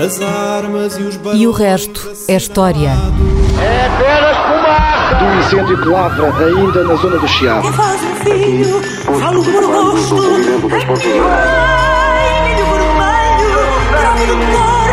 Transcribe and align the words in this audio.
As 0.00 0.18
armas 0.22 0.96
e 0.96 1.02
os 1.02 1.20
E 1.34 1.46
o 1.46 1.52
resto 1.52 2.10
é 2.26 2.34
história. 2.34 2.88
É 3.60 3.86
apenas 3.86 4.36
fumaça! 4.38 5.14
Do 5.16 5.24
incêndio 5.38 5.82
que 5.82 5.88
lavra 5.88 6.46
ainda 6.46 6.84
na 6.84 6.94
zona 6.94 7.18
do 7.18 7.28
Chiado. 7.28 7.68
Que 7.68 7.76
faz 7.76 8.00
um 8.02 8.14
filho, 8.14 8.82
falo 9.20 9.44
por 9.44 9.62
gosto. 9.62 10.16
Ai, 11.28 12.48
milho 12.48 12.64
vermelho, 12.64 13.52
troco 14.00 14.24
de 14.24 14.32
cor, 14.56 14.90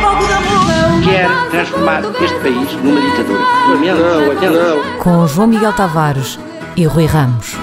fogo 0.00 0.24
de 0.26 0.32
amor. 0.32 1.02
Quer 1.02 1.28
transformar 1.50 2.02
este 2.22 2.38
país 2.38 2.72
numa 2.84 3.00
ditadura. 3.00 3.40
Não, 3.68 4.50
não. 4.52 4.98
Com 5.00 5.26
João 5.26 5.48
Miguel 5.48 5.72
Tavares 5.72 6.38
e 6.76 6.86
Rui 6.86 7.06
Ramos. 7.06 7.56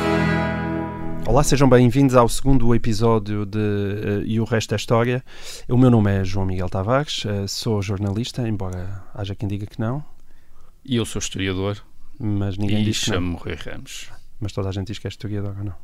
Olá, 1.25 1.43
sejam 1.43 1.67
bem-vindos 1.69 2.15
ao 2.15 2.27
segundo 2.27 2.75
episódio 2.75 3.45
de 3.45 3.57
eh, 3.59 4.23
E 4.25 4.39
o 4.39 4.43
Resto 4.43 4.73
é 4.73 4.75
História. 4.75 5.23
O 5.69 5.77
meu 5.77 5.89
nome 5.89 6.11
é 6.11 6.23
João 6.23 6.45
Miguel 6.45 6.69
Tavares, 6.69 7.23
eh, 7.25 7.47
sou 7.47 7.81
jornalista, 7.81 8.47
embora 8.47 9.03
haja 9.13 9.33
quem 9.33 9.47
diga 9.47 9.65
que 9.65 9.79
não, 9.79 10.03
E 10.85 10.95
eu 10.97 11.05
sou 11.05 11.19
historiador 11.19 11.81
mas 12.19 12.57
ninguém 12.57 12.81
e 12.81 12.85
diz 12.85 12.99
que 12.99 13.09
não. 13.09 13.15
chamo-me 13.15 13.37
Rui 13.37 13.55
Ramos. 13.55 14.09
Mas 14.39 14.51
toda 14.51 14.69
a 14.69 14.71
gente 14.71 14.87
diz 14.87 14.99
que 14.99 15.07
é 15.07 15.09
historiador 15.09 15.55
ou 15.57 15.63
não? 15.63 15.75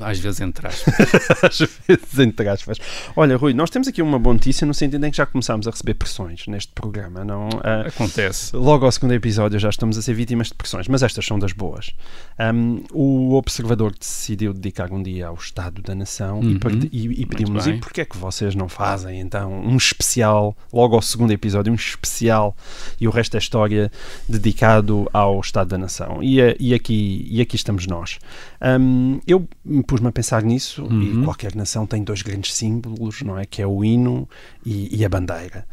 Às 0.00 0.18
vezes 0.18 0.40
entre 0.40 0.66
aspas. 0.66 0.94
Às 1.42 1.58
vezes, 1.86 2.18
entre 2.18 2.48
aspas. 2.48 2.78
Olha, 3.16 3.36
Rui, 3.36 3.52
nós 3.54 3.70
temos 3.70 3.88
aqui 3.88 4.02
uma 4.02 4.18
boa 4.18 4.34
notícia 4.34 4.66
no 4.66 4.74
sentido 4.74 5.04
em 5.06 5.10
que 5.10 5.16
já 5.16 5.26
começámos 5.26 5.66
a 5.66 5.70
receber 5.70 5.94
pressões 5.94 6.46
neste 6.46 6.72
programa, 6.72 7.24
não? 7.24 7.48
Ah, 7.62 7.86
Acontece. 7.88 8.54
Logo 8.56 8.84
ao 8.84 8.92
segundo 8.92 9.12
episódio 9.12 9.58
já 9.58 9.68
estamos 9.70 9.96
a 9.98 10.02
ser 10.02 10.14
vítimas 10.14 10.48
de 10.48 10.54
pressões, 10.54 10.88
mas 10.88 11.02
estas 11.02 11.24
são 11.24 11.38
das 11.38 11.52
boas. 11.52 11.92
Um, 12.38 12.84
o 12.92 13.34
Observador 13.34 13.92
decidiu 13.98 14.52
dedicar 14.52 14.92
um 14.92 15.02
dia 15.02 15.26
ao 15.28 15.34
Estado 15.34 15.80
da 15.82 15.94
Nação 15.94 16.40
e 16.42 16.46
Uhum. 16.62 16.80
e, 16.92 17.22
e 17.22 17.26
pedimos-nos, 17.26 17.64
bem. 17.66 17.76
e 17.76 17.80
porquê 17.80 18.00
é 18.02 18.04
que 18.04 18.16
vocês 18.16 18.54
não 18.54 18.68
fazem 18.68 19.20
então 19.20 19.52
um 19.52 19.76
especial, 19.76 20.56
logo 20.72 20.94
ao 20.94 21.02
segundo 21.02 21.30
episódio, 21.32 21.72
um 21.72 21.76
especial 21.76 22.56
e 23.00 23.08
o 23.08 23.10
resto 23.10 23.36
é 23.36 23.38
história 23.38 23.90
dedicado 24.28 25.08
ao 25.12 25.40
Estado 25.40 25.68
da 25.68 25.78
Nação? 25.78 26.22
E, 26.22 26.40
a- 26.40 26.54
e 26.58 26.74
aqui, 26.74 27.26
e 27.30 27.40
aqui 27.40 27.56
estamos 27.56 27.86
nós. 27.86 28.18
Um, 28.60 29.20
eu 29.26 29.48
pus-me 29.86 30.08
a 30.08 30.12
pensar 30.12 30.42
nisso 30.42 30.82
e 30.90 31.10
Uhum. 31.16 31.24
qualquer 31.24 31.54
nação 31.54 31.86
tem 31.86 32.02
dois 32.02 32.22
grandes 32.22 32.52
símbolos, 32.54 33.22
não 33.22 33.38
é? 33.38 33.44
Que 33.44 33.62
é 33.62 33.66
o 33.66 33.84
hino 33.84 34.28
e, 34.66 34.96
e 34.98 35.04
a 35.04 35.08
bandeira. 35.08 35.64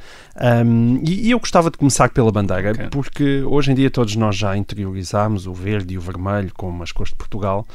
Um, 0.65 1.01
e, 1.03 1.27
e 1.27 1.31
eu 1.31 1.39
gostava 1.39 1.71
de 1.71 1.77
começar 1.77 2.09
pela 2.09 2.31
bandeira, 2.31 2.71
Ok. 2.71 2.87
porque 2.91 3.41
hoje 3.43 3.71
em 3.71 3.75
dia 3.75 3.89
todos 3.89 4.15
nós 4.15 4.35
já 4.35 4.55
interiorizámos 4.55 5.47
o 5.47 5.53
verde 5.53 5.95
e 5.95 5.97
o 5.97 6.01
vermelho 6.01 6.51
como 6.55 6.83
as 6.83 6.91
cores 6.91 7.11
de 7.11 7.17
Portugal. 7.17 7.67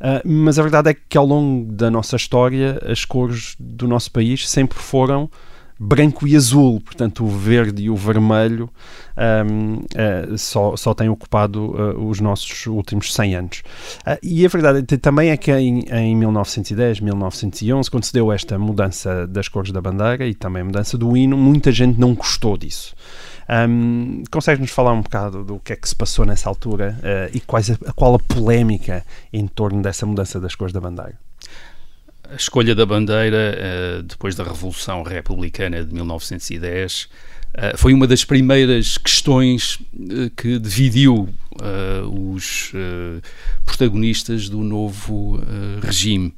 Ah, 0.00 0.20
mas 0.24 0.58
a 0.58 0.62
verdade 0.62 0.90
é 0.90 0.94
que 0.94 1.16
ao 1.16 1.24
longo 1.24 1.72
da 1.72 1.90
nossa 1.90 2.16
história 2.16 2.80
as 2.84 3.04
cores 3.04 3.54
do 3.58 3.86
nosso 3.86 4.10
país 4.10 4.48
sempre 4.48 4.76
foram 4.78 5.30
branco 5.78 6.26
e 6.26 6.36
azul, 6.36 6.80
portanto 6.80 7.24
o 7.24 7.28
verde 7.28 7.82
e 7.82 7.90
o 7.90 7.96
vermelho 7.96 8.70
ahm, 9.16 9.82
ah, 9.96 10.36
só, 10.36 10.76
só 10.76 10.94
têm 10.94 11.08
ocupado 11.08 11.74
ah, 11.76 11.98
os 11.98 12.20
nossos 12.20 12.66
últimos 12.66 13.12
100 13.12 13.36
anos. 13.36 13.62
Ah, 14.04 14.18
e 14.22 14.44
a 14.44 14.48
verdade 14.48 14.82
também 14.98 15.30
é 15.30 15.36
que 15.36 15.52
em, 15.52 15.84
em 15.90 16.16
1910, 16.16 17.00
1911, 17.00 17.90
quando 17.90 18.04
se 18.04 18.12
deu 18.12 18.32
esta 18.32 18.58
mudança 18.58 19.26
das 19.26 19.48
cores 19.48 19.72
da 19.72 19.80
bandeira 19.80 20.26
e 20.26 20.34
também 20.34 20.62
a 20.62 20.64
mudança 20.64 20.96
do 20.96 21.16
hino, 21.16 21.36
muita 21.36 21.72
gente 21.72 21.98
não 21.98 22.14
gostou 22.14 22.56
disso. 22.56 22.94
Um, 23.68 24.22
Consegues-nos 24.30 24.70
falar 24.70 24.92
um 24.92 25.02
bocado 25.02 25.44
do 25.44 25.58
que 25.58 25.74
é 25.74 25.76
que 25.76 25.86
se 25.86 25.94
passou 25.94 26.24
nessa 26.24 26.48
altura 26.48 26.98
ah, 27.02 27.30
e 27.32 27.40
quais 27.40 27.70
a, 27.70 27.92
qual 27.94 28.14
a 28.14 28.18
polémica 28.18 29.04
em 29.32 29.46
torno 29.46 29.82
dessa 29.82 30.06
mudança 30.06 30.40
das 30.40 30.54
cores 30.54 30.72
da 30.72 30.80
bandeira? 30.80 31.18
A 32.30 32.36
escolha 32.36 32.74
da 32.74 32.86
bandeira, 32.86 33.54
eh, 33.58 34.02
depois 34.02 34.34
da 34.34 34.44
Revolução 34.44 35.02
Republicana 35.02 35.84
de 35.84 35.92
1910, 35.92 37.08
eh, 37.52 37.76
foi 37.76 37.92
uma 37.92 38.06
das 38.06 38.24
primeiras 38.24 38.96
questões 38.96 39.78
eh, 39.94 40.30
que 40.34 40.58
dividiu 40.58 41.28
os 42.12 42.72
protagonistas 43.64 44.48
do 44.48 44.58
novo 44.58 45.40
regime. 45.80 46.34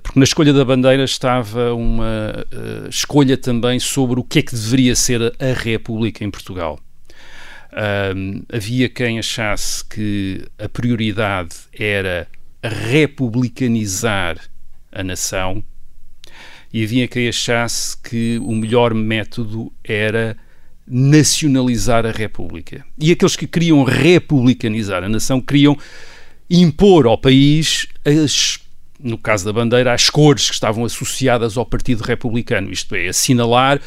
Porque 0.00 0.16
na 0.16 0.22
escolha 0.22 0.52
da 0.52 0.64
bandeira 0.64 1.02
estava 1.02 1.74
uma 1.74 2.46
escolha 2.88 3.36
também 3.36 3.80
sobre 3.80 4.20
o 4.20 4.22
que 4.22 4.38
é 4.38 4.42
que 4.42 4.54
deveria 4.54 4.94
ser 4.94 5.34
a 5.40 5.52
República 5.60 6.22
em 6.22 6.30
Portugal. 6.30 6.78
Havia 8.48 8.88
quem 8.88 9.18
achasse 9.18 9.84
que 9.84 10.44
a 10.56 10.68
prioridade 10.68 11.56
era 11.76 12.28
republicanizar 12.62 14.38
a 14.92 15.02
nação 15.02 15.64
e 16.72 16.84
havia 16.84 17.08
quem 17.08 17.28
achasse 17.28 17.96
que 17.96 18.38
o 18.38 18.54
melhor 18.54 18.94
método 18.94 19.72
era 19.84 20.36
nacionalizar 20.86 22.06
a 22.06 22.10
República. 22.10 22.84
E 22.98 23.12
aqueles 23.12 23.36
que 23.36 23.46
queriam 23.46 23.84
republicanizar 23.84 25.04
a 25.04 25.08
nação 25.08 25.40
queriam 25.40 25.76
impor 26.48 27.06
ao 27.06 27.18
país 27.18 27.86
as 28.04 28.60
no 29.02 29.18
caso 29.18 29.44
da 29.44 29.52
bandeira, 29.52 29.92
as 29.92 30.08
cores 30.08 30.48
que 30.48 30.54
estavam 30.54 30.84
associadas 30.84 31.56
ao 31.56 31.66
Partido 31.66 32.02
Republicano, 32.02 32.70
isto 32.70 32.94
é, 32.94 33.08
assinalar 33.08 33.80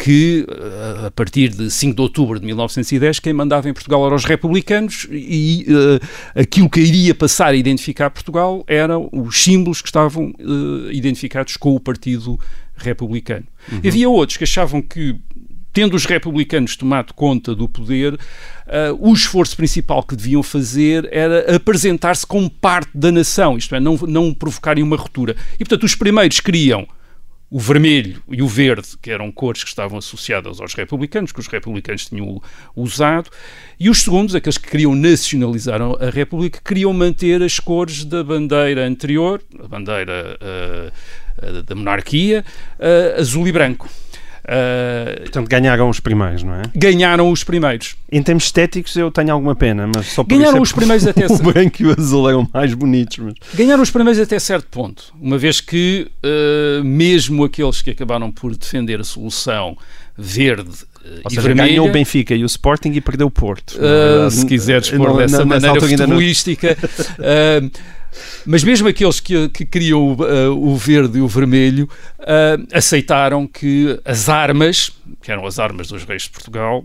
que 0.00 0.46
eh, 0.48 1.06
a 1.08 1.10
partir 1.10 1.50
de 1.50 1.70
5 1.70 1.94
de 1.94 2.00
outubro 2.00 2.40
de 2.40 2.46
1910 2.46 3.18
quem 3.18 3.34
mandava 3.34 3.68
em 3.68 3.74
Portugal 3.74 4.06
eram 4.06 4.16
os 4.16 4.24
republicanos 4.24 5.06
e 5.10 5.66
eh, 5.68 6.40
aquilo 6.40 6.70
que 6.70 6.80
iria 6.80 7.14
passar 7.14 7.48
a 7.48 7.54
identificar 7.54 8.08
Portugal 8.08 8.64
eram 8.66 9.10
os 9.12 9.42
símbolos 9.42 9.82
que 9.82 9.88
estavam 9.88 10.32
eh, 10.38 10.92
identificados 10.92 11.58
com 11.58 11.74
o 11.74 11.80
Partido 11.80 12.40
Republicano. 12.76 13.44
Havia 13.86 14.08
outros 14.08 14.38
que 14.38 14.44
achavam 14.44 14.80
que 14.80 15.16
tendo 15.70 15.94
os 15.94 16.06
republicanos 16.06 16.76
tomado 16.76 17.12
conta 17.12 17.54
do 17.54 17.68
poder, 17.68 18.18
ah, 18.66 18.96
o 18.98 19.12
esforço 19.12 19.54
principal 19.54 20.02
que 20.02 20.16
deviam 20.16 20.42
fazer 20.42 21.06
era 21.12 21.54
apresentar-se 21.54 22.26
como 22.26 22.50
parte 22.50 22.90
da 22.92 23.12
nação, 23.12 23.56
isto 23.56 23.74
é, 23.76 23.78
não, 23.78 23.96
não 23.98 24.34
provocarem 24.34 24.82
uma 24.82 24.96
ruptura. 24.96 25.36
E, 25.54 25.58
portanto, 25.58 25.84
os 25.84 25.94
primeiros 25.94 26.40
queriam 26.40 26.88
o 27.50 27.58
vermelho 27.58 28.22
e 28.30 28.40
o 28.42 28.46
verde, 28.46 28.96
que 29.02 29.10
eram 29.10 29.32
cores 29.32 29.64
que 29.64 29.68
estavam 29.68 29.98
associadas 29.98 30.60
aos 30.60 30.72
republicanos, 30.74 31.32
que 31.32 31.40
os 31.40 31.48
republicanos 31.48 32.06
tinham 32.06 32.40
usado, 32.76 33.28
e 33.78 33.90
os 33.90 34.02
segundos, 34.02 34.34
aqueles 34.34 34.56
que 34.56 34.70
queriam 34.70 34.94
nacionalizar 34.94 35.80
a 35.82 36.10
República, 36.10 36.60
queriam 36.64 36.92
manter 36.92 37.42
as 37.42 37.58
cores 37.58 38.04
da 38.04 38.22
bandeira 38.22 38.86
anterior, 38.86 39.42
a 39.58 39.66
bandeira 39.66 40.38
ah, 40.40 40.92
ah, 41.38 41.62
da 41.62 41.74
monarquia, 41.74 42.44
ah, 42.78 43.20
azul 43.20 43.48
e 43.48 43.52
branco. 43.52 43.88
Ah, 44.50 45.20
Portanto, 45.20 45.48
ganharam 45.48 45.88
os 45.88 46.00
primeiros, 46.00 46.42
não 46.42 46.54
é? 46.54 46.62
ganharam 46.74 47.30
os 47.30 47.44
primeiros. 47.44 47.94
Em 48.10 48.20
termos 48.20 48.44
estéticos, 48.44 48.96
eu 48.96 49.08
tenho 49.08 49.32
alguma 49.32 49.54
pena, 49.54 49.88
mas 49.94 50.06
só 50.06 50.24
por 50.24 50.36
Ganharam 50.36 50.58
é 50.58 50.60
os 50.60 50.72
porque 50.72 50.80
primeiros 50.80 51.06
até 51.06 51.26
O 51.32 51.38
branco 51.38 51.82
e 51.82 51.86
o 51.86 51.94
azul 51.96 52.28
eram 52.28 52.48
mais 52.52 52.74
bonitos, 52.74 53.18
mas 53.18 53.34
Ganharam 53.54 53.82
os 53.82 53.90
primeiros 53.90 54.20
até 54.20 54.38
certo 54.40 54.66
ponto, 54.68 55.14
uma 55.20 55.38
vez 55.38 55.60
que 55.60 56.10
uh, 56.24 56.82
mesmo 56.82 57.44
aqueles 57.44 57.80
que 57.80 57.90
acabaram 57.90 58.32
por 58.32 58.56
defender 58.56 59.00
a 59.00 59.04
solução 59.04 59.76
verde 60.18 60.70
uh, 61.04 61.20
Ou 61.24 61.30
e 61.30 61.30
seja, 61.30 61.42
vermelha, 61.42 61.68
ganhou 61.68 61.88
o 61.88 61.92
Benfica 61.92 62.34
e 62.34 62.42
o 62.42 62.46
Sporting 62.46 62.90
e 62.90 63.00
perdeu 63.00 63.28
o 63.28 63.30
Porto. 63.30 63.78
Uh, 63.78 64.28
se 64.30 64.44
quiseres 64.46 64.90
pôr 64.90 65.16
dessa 65.16 65.44
maneira 65.44 65.80
futebolística, 65.80 66.76
uh, 67.20 67.70
mas 68.44 68.62
mesmo 68.64 68.88
aqueles 68.88 69.20
que, 69.20 69.48
que 69.48 69.64
queriam 69.64 70.12
uh, 70.12 70.50
o 70.52 70.76
verde 70.76 71.18
e 71.18 71.20
o 71.20 71.28
vermelho 71.28 71.88
uh, 72.18 72.66
aceitaram 72.72 73.46
que 73.46 73.98
as 74.04 74.28
armas, 74.28 74.90
que 75.22 75.30
eram 75.30 75.46
as 75.46 75.58
armas 75.58 75.88
dos 75.88 76.04
reis 76.04 76.22
de 76.22 76.30
Portugal, 76.30 76.84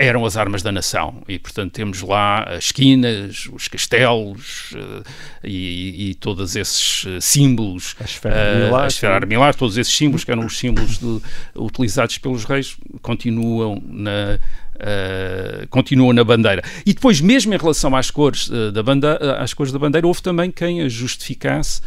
eram 0.00 0.24
as 0.24 0.36
armas 0.36 0.62
da 0.62 0.70
nação. 0.70 1.22
E 1.26 1.40
portanto 1.40 1.72
temos 1.72 2.02
lá 2.02 2.44
as 2.44 2.66
esquinas, 2.66 3.48
os 3.52 3.66
castelos 3.66 4.70
uh, 4.72 5.02
e, 5.42 6.10
e 6.10 6.14
todos 6.14 6.54
esses 6.54 7.04
uh, 7.04 7.20
símbolos 7.20 7.96
A 8.00 8.04
esfera 8.04 8.34
Uh, 8.36 8.76
armilar, 8.76 9.14
armilar, 9.16 9.54
todos 9.56 9.76
esses 9.76 9.92
símbolos 9.92 10.22
que 10.22 10.30
eram 10.30 10.46
os 10.46 10.56
símbolos 10.56 10.98
de- 10.98 11.20
utilizados 11.56 12.16
pelos 12.18 12.44
reis 12.44 12.76
continuam 13.02 13.82
na 13.84 14.38
uh, 14.78 15.66
continuam 15.68 16.12
na 16.12 16.24
bandeira. 16.24 16.62
E 16.86 16.92
depois 16.94 17.20
mesmo 17.20 17.52
em 17.54 17.56
relação 17.56 17.94
às 17.96 18.10
cores 18.10 18.48
uh, 18.48 18.72
da 18.72 18.82
bandeira, 18.82 19.36
às 19.38 19.52
cores 19.54 19.72
da 19.72 19.78
bandeira 19.78 20.06
houve 20.06 20.22
também 20.22 20.50
quem 20.50 20.80
a 20.82 20.88
justificasse 20.88 21.80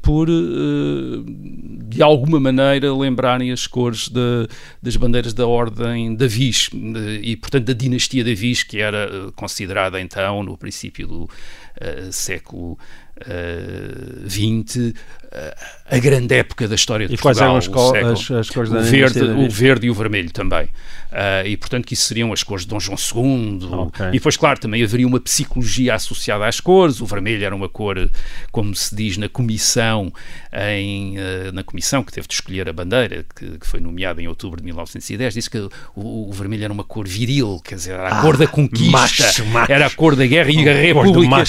por 0.00 0.28
de 1.88 2.00
alguma 2.00 2.38
maneira 2.38 2.94
lembrarem 2.94 3.50
as 3.50 3.66
cores 3.66 4.08
de- 4.08 4.46
das 4.80 4.94
bandeiras 4.96 5.34
da 5.34 5.44
ordem 5.44 6.14
da 6.14 6.28
Viz 6.28 6.70
e 7.20 7.34
portanto 7.36 7.64
da 7.64 7.72
dinastia 7.72 8.22
da 8.24 8.32
Viz 8.32 8.62
que 8.62 8.78
era 8.78 9.08
considerada 9.34 10.00
então 10.00 10.44
no 10.44 10.56
princípio 10.56 11.08
do 11.08 11.30
século 12.12 12.78
XX, 14.28 14.92
a 15.88 15.98
grande 15.98 16.34
época 16.34 16.66
da 16.66 16.74
história 16.74 17.06
de 17.06 17.14
E 17.14 17.18
quais 17.18 17.38
Portugal. 17.38 17.96
eram 17.96 18.12
as, 18.12 18.18
século- 18.18 18.38
as, 18.38 18.46
as 18.46 18.50
cores 18.50 18.70
da 18.70 18.80
o 18.80 18.82
verde, 18.82 19.20
da 19.20 19.34
o 19.34 19.48
verde 19.48 19.86
e 19.86 19.90
o 19.90 19.94
vermelho 19.94 20.30
também. 20.30 20.68
Ah, 21.18 21.44
e, 21.46 21.56
portanto, 21.56 21.86
que 21.86 21.94
isso 21.94 22.04
seriam 22.04 22.32
as 22.32 22.42
cores 22.42 22.64
de 22.64 22.68
Dom 22.68 22.80
João 22.80 22.98
II. 22.98 23.68
Ok. 23.72 24.06
E 24.08 24.12
depois, 24.12 24.36
claro, 24.36 24.58
também 24.58 24.82
haveria 24.82 25.06
uma 25.06 25.20
psicologia 25.20 25.94
associada 25.94 26.46
às 26.46 26.60
cores. 26.60 27.00
O 27.00 27.06
vermelho 27.06 27.44
era 27.44 27.54
uma 27.54 27.68
cor, 27.68 28.10
como 28.50 28.74
se 28.74 28.94
diz 28.94 29.16
na 29.16 29.28
comissão, 29.28 30.12
em, 30.52 31.16
uh, 31.16 31.52
na 31.52 31.62
comissão 31.62 32.02
que 32.02 32.12
teve 32.12 32.26
de 32.26 32.34
escolher 32.34 32.68
a 32.68 32.72
bandeira, 32.72 33.24
que, 33.34 33.58
que, 33.58 33.66
foi 33.66 33.80
nomeada 33.80 34.20
em 34.20 34.28
outubro 34.28 34.60
de 34.60 34.64
1910, 34.64 35.34
disse 35.34 35.50
que 35.50 35.58
o, 35.58 35.70
o 36.28 36.32
vermelho 36.32 36.64
era 36.64 36.72
uma 36.72 36.84
cor 36.84 37.06
viril, 37.06 37.60
quer 37.64 37.76
dizer, 37.76 37.92
era 37.92 38.08
a 38.08 38.18
ah, 38.18 38.22
cor 38.22 38.36
da 38.36 38.46
conquista, 38.46 38.90
macho, 38.90 39.46
macho. 39.46 39.72
era 39.72 39.86
a 39.86 39.90
cor 39.90 40.16
da 40.16 40.26
guerra 40.26 40.50
e 40.50 40.68
a 40.68 40.72
República 40.74 41.44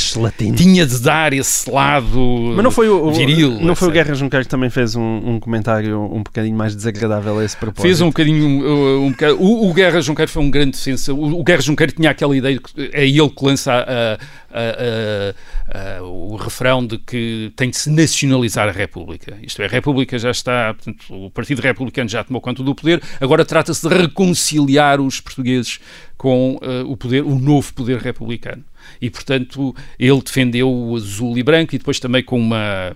tinha 0.55 0.85
de 0.85 0.99
dar 0.99 1.33
esse 1.33 1.69
lado 1.69 2.53
Mas 2.55 2.63
não 2.63 2.71
foi 2.71 2.89
o, 2.89 3.11
viril. 3.11 3.59
Não 3.67 3.75
foi 3.75 3.89
o 3.89 3.91
Guerra 3.91 4.13
Junqueiro 4.13 4.45
que 4.45 4.49
também 4.49 4.69
fez 4.69 4.95
um, 4.95 5.01
um, 5.01 5.39
comentário 5.39 6.01
um 6.01 6.23
bocadinho 6.23 6.55
mais 6.55 6.75
desagradável 6.75 7.39
a 7.39 7.43
esse 7.43 7.57
propósito? 7.57 7.81
Fez 7.81 8.01
um 8.01 8.07
bocadinho. 8.07 8.45
Um, 8.45 9.07
um 9.07 9.15
o, 9.37 9.69
o, 9.69 9.73
Guerra 9.73 10.01
Junqueiro 10.01 10.31
foi 10.31 10.43
um 10.43 10.49
grande 10.49 10.71
defesa. 10.71 11.13
O, 11.13 11.39
o 11.39 11.43
Guerra 11.43 11.61
Junqueiro 11.61 11.91
tinha 11.91 12.09
aquela 12.09 12.35
ideia, 12.35 12.59
que 12.59 12.89
é 12.93 13.07
ele 13.07 13.29
que 13.29 13.45
lança 13.45 13.73
a, 13.73 14.13
a, 14.51 15.97
a, 15.99 16.03
o 16.03 16.35
refrão 16.35 16.85
de 16.85 16.97
que 16.97 17.51
tem 17.55 17.69
de 17.69 17.77
se 17.77 17.89
nacionalizar 17.89 18.67
a 18.69 18.71
República. 18.71 19.37
Isto 19.41 19.61
é, 19.61 19.65
a 19.65 19.69
República 19.69 20.17
já 20.17 20.31
está, 20.31 20.73
portanto, 20.73 21.13
o 21.13 21.29
Partido 21.29 21.61
Republicano 21.61 22.09
já 22.09 22.23
tomou 22.23 22.41
conta 22.41 22.63
do 22.63 22.73
poder, 22.73 23.01
agora 23.19 23.43
trata-se 23.43 23.87
de 23.87 23.93
reconciliar 23.93 25.01
os 25.01 25.19
portugueses 25.19 25.79
com 26.17 26.55
uh, 26.55 26.89
o 26.89 26.97
poder, 26.97 27.23
o 27.23 27.37
novo 27.37 27.73
poder 27.73 27.99
republicano. 27.99 28.63
E, 29.01 29.09
portanto, 29.09 29.75
ele 29.99 30.21
defendeu 30.21 30.71
o 30.71 30.95
azul 30.95 31.37
e 31.37 31.43
branco 31.43 31.75
e 31.75 31.77
depois 31.77 31.99
também 31.99 32.23
com 32.23 32.39
uma, 32.39 32.95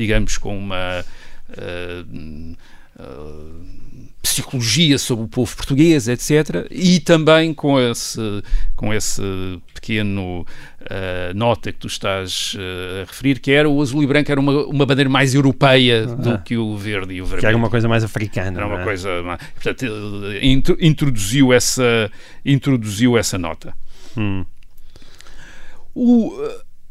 digamos, 0.00 0.38
com 0.38 0.56
uma. 0.56 1.04
Uh, 1.50 2.56
uh, 2.98 3.80
psicologia 4.22 4.98
sobre 4.98 5.24
o 5.24 5.28
povo 5.28 5.56
português, 5.56 6.06
etc. 6.06 6.66
E 6.70 7.00
também 7.00 7.54
com 7.54 7.80
esse, 7.80 8.20
com 8.76 8.92
esse 8.92 9.22
pequeno 9.74 10.42
uh, 10.42 11.34
nota 11.34 11.72
que 11.72 11.78
tu 11.78 11.86
estás 11.86 12.54
uh, 12.54 13.02
a 13.02 13.04
referir, 13.06 13.40
que 13.40 13.50
era 13.50 13.68
o 13.68 13.80
azul 13.80 14.02
e 14.02 14.06
branco 14.06 14.30
era 14.30 14.40
uma, 14.40 14.66
uma 14.66 14.86
bandeira 14.86 15.10
mais 15.10 15.34
europeia 15.34 16.04
ah. 16.04 16.14
do 16.14 16.38
que 16.42 16.56
o 16.56 16.76
verde 16.76 17.14
e 17.14 17.22
o 17.22 17.24
vermelho. 17.24 17.40
Que 17.40 17.46
era 17.46 17.56
uma 17.56 17.70
coisa 17.70 17.88
mais 17.88 18.04
africana. 18.04 18.58
Era 18.58 18.66
uma 18.66 18.80
é? 18.82 18.84
coisa 18.84 19.08
portanto, 19.54 19.86
introduziu 20.80 21.52
essa, 21.52 22.10
introduziu 22.44 23.16
essa 23.16 23.38
nota. 23.38 23.74
Hum. 24.16 24.44
O, 25.94 26.32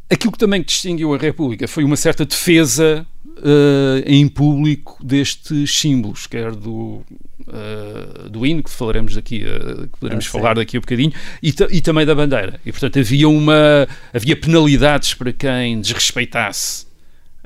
aquilo 0.10 0.32
que 0.32 0.38
também 0.38 0.62
distinguiu 0.62 1.14
a 1.14 1.18
República 1.18 1.68
foi 1.68 1.84
uma 1.84 1.96
certa 1.96 2.26
defesa 2.26 3.06
uh, 3.26 4.04
em 4.06 4.28
público 4.28 4.98
destes 5.04 5.76
símbolos, 5.76 6.26
quer 6.28 6.52
do, 6.52 7.04
uh, 7.48 8.30
do 8.30 8.46
hino, 8.46 8.64
que 8.64 8.70
falaremos 8.70 9.16
daqui, 9.16 9.44
uh, 9.44 9.88
que 9.88 10.00
poderemos 10.00 10.26
ah, 10.28 10.30
falar 10.30 10.56
daqui 10.56 10.78
a 10.78 10.80
um 10.80 10.82
bocadinho, 10.82 11.14
e, 11.42 11.54
e, 11.70 11.82
também 11.82 12.06
da 12.06 12.16
bandeira. 12.16 12.60
E, 12.66 12.72
portanto, 12.72 13.00
havia, 13.00 13.30
uma, 13.30 13.88
havia 14.14 14.36
penalidades 14.36 15.14
para 15.14 15.32
quem 15.32 15.80
desrespeitasse. 15.80 16.88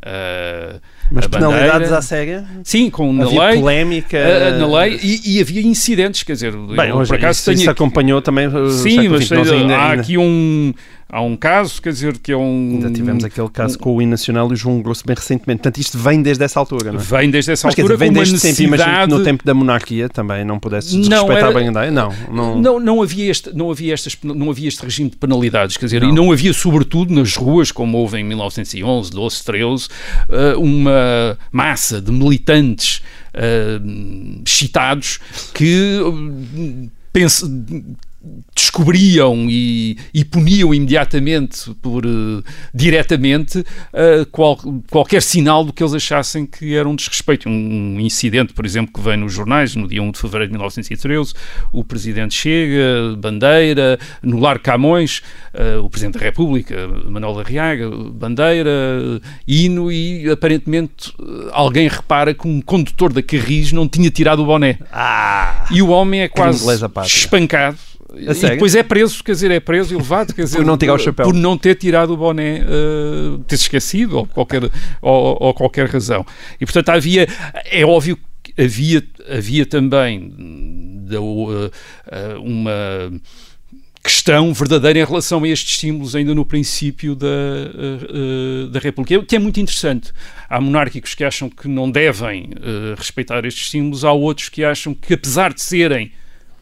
Uh, 0.06 0.81
Mas 1.09 1.27
penalidades 1.27 1.89
à 1.89 2.01
cega? 2.01 2.45
Sim, 2.62 2.89
com 2.89 3.13
na 3.13 3.24
havia 3.24 3.42
lei. 3.42 3.59
polémica. 3.59 4.18
Uh, 4.18 4.59
na 4.59 4.80
lei 4.80 5.00
e, 5.01 5.38
e, 5.38 5.42
havia 5.42 5.62
incidentes, 5.62 6.24
quer 6.24 6.33
dizer, 6.33 6.51
Bem, 6.51 6.92
hoje, 6.92 7.07
por 7.07 7.16
acaso 7.16 7.39
isso, 7.39 7.45
tenho... 7.45 7.59
isso 7.62 7.69
acompanhou 7.69 8.21
também. 8.21 8.50
Sim, 8.69 9.07
mas, 9.07 9.31
ainda, 9.31 9.77
há 9.77 9.92
ainda... 9.92 10.01
aqui 10.01 10.18
um 10.18 10.74
há 11.13 11.21
um 11.21 11.38
caso, 11.38 11.80
quer 11.80 11.94
dizer, 11.94 12.18
que 12.18 12.31
é 12.31 12.38
um... 12.38 12.71
Ainda 12.74 12.89
tivemos 12.89 13.24
aquele 13.24 13.48
caso 13.50 13.75
um, 13.75 13.80
com 13.80 13.95
o 13.95 14.01
hino 14.01 14.10
nacional 14.12 14.50
e 14.50 14.54
o 14.54 14.56
João 14.56 14.81
Grosso 14.81 15.06
bem 15.06 15.15
recentemente. 15.15 15.60
Portanto, 15.60 15.77
isto 15.77 15.95
vem 15.98 16.24
desde 16.24 16.44
essa 16.44 16.60
altura, 16.60 16.92
não 16.92 17.00
é? 17.00 17.04
Vem 17.04 17.30
desde 17.30 17.51
essa 17.51 17.68
Mas, 17.68 17.77
altura, 17.77 17.94
dizer, 17.94 18.06
vem 18.06 18.12
desde 18.12 18.33
necessidade... 18.33 18.71
sempre. 18.71 18.83
Imagino 18.83 19.07
que 19.07 19.19
no 19.19 19.24
tempo 19.24 19.45
da 19.45 19.54
monarquia 19.54 20.10
também 20.10 20.44
não 20.44 20.57
pudesse 20.57 20.98
desrespeitar 20.98 21.51
era... 21.51 21.54
bem 21.54 21.68
a 21.68 21.92
Não, 21.92 22.13
não... 22.31 22.60
Não, 22.60 22.80
não, 22.80 23.01
havia 23.04 23.30
este, 23.30 23.56
não, 23.56 23.69
havia 23.69 23.94
estas, 23.94 24.18
não 24.24 24.50
havia 24.50 24.68
este 24.68 24.83
regime 24.83 25.12
de 25.12 25.18
penalidades, 25.18 25.77
quer 25.77 25.86
dizer, 25.86 26.01
não. 26.01 26.10
e 26.10 26.12
não 26.12 26.31
havia, 26.31 26.51
sobretudo, 26.51 27.13
nas 27.13 27.36
ruas, 27.36 27.71
como 27.71 28.00
houve 28.00 28.18
em 28.18 28.24
1911, 28.24 29.12
12, 29.12 29.44
13, 29.44 29.88
uma 30.57 31.38
massa 31.51 32.01
de 32.01 32.12
militantes 32.12 33.04
uh, 33.36 34.42
excitados 34.44 35.19
que... 35.54 36.00
Uh, 36.01 36.89
pensa, 37.13 37.48
descobriam 38.55 39.47
e, 39.49 39.97
e, 40.13 40.23
puniam 40.23 40.73
imediatamente 40.73 41.73
por 41.81 42.05
uh, 42.05 42.43
diretamente 42.73 43.59
uh, 43.59 44.25
qual, 44.31 44.57
qualquer 44.89 45.21
sinal 45.21 45.65
do 45.65 45.73
que 45.73 45.83
eles 45.83 45.93
achassem 45.93 46.45
que 46.45 46.73
era 46.73 46.87
um 46.87 46.95
desrespeito. 46.95 47.49
Um, 47.49 47.95
um, 47.95 47.99
incidente, 47.99 48.53
por 48.53 48.65
exemplo, 48.65 48.93
que 48.93 49.01
vem 49.01 49.17
nos 49.17 49.33
jornais 49.33 49.75
no 49.75 49.87
dia 49.87 50.01
1 50.01 50.11
de 50.11 50.19
fevereiro 50.19 50.47
de 50.47 50.53
1913, 50.53 51.33
o 51.71 51.83
Presidente 51.83 52.33
chega, 52.33 53.15
bandeira, 53.17 53.99
no 54.21 54.39
Lar 54.39 54.59
Camões, 54.59 55.21
uh, 55.53 55.83
o 55.83 55.89
Presidente 55.89 56.17
da 56.17 56.21
República, 56.21 56.87
Manuel 57.05 57.39
Arriaga, 57.39 57.89
bandeira, 57.89 58.71
hino 59.45 59.91
e 59.91 60.29
aparentemente 60.29 61.13
alguém 61.51 61.87
repara 61.89 62.33
que 62.33 62.47
um 62.47 62.61
condutor 62.61 63.11
da 63.11 63.21
Carris 63.21 63.73
não 63.73 63.87
tinha 63.87 64.09
tirado 64.09 64.41
o 64.41 64.45
boné. 64.45 64.79
Ah, 64.91 65.65
e 65.69 65.81
o 65.81 65.89
homem 65.89 66.21
é 66.21 66.27
quase 66.29 66.65
espancado 67.05 67.77
e 68.15 68.50
depois 68.50 68.75
é 68.75 68.83
preso, 68.83 69.24
quer 69.24 69.31
dizer, 69.31 69.51
é 69.51 69.60
preso 69.60 69.94
e 69.94 69.98
levado, 69.98 70.33
quer 70.33 70.44
dizer, 70.44 70.57
por 70.57 70.65
não 70.65 70.77
tirar 70.77 70.94
o 70.94 71.00
chapéu. 71.00 71.25
Por 71.25 71.33
não 71.33 71.57
ter 71.57 71.75
tirado 71.75 72.13
o 72.13 72.18
boné, 72.18 72.62
uh, 72.62 73.39
ter 73.39 73.57
-se 73.57 73.63
esquecido 73.63 74.18
ou 74.18 74.27
qualquer, 74.27 74.63
ou, 75.01 75.38
ou, 75.39 75.54
qualquer 75.54 75.89
razão. 75.89 76.25
E 76.60 76.65
portanto 76.65 76.89
havia, 76.89 77.27
é 77.65 77.86
óbvio 77.86 78.18
que 78.44 78.54
havia, 78.62 79.04
havia 79.30 79.65
também 79.65 80.33
uh, 81.10 81.71
uma 82.42 83.12
questão 84.04 84.54
verdadeira 84.54 85.00
em 85.00 85.06
relação 85.06 85.44
a 85.44 85.48
estes 85.48 85.80
símbolos 85.80 86.13
ainda 86.13 86.36
no 86.36 86.45
princípio 86.45 87.16
da, 87.16 87.27
uh, 87.27 88.68
da 88.68 88.80
República, 88.80 89.25
que 89.25 89.36
é 89.36 89.39
muito 89.39 89.62
interessante. 89.62 90.12
Há 90.50 90.59
monárquicos 90.59 91.16
que 91.16 91.24
acham 91.24 91.50
que 91.50 91.69
não 91.69 91.89
devem 91.89 92.50
uh, 92.51 92.95
respeitar 92.98 93.45
estes 93.45 93.69
símbolos, 93.69 94.04
há 94.04 94.12
outros 94.12 94.50
que 94.50 94.63
acham 94.63 94.94
que, 94.94 95.13
apesar 95.13 95.54
de 95.54 95.62
serem 95.62 96.12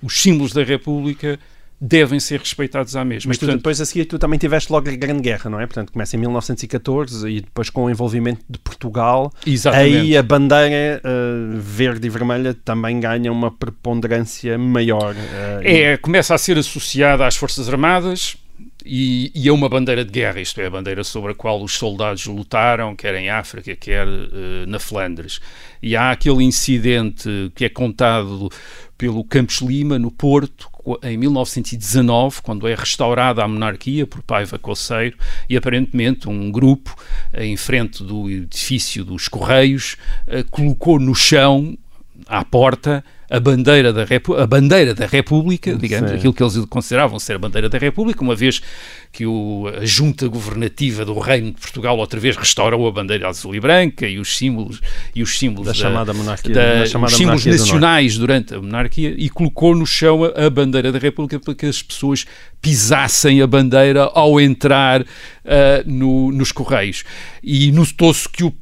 os 0.02 0.22
símbolos 0.22 0.54
da 0.54 0.64
República 0.64 1.40
devem 1.82 2.20
ser 2.20 2.40
respeitados 2.40 2.96
à 2.96 3.04
mesma. 3.04 3.30
Mas 3.30 3.40
tu, 3.40 3.48
depois 3.48 3.82
a 3.82 3.86
seguir 3.86 4.06
tu 4.06 4.20
também 4.20 4.38
tiveste 4.38 4.72
logo 4.72 4.88
a 4.88 4.96
Grande 4.96 5.22
Guerra, 5.22 5.50
não 5.50 5.60
é? 5.60 5.66
Portanto, 5.66 5.92
começa 5.92 6.16
em 6.16 6.20
1914 6.20 7.28
e 7.28 7.42
depois 7.42 7.72
com 7.72 7.86
o 7.86 7.90
envolvimento 7.90 8.46
de 8.48 8.60
Portugal, 8.60 9.34
Exatamente. 9.46 9.98
aí 9.98 10.16
a 10.16 10.22
bandeira 10.22 11.02
uh, 11.04 11.58
verde 11.58 12.06
e 12.06 12.10
vermelha 12.10 12.54
também 12.54 13.00
ganha 13.00 13.32
uma 13.32 13.50
preponderância 13.50 14.60
maior. 14.60 15.16
Uh, 15.16 15.62
é, 15.64 15.98
começa 15.98 16.36
a 16.36 16.38
ser 16.38 16.56
associada 16.56 17.26
às 17.26 17.36
Forças 17.36 17.68
Armadas, 17.68 18.38
e, 18.84 19.32
e, 19.36 19.48
é 19.48 19.52
uma 19.52 19.70
bandeira 19.70 20.04
de 20.04 20.12
guerra, 20.12 20.40
isto 20.40 20.60
é, 20.60 20.66
a 20.66 20.70
bandeira 20.70 21.04
sobre 21.04 21.34
a 21.34 21.36
qual 21.36 21.62
os 21.62 21.74
soldados 21.74 22.26
lutaram, 22.26 22.96
quer 22.96 23.14
em 23.16 23.30
África, 23.30 23.76
quer 23.76 24.08
uh, 24.08 24.66
na 24.68 24.80
Flandres. 24.80 25.40
E 25.82 25.96
há 25.96 26.12
aquele 26.12 26.44
incidente 26.44 27.52
que 27.56 27.66
é 27.66 27.70
contado 27.70 28.50
pelo 29.02 29.24
Campos 29.24 29.62
Lima, 29.62 29.98
no 29.98 30.12
Porto, 30.12 30.70
em 31.02 31.18
1919, 31.18 32.44
quando 32.44 32.68
é 32.68 32.76
restaurada 32.76 33.44
a 33.44 33.48
monarquia 33.48 34.06
por 34.06 34.22
Paiva 34.22 34.60
Coceiro, 34.60 35.18
e 35.50 35.58
aparentemente 35.58 36.30
um 36.30 36.52
grupo, 36.52 36.96
em 37.34 37.58
frente 37.58 38.04
do 38.04 38.30
edifício 38.30 39.04
dos 39.04 39.28
Correios, 39.28 39.98
uh, 40.28 40.48
colocou 40.52 41.00
no 41.00 41.16
chão, 41.16 41.76
à 42.28 42.46
porta, 42.46 43.04
a 43.32 43.40
bandeira 43.40 43.94
da, 43.94 44.04
Repu 44.04 44.36
a 44.36 44.46
bandeira 44.46 44.94
da 44.94 45.06
República, 45.06 45.74
digamos, 45.74 46.10
Sim. 46.10 46.18
aquilo 46.18 46.34
que 46.34 46.44
eles 46.44 46.66
consideravam 46.66 47.18
ser 47.18 47.38
a 47.38 47.40
bandeira 47.40 47.70
da 47.70 47.78
República, 47.78 48.22
uma 48.22 48.36
vez 48.36 48.62
que 49.10 49.26
o, 49.26 49.72
a 49.74 49.86
junta 49.86 50.28
governativa 50.28 51.06
do 51.06 51.18
Reino 51.18 51.52
de 51.52 51.60
Portugal 51.62 51.98
outra 51.98 52.20
vez 52.20 52.36
restaurou 52.36 52.86
a 52.86 52.92
bandeira 52.92 53.30
azul 53.30 53.56
e 53.56 53.60
branca 53.62 54.06
e 54.06 54.20
os 54.20 54.38
símbolos 54.38 54.82
e 55.16 55.24
os 55.24 55.40
símbolos 55.40 55.68
da, 55.68 55.72
da 55.72 55.78
chamada 55.78 56.14
monarquia, 56.14 56.54
da, 56.54 56.80
da 56.80 56.86
chamada 56.86 57.12
os 57.14 57.18
símbolos 57.18 57.46
nacionais 57.46 58.18
durante 58.18 58.54
a 58.54 58.62
monarquia 58.62 59.16
e 59.18 59.30
colocou 59.30 59.74
no 59.76 59.88
chão 59.88 60.26
a, 60.26 60.48
a, 60.48 60.50
bandeira 60.50 60.92
da 60.92 61.00
República 61.00 61.40
para 61.40 61.56
que 61.56 61.66
as 61.66 61.82
pessoas 61.82 62.26
pisassem 62.62 63.42
a 63.42 63.48
bandeira 63.48 64.04
ao 64.14 64.40
entrar 64.40 65.02
uh, 65.02 65.06
no, 65.86 66.32
nos 66.32 66.52
correios. 66.52 67.04
E 67.44 67.72
notou-se 67.72 68.30
que 68.30 68.44
o, 68.44 68.50
uh, 68.50 68.54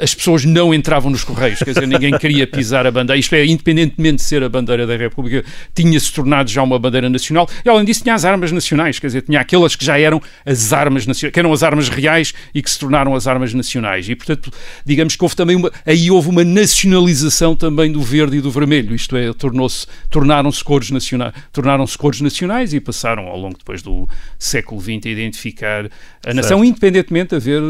as 0.00 0.14
pessoas 0.14 0.44
não 0.44 0.74
entravam 0.74 1.10
nos 1.10 1.22
correios, 1.22 1.60
quer 1.60 1.72
dizer, 1.72 1.86
ninguém 1.86 2.16
queria 2.18 2.46
pisar 2.46 2.86
a 2.86 2.90
bandeira, 2.90 3.18
isto 3.18 3.34
é, 3.34 3.46
independentemente 3.46 4.16
de 4.16 4.22
ser 4.22 4.42
a 4.42 4.48
bandeira 4.48 4.86
da 4.86 4.96
República, 4.96 5.44
tinha-se 5.74 6.12
tornado 6.12 6.50
já 6.50 6.62
uma 6.62 6.78
bandeira 6.78 7.08
nacional. 7.08 7.48
E 7.64 7.68
além 7.68 7.84
disso 7.84 8.02
tinha 8.02 8.14
as 8.14 8.24
armas 8.24 8.50
nacionais, 8.50 8.98
quer 8.98 9.06
dizer, 9.06 9.22
tinha 9.22 9.40
aquelas 9.40 9.76
que 9.76 9.84
já 9.84 9.98
eram 9.98 10.20
as 10.44 10.72
armas 10.72 11.06
nacionais, 11.06 11.32
que 11.32 11.38
eram 11.38 11.52
as 11.52 11.62
armas 11.62 11.88
reais 11.88 12.34
e 12.54 12.60
que 12.60 12.70
se 12.70 12.78
tornaram 12.78 13.14
as 13.14 13.26
armas 13.26 13.54
nacionais. 13.54 14.08
E, 14.08 14.16
portanto, 14.16 14.52
digamos 14.84 15.14
que 15.14 15.22
houve 15.22 15.36
também 15.36 15.56
uma, 15.56 15.70
aí 15.86 16.10
houve 16.10 16.28
uma 16.28 16.44
nacionalização 16.44 17.54
também 17.54 17.92
do 17.92 18.02
verde 18.02 18.38
e 18.38 18.40
do 18.40 18.50
vermelho, 18.50 18.94
isto 18.94 19.16
é, 19.16 19.32
tornou-se, 19.32 19.86
tornaram-se 20.10 20.62
cores 20.64 20.90
nacionais, 20.90 21.34
tornaram-se 21.52 21.96
cores 21.96 22.20
nacionais 22.20 22.74
e 22.74 22.80
passaram 22.80 23.28
ao 23.28 23.43
longo 23.44 23.58
depois 23.58 23.82
do 23.82 24.08
século 24.38 24.80
XX 24.80 25.06
a 25.06 25.08
identificar 25.08 25.90
a 26.26 26.34
nação, 26.34 26.58
certo. 26.58 26.64
independentemente 26.64 27.30
de 27.30 27.36
haver 27.36 27.62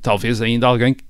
talvez 0.00 0.40
ainda 0.42 0.66
alguém 0.66 0.94
que 0.94 1.04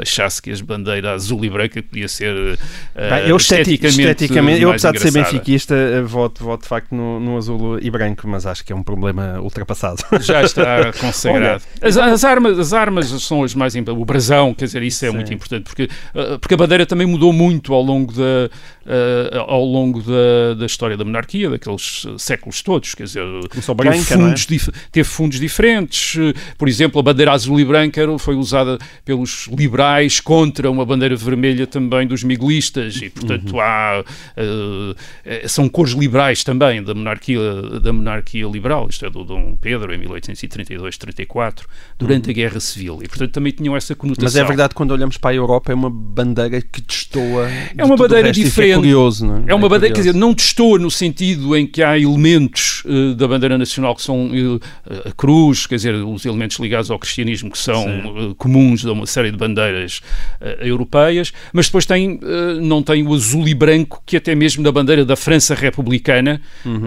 achasse 0.00 0.40
que 0.40 0.50
as 0.50 0.60
bandeiras 0.60 1.24
azul 1.24 1.44
e 1.44 1.50
branca 1.50 1.82
podia 1.82 2.08
ser 2.08 2.34
uh, 2.34 2.58
Bem, 2.94 3.28
eu 3.28 3.36
esteticamente, 3.36 4.00
esteticamente 4.00 4.62
eu 4.62 4.70
apesar 4.70 4.92
de 4.92 5.00
ser 5.00 5.08
engraçada. 5.08 5.32
benfiquista, 5.32 5.74
eh, 5.74 6.02
voto, 6.02 6.42
voto 6.44 6.62
de 6.62 6.68
facto 6.68 6.94
no, 6.94 7.20
no 7.20 7.36
azul 7.36 7.78
e 7.80 7.90
branco, 7.90 8.26
mas 8.28 8.46
acho 8.46 8.64
que 8.64 8.72
é 8.72 8.76
um 8.76 8.82
problema 8.82 9.40
ultrapassado. 9.40 10.02
Já 10.20 10.42
está 10.42 10.92
consagrado. 10.92 11.62
As, 11.80 11.96
as 11.96 12.24
armas, 12.24 12.58
as 12.58 12.72
armas 12.72 13.06
são 13.22 13.42
as 13.42 13.54
mais. 13.54 13.74
O 13.74 14.04
brasão, 14.04 14.54
quer 14.54 14.64
dizer, 14.66 14.82
isso 14.82 15.04
é 15.04 15.10
Sim. 15.10 15.14
muito 15.14 15.32
importante, 15.32 15.64
porque, 15.64 15.84
uh, 15.84 16.38
porque 16.38 16.54
a 16.54 16.56
bandeira 16.56 16.86
também 16.86 17.06
mudou 17.06 17.32
muito 17.32 17.72
ao 17.72 17.82
longo 17.82 18.12
da, 18.12 18.50
ao 19.46 19.64
longo 19.64 20.02
da, 20.02 20.54
da 20.58 20.66
história 20.66 20.96
da 20.96 21.04
monarquia, 21.04 21.50
daqueles 21.50 22.06
séculos 22.18 22.62
todos. 22.62 22.94
Quer 22.94 23.04
dizer, 23.04 23.24
Começou 23.48 23.74
teve 23.74 23.88
branca, 23.90 24.14
é? 24.14 24.16
fundos, 24.16 24.46
dif- 24.46 24.70
teve 24.90 25.08
fundos 25.08 25.38
diferentes. 25.38 26.16
Por 26.58 26.68
exemplo, 26.68 26.98
a 27.00 27.02
bandeira 27.02 27.32
azul 27.32 27.60
e 27.60 27.64
branca 27.64 28.00
foi 28.18 28.34
usada 28.34 28.78
pelos 29.04 29.46
liberais 29.56 30.20
contra 30.20 30.70
uma 30.70 30.84
bandeira 30.84 31.16
vermelha 31.16 31.66
também 31.66 32.06
dos 32.06 32.22
miguelistas, 32.22 32.96
e 32.96 33.10
portanto 33.10 33.52
Uhum. 33.54 33.60
há. 33.60 34.04
uh, 34.36 35.48
são 35.48 35.68
cores 35.68 35.92
liberais 35.92 36.42
também 36.44 36.82
da 36.82 36.94
monarquia, 36.94 37.40
da 37.82 37.92
monarquia 37.92 38.46
liberal, 38.46 38.86
isto 38.88 39.04
é 39.06 39.10
do 39.10 39.24
Dom 39.24 39.56
Pedro 39.60 39.92
em 39.94 39.98
1832-34, 39.98 41.64
durante 41.98 42.30
a 42.30 42.32
Guerra 42.32 42.60
Civil. 42.60 43.00
E 43.02 43.08
portanto 43.08 43.32
também 43.32 43.52
tinham 43.52 43.76
essa 43.76 43.94
conotação. 43.94 44.26
Uhum. 44.28 44.32
Mas 44.32 44.36
é 44.36 44.44
verdade, 44.44 44.74
quando 44.74 44.90
olhamos 44.92 45.16
para 45.16 45.30
a 45.30 45.34
Europa, 45.34 45.72
é 45.72 45.74
uma 45.74 45.90
bandeira 45.90 46.60
que 46.60 46.80
destoa. 46.80 47.48
É 47.76 47.84
uma 47.84 47.96
bandeira 47.96 48.30
diferente. 48.32 48.72
É 48.72 48.76
curioso, 48.76 49.26
não 49.26 49.36
é? 49.38 49.44
É 49.48 49.54
uma 49.54 49.68
bandeira, 49.68 49.94
quer 49.94 50.00
curioso. 50.00 50.08
dizer, 50.12 50.18
não 50.18 50.32
destoa 50.34 50.78
no 50.78 50.90
sentido 50.90 51.56
em 51.56 51.66
que 51.66 51.82
há 51.82 51.98
elementos 51.98 52.82
eh, 52.86 53.14
da 53.14 53.26
bandeira 53.28 53.58
nacional 53.58 53.94
que 53.94 54.02
são 54.02 54.30
eh, 54.32 55.08
a 55.08 55.12
cruz, 55.12 55.66
quer 55.66 55.76
dizer, 55.76 55.94
os 55.94 56.24
elementos 56.24 56.58
ligados 56.58 56.90
ao 56.90 56.98
cristianismo 56.98 57.50
que 57.50 57.58
são 57.58 58.34
comuns 58.36 58.84
a 58.84 58.92
uma 58.92 59.06
série 59.06 59.30
de 59.30 59.36
bandeiras 59.40 60.00
eh, 60.40 60.58
europeias, 60.60 61.32
mas 61.52 61.66
depois 61.66 61.84
tem, 61.86 62.20
eh, 62.22 62.60
não 62.60 62.82
tem 62.82 63.04
o 63.06 63.12
azul 63.14 63.48
e 63.48 63.54
branco 63.54 64.02
que 64.06 64.16
até 64.16 64.34
mesmo 64.34 64.62
na 64.62 64.70
bandeira 64.70 65.04
da 65.04 65.16
França 65.16 65.54
republicana 65.54 66.40
Uhum. 66.64 66.86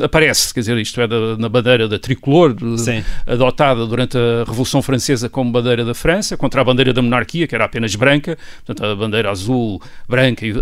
eh, 0.00 0.04
aparece, 0.04 0.52
quer 0.54 0.60
dizer, 0.60 0.76
isto 0.78 1.00
é 1.00 1.08
da- 1.08 1.36
na 1.36 1.48
bandeira 1.48 1.88
da 1.88 1.98
tricolor, 1.98 2.54
Sim. 2.76 3.02
adotada 3.26 3.86
durante 3.86 4.16
a 4.16 4.44
Revolução 4.46 4.82
Francesa 4.82 5.28
como 5.28 5.50
bandeira 5.50 5.84
da 5.84 5.94
França, 5.94 6.36
contra 6.36 6.60
a 6.60 6.64
bandeira 6.64 6.92
da 6.92 7.00
monarquia, 7.02 7.46
que 7.46 7.54
era 7.54 7.64
apenas 7.64 7.94
branca, 7.94 8.36
portanto 8.64 8.84
a 8.86 8.94
bandeira 8.94 9.30
azul, 9.30 9.80
branca 10.08 10.44
e, 10.46 10.52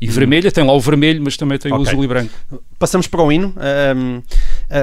e 0.00 0.06
vermelha, 0.08 0.50
tem 0.50 0.64
lá 0.64 0.72
o 0.72 0.80
vermelho, 0.80 1.22
mas 1.22 1.36
também 1.36 1.58
tem 1.58 1.72
o 1.72 1.76
Ok. 1.76 1.88
azul 1.88 2.04
e 2.04 2.08
branco. 2.08 2.32
Passamos 2.78 3.06
para 3.06 3.22
o 3.22 3.30
hino. 3.30 3.54
Um, 3.96 4.18
uh, 4.18 4.22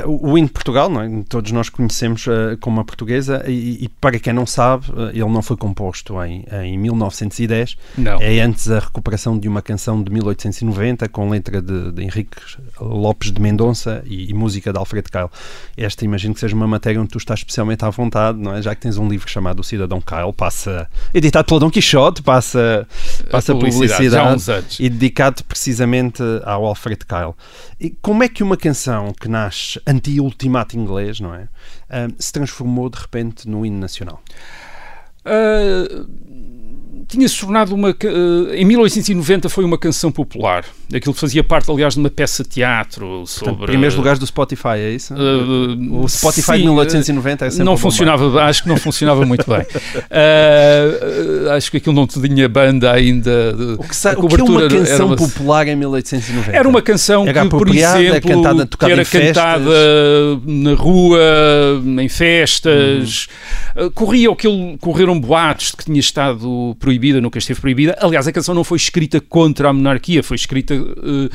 o 0.06 0.30
o 0.30 0.38
hino 0.38 0.48
de 0.48 0.54
Portugal, 0.54 0.90
não 0.90 1.02
é? 1.02 1.10
todos 1.28 1.52
nós 1.52 1.70
conhecemos 1.70 2.26
uh, 2.28 2.58
como 2.60 2.80
a 2.80 2.84
portuguesa, 2.84 3.44
e, 3.48 3.86
e 3.86 3.90
para 3.90 4.20
quem 4.20 4.32
não 4.32 4.46
sabe, 4.46 4.92
uh, 4.92 5.10
ele 5.10 5.30
não 5.30 5.42
foi 5.42 5.58
composto 5.58 6.22
em, 6.24 6.46
em 6.64 6.78
1910. 6.78 7.78
Não. 7.98 8.18
É 8.22 8.40
antes 8.42 8.68
da 8.68 8.80
recuperação 8.80 9.38
de 9.38 9.48
uma 9.48 9.62
canção 9.62 10.02
de 10.02 10.12
1890, 10.12 11.10
com 11.10 11.30
letra 11.30 11.62
de, 11.62 11.92
de 11.92 12.04
Henrique 12.04 12.38
Lopes 12.80 13.32
de 13.32 13.42
Mendonça 13.42 14.04
e, 14.06 14.30
e 14.30 14.34
música 14.34 14.72
de 14.72 14.78
Alfredo 14.78 15.10
Kyle. 15.10 15.30
Esta 15.76 16.06
imagino 16.06 16.34
que 16.34 16.40
seja 16.40 16.56
uma 16.56 16.68
matéria 16.68 17.02
onde 17.02 17.10
tu 17.10 17.18
estás 17.18 17.40
especialmente 17.40 17.84
à 17.84 17.90
vontade, 17.90 18.38
não 18.38 18.54
é? 18.56 18.62
Já 18.62 18.76
que 18.76 18.82
tens 18.82 18.98
um 18.98 19.08
livro 19.08 19.30
chamado 19.30 19.60
O 19.60 19.64
Cidadão 19.64 20.02
Kyle, 20.02 20.34
passa, 20.36 20.88
editado 21.14 21.46
pelo 21.48 21.60
Dom 21.60 21.72
Quixote, 21.72 22.22
passa, 22.22 22.88
passa 23.32 23.54
publicidade, 23.54 24.10
publicidade, 24.10 24.76
e 24.80 24.90
dedicado 24.90 25.44
precisamente 25.44 26.22
ao 26.44 26.66
Alfred 26.66 27.00
Kyle. 27.06 27.34
E 27.80 27.92
como 28.02 28.24
é 28.24 28.30
que 28.30 28.44
uma 28.44 28.58
canção 28.58 29.14
que 29.14 29.30
nasce 29.30 29.80
anti-ultimato 29.88 30.78
inglês, 30.78 31.20
não 31.20 31.34
é? 31.34 31.48
ah, 31.90 32.08
se 32.18 32.34
transformou 32.34 32.90
de 32.90 33.00
repente 33.00 33.48
no 33.48 33.66
hino 33.66 33.80
nacional? 33.80 34.22
Ah, 35.24 36.06
tinha-se 37.10 37.40
tornado 37.40 37.74
uma. 37.76 37.90
ah, 37.90 38.56
em 38.56 38.64
1890 38.66 39.50
foi 39.50 39.66
uma 39.66 39.78
canção 39.78 40.12
popular. 40.12 40.64
Aquilo 40.94 41.14
fazia 41.14 41.44
parte, 41.44 41.70
aliás, 41.70 41.94
de 41.96 42.00
uma 42.00 42.10
peça 42.10 42.42
de 42.44 42.50
teatro 42.50 43.24
sobre. 43.28 43.50
Portanto, 43.50 43.68
primeiros 43.68 43.96
lugares 43.96 44.18
do 44.20 44.26
Spotify, 44.26 44.78
é 44.80 44.90
isso? 44.92 45.14
Uh, 45.14 46.04
o 46.04 46.08
Spotify 46.10 46.54
de 46.54 46.58
sim, 46.60 46.64
1890 46.64 47.46
é 47.46 47.50
sempre 47.50 47.64
não 47.66 47.74
bombar. 47.74 47.82
funcionava, 47.82 48.44
acho 48.44 48.64
que 48.64 48.70
não 48.70 48.78
funcionava 48.78 49.26
muito 49.26 49.46
bem. 49.48 49.60
Uh, 49.60 51.46
uh, 51.50 51.52
acho 51.52 51.70
que 51.70 51.78
aquilo 51.78 51.94
não 51.96 52.08
tinha 52.08 52.50
banda 52.50 52.92
ainda. 52.92 53.54
de- 53.54 53.74
O 53.74 53.84
que, 53.84 53.84
a 53.84 53.84
o 53.84 53.84
que 54.02 54.08
é 54.08 54.16
cobertura 54.16 54.66
uma 54.66 54.68
canção 54.68 55.06
uma- 55.08 55.16
popular 55.16 55.68
em 55.68 55.76
1890? 55.76 56.58
Era 56.58 56.68
uma 56.68 56.82
canção 56.82 57.28
Era 57.28 57.44
que, 57.44 57.50
por 57.50 57.58
apropriada, 57.58 58.02
exemplo, 58.04 58.30
cantada, 58.30 58.68
que 58.68 58.86
era 58.92 59.06
cantada 59.06 59.72
na 60.46 60.74
rua, 60.74 61.20
em 62.02 62.10
festas. 62.10 63.28
Uhum. 63.76 63.88
Uh, 63.88 63.92
Corria 63.92 64.32
aquilo, 64.32 64.78
correram 64.80 65.20
boatos 65.20 65.68
de 65.68 65.78
que 65.78 65.86
tinha 65.86 66.00
estado 66.00 66.76
proibida, 67.00 67.22
nunca 67.22 67.40
esteve 67.40 67.60
proibida. 67.62 67.98
Aliás, 68.02 68.28
a 68.28 68.32
canção 68.32 68.54
não 68.54 68.64
foi 68.64 68.78
escrita 68.78 69.22
contra 69.22 69.70
a 69.70 69.74
monarquia, 69.74 70.22
foi 70.22 70.36
escrita 70.36 70.76
uh, 70.76 71.30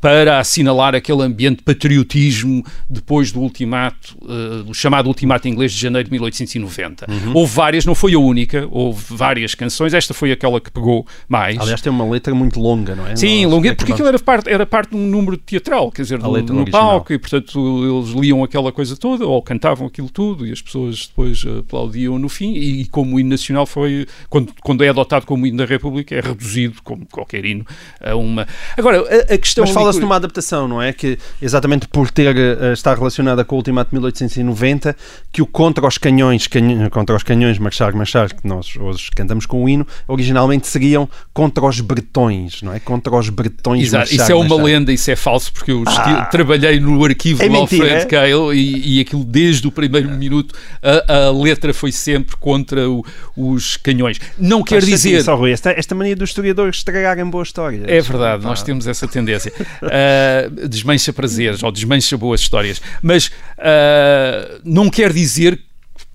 para 0.00 0.38
assinalar 0.40 0.94
aquele 0.94 1.22
ambiente 1.22 1.58
de 1.58 1.62
patriotismo 1.62 2.64
depois 2.90 3.30
do 3.30 3.40
ultimato, 3.40 4.16
uh, 4.22 4.64
do 4.64 4.74
chamado 4.74 5.06
ultimato 5.06 5.46
inglês 5.46 5.72
de 5.72 5.80
janeiro 5.80 6.06
de 6.06 6.12
1890. 6.12 7.06
Uhum. 7.08 7.32
Houve 7.34 7.54
várias, 7.54 7.86
não 7.86 7.94
foi 7.94 8.14
a 8.14 8.18
única, 8.18 8.66
houve 8.70 9.04
várias 9.10 9.54
canções. 9.54 9.94
Esta 9.94 10.12
foi 10.12 10.32
aquela 10.32 10.60
que 10.60 10.70
pegou 10.70 11.06
mais. 11.28 11.58
Aliás, 11.58 11.80
tem 11.80 11.92
uma 11.92 12.08
letra 12.08 12.34
muito 12.34 12.60
longa, 12.60 12.94
não 12.94 13.06
é? 13.06 13.14
Sim, 13.14 13.46
longueiro, 13.46 13.76
porque 13.76 13.92
aquilo 13.92 14.08
era 14.08 14.18
parte, 14.18 14.50
era 14.50 14.66
parte 14.66 14.90
de 14.90 14.96
um 14.96 15.06
número 15.06 15.36
teatral, 15.36 15.92
quer 15.92 16.02
dizer, 16.02 16.16
A 16.16 16.24
no, 16.24 16.32
letra 16.32 16.54
no 16.54 16.62
original. 16.62 16.82
palco, 16.82 17.12
e 17.12 17.18
portanto 17.18 18.00
eles 18.00 18.10
liam 18.14 18.42
aquela 18.42 18.72
coisa 18.72 18.96
toda, 18.96 19.24
ou 19.24 19.40
cantavam 19.42 19.86
aquilo 19.86 20.10
tudo, 20.10 20.46
e 20.46 20.52
as 20.52 20.60
pessoas 20.60 21.06
depois 21.06 21.44
eh, 21.46 21.60
aplaudiam 21.60 22.18
no 22.18 22.28
fim, 22.28 22.52
e, 22.52 22.82
e 22.82 22.86
como 22.86 23.16
o 23.16 23.20
hino 23.20 23.30
nacional 23.30 23.66
foi, 23.66 24.06
quando, 24.28 24.52
quando 24.62 24.82
é 24.82 24.87
adotado 24.88 25.26
como 25.26 25.46
hino 25.46 25.58
da 25.58 25.64
República, 25.64 26.14
é 26.14 26.20
reduzido, 26.20 26.76
como 26.82 27.06
qualquer 27.06 27.44
hino, 27.44 27.64
a 28.00 28.14
uma... 28.16 28.46
Agora, 28.76 29.00
a, 29.00 29.34
a 29.34 29.38
questão... 29.38 29.64
Mas 29.64 29.74
fala-se 29.74 29.98
de 29.98 30.04
uma 30.04 30.16
adaptação, 30.16 30.66
não 30.68 30.80
é? 30.82 30.92
Que 30.92 31.18
exatamente 31.40 31.86
por 31.88 32.10
ter 32.10 32.36
eh, 32.36 32.72
estar 32.72 32.96
relacionada 32.96 33.44
com 33.44 33.54
o 33.56 33.58
Ultimato 33.58 33.90
de 33.90 33.96
1890, 33.96 34.96
que 35.32 35.42
o 35.42 35.46
Contra 35.46 35.86
os 35.86 35.98
Canhões, 35.98 36.46
canhões 36.46 36.88
Contra 36.90 37.16
os 37.16 37.22
Canhões, 37.22 37.58
Marchar, 37.58 37.94
Marchar, 37.94 38.34
que 38.34 38.46
nós 38.46 38.74
hoje 38.76 39.10
cantamos 39.14 39.46
com 39.46 39.64
o 39.64 39.68
hino, 39.68 39.86
originalmente 40.06 40.66
seriam 40.66 41.08
contra 41.32 41.64
os 41.64 41.80
bretões, 41.80 42.62
não 42.62 42.72
é? 42.72 42.80
Contra 42.80 43.14
os 43.16 43.28
bretões. 43.28 43.82
Exato, 43.84 44.00
marchar, 44.10 44.14
isso 44.22 44.32
é 44.32 44.34
uma 44.34 44.44
marchar. 44.48 44.64
lenda, 44.64 44.92
isso 44.92 45.10
é 45.10 45.16
falso, 45.16 45.52
porque 45.52 45.70
eu 45.72 45.82
Ah. 45.86 46.24
trabalhei 46.26 46.80
no 46.80 47.04
arquivo 47.04 47.42
É 47.42 47.48
do 47.48 47.56
Alfred 47.56 47.88
é? 47.88 48.04
Cale 48.04 48.54
e, 48.54 48.98
e 48.98 49.00
aquilo 49.00 49.24
desde 49.24 49.66
o 49.66 49.70
primeiro 49.72 50.08
minuto 50.10 50.54
a, 50.82 51.26
a 51.28 51.30
letra 51.32 51.72
foi 51.74 51.92
sempre 51.92 52.36
contra 52.36 52.88
o- 52.88 53.04
os 53.36 53.76
canhões. 53.76 54.20
Não 54.38 54.62
quer 54.62 54.77
Faz 54.84 55.02
dizer. 55.02 55.22
só, 55.22 55.34
Rui, 55.34 55.52
esta, 55.52 55.70
esta 55.70 55.94
mania 55.94 56.16
dos 56.16 56.30
historiadores 56.30 56.76
estragarem 56.76 57.24
boas 57.24 57.48
histórias. 57.48 57.84
É 57.86 58.00
verdade, 58.00 58.42
Pá. 58.42 58.48
nós 58.48 58.62
temos 58.62 58.86
essa 58.86 59.06
tendência. 59.06 59.52
Uh, 59.82 60.50
desmancha 60.68 61.12
prazeres 61.12 61.62
ou 61.62 61.70
desmancha 61.70 62.16
boas 62.16 62.40
histórias. 62.40 62.80
Mas 63.02 63.26
uh, 63.26 64.60
não 64.64 64.90
quer 64.90 65.12
dizer 65.12 65.56
que 65.56 65.67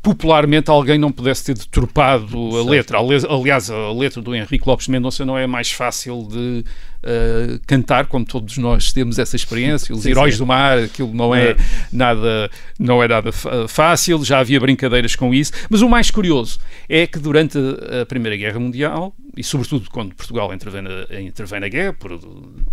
popularmente 0.03 0.69
alguém 0.69 0.97
não 0.97 1.11
pudesse 1.11 1.45
ter 1.45 1.53
deturpado 1.57 2.57
a 2.57 2.63
letra. 2.69 2.97
Aliás, 2.99 3.69
a 3.69 3.91
letra 3.93 4.21
do 4.21 4.35
Henrique 4.35 4.67
Lopes 4.67 4.89
Mendonça 4.89 5.25
não 5.25 5.37
é 5.37 5.47
mais 5.47 5.71
fácil 5.71 6.27
de 6.29 6.65
uh, 7.03 7.59
cantar, 7.65 8.07
como 8.07 8.25
todos 8.25 8.57
nós 8.57 8.91
temos 8.91 9.17
essa 9.17 9.37
experiência. 9.37 9.95
Os 9.95 10.03
Sim, 10.03 10.09
Heróis 10.11 10.33
sim. 10.33 10.39
do 10.39 10.45
Mar, 10.45 10.77
aquilo 10.77 11.13
não 11.13 11.33
é, 11.33 11.51
É. 11.51 11.55
nada, 11.91 12.51
não 12.77 13.01
é 13.01 13.07
nada 13.07 13.31
fácil, 13.69 14.23
já 14.25 14.39
havia 14.39 14.59
brincadeiras 14.59 15.15
com 15.15 15.33
isso. 15.33 15.53
Mas 15.69 15.81
o 15.81 15.87
mais 15.87 16.11
curioso 16.11 16.59
é 16.89 17.07
que 17.07 17.17
durante 17.17 17.57
a 17.57 18.05
Primeira 18.05 18.35
Guerra 18.35 18.59
Mundial, 18.59 19.15
e 19.37 19.43
sobretudo 19.43 19.89
quando 19.89 20.13
Portugal 20.13 20.53
intervém 20.53 20.81
na, 20.81 21.21
intervém 21.21 21.61
na 21.61 21.69
guerra, 21.69 21.93
por- 21.93 22.19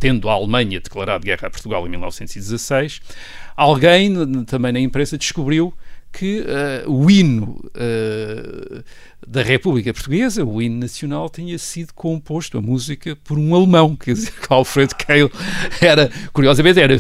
tendo 0.00 0.28
a 0.28 0.32
Alemanha 0.32 0.80
declarado 0.80 1.25
guerra 1.25 1.46
a 1.46 1.50
Portugal 1.50 1.87
em 1.87 1.90
1916, 1.90 3.00
alguém 3.56 4.44
também 4.46 4.72
na 4.72 4.80
imprensa 4.80 5.16
descobriu 5.16 5.72
que 6.12 6.45
eh, 6.47 6.85
o 6.87 7.11
hino 7.11 7.59
eh, 7.75 8.83
da 9.26 9.43
República 9.43 9.93
Portuguesa, 9.93 10.45
o 10.45 10.61
hino 10.61 10.79
nacional, 10.79 11.29
tinha 11.31 11.57
sido 11.59 11.93
composto, 11.95 12.59
a 12.59 12.61
música, 12.62 13.14
por 13.23 13.38
um 13.38 13.55
alemão, 13.55 13.95
quer 13.95 14.14
dizer, 14.14 14.33
que 14.33 14.47
Alfred 14.52 14.95
Keil 14.95 15.31
era, 15.81 16.11
curiosamente, 16.33 16.81
era, 16.81 16.95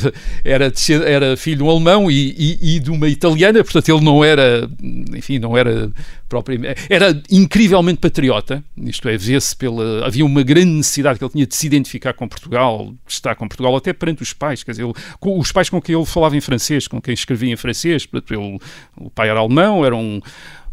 era, 0.44 0.72
era 1.06 1.36
filho 1.36 1.56
de 1.58 1.62
um 1.64 1.70
alemão 1.70 2.10
e, 2.10 2.34
e- 2.38 2.76
e 2.76 2.80
de 2.80 2.90
uma 2.90 3.08
italiana, 3.08 3.64
portanto 3.64 3.88
ele 3.88 4.04
não 4.04 4.22
era, 4.24 4.68
enfim, 5.16 5.38
não 5.38 5.56
era 5.56 5.90
propriamente, 6.28 6.82
era 6.88 7.20
incrivelmente 7.30 7.98
patriota, 7.98 8.62
isto 8.76 9.08
é, 9.08 9.16
vê-se 9.16 9.56
pela, 9.56 10.06
havia 10.06 10.24
uma 10.24 10.42
grande 10.44 10.70
necessidade 10.70 11.18
que 11.18 11.24
ele 11.24 11.32
tinha 11.32 11.46
de 11.46 11.56
se 11.56 11.66
identificar 11.66 12.12
com 12.12 12.28
Portugal, 12.28 12.92
de 13.06 13.12
estar 13.12 13.34
com 13.34 13.48
Portugal, 13.48 13.74
até 13.76 13.92
perante 13.92 14.22
os 14.22 14.32
pais, 14.32 14.62
quer 14.62 14.70
dizer, 14.72 14.84
ele- 14.84 14.94
com 15.18 15.38
os 15.38 15.50
pais 15.50 15.68
com 15.68 15.80
quem 15.82 15.96
ele 15.96 16.04
falava 16.06 16.36
em 16.36 16.40
francês, 16.40 16.86
com 16.86 17.00
quem 17.00 17.14
escrevia 17.14 17.52
em 17.52 17.56
francês, 17.56 18.06
portanto, 18.06 18.34
ele- 18.40 18.58
o 19.00 19.10
pai 19.10 19.28
era 19.28 19.40
alemão, 19.40 19.84
era 19.84 19.96
um, 19.96 20.20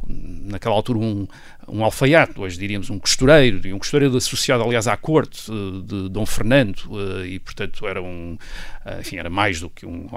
naquela 0.08 0.76
altura 0.76 1.00
um, 1.00 1.28
um 1.68 1.84
alfaiate, 1.84 2.40
hoje 2.40 2.58
diríamos 2.58 2.90
um 2.90 2.98
costureiro, 2.98 3.60
um 3.76 3.80
costureiro 3.80 4.16
associado, 4.16 4.64
aliás, 4.64 4.88
à 4.88 4.96
corte 4.96 5.52
uh, 5.52 5.82
de 5.82 6.10
Dom 6.10 6.26
Fernando, 6.26 6.80
uh, 6.90 7.26
e 7.26 7.40
portanto 7.40 7.86
era 7.86 8.02
um, 8.02 8.38
uh, 8.86 9.00
enfim, 9.02 9.18
era 9.18 9.30
mais 9.30 9.60
do 9.60 9.70
que 9.70 9.86
um, 9.86 10.08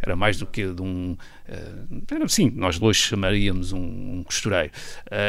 era 0.00 0.14
mais 0.14 0.38
do 0.38 0.46
que 0.46 0.66
de 0.66 0.82
um, 0.82 1.16
era, 2.10 2.28
sim, 2.28 2.52
nós 2.54 2.78
dois 2.78 2.96
chamaríamos 2.96 3.72
um, 3.72 3.78
um 3.78 4.22
costureiro. 4.24 4.72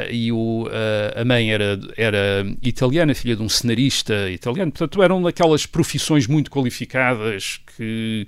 e 0.10 0.32
o, 0.32 0.68
a 1.16 1.24
mãe 1.24 1.52
era, 1.54 1.80
era 1.96 2.44
italiana, 2.60 3.14
filha 3.14 3.36
de 3.36 3.44
um 3.44 3.50
cenarista 3.50 4.28
italiano, 4.32 4.72
portanto 4.72 5.04
eram 5.04 5.22
daquelas 5.22 5.68
profissões 5.68 6.26
muito 6.26 6.50
qualificadas 6.50 7.60
que, 7.78 8.26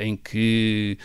em 0.00 0.16
que 0.16 0.96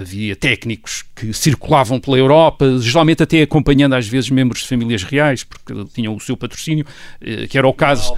havia 0.00 0.34
técnicos 0.34 1.04
que 1.14 1.34
circulavam 1.34 2.00
pela 2.00 2.16
Europa, 2.16 2.78
geralmente 2.80 3.22
até 3.22 3.42
acompanhando 3.42 3.94
às 3.94 4.08
vezes 4.08 4.30
membros 4.50 4.62
de 4.62 4.68
famílias 4.68 5.02
reais, 5.04 5.44
porque 5.44 5.72
tinham 5.94 6.14
o 6.14 6.20
seu 6.20 6.36
patrocínio, 6.36 6.84
eh, 7.20 7.46
que 7.46 7.56
era 7.56 7.66
o 7.66 7.72
caso, 7.72 8.14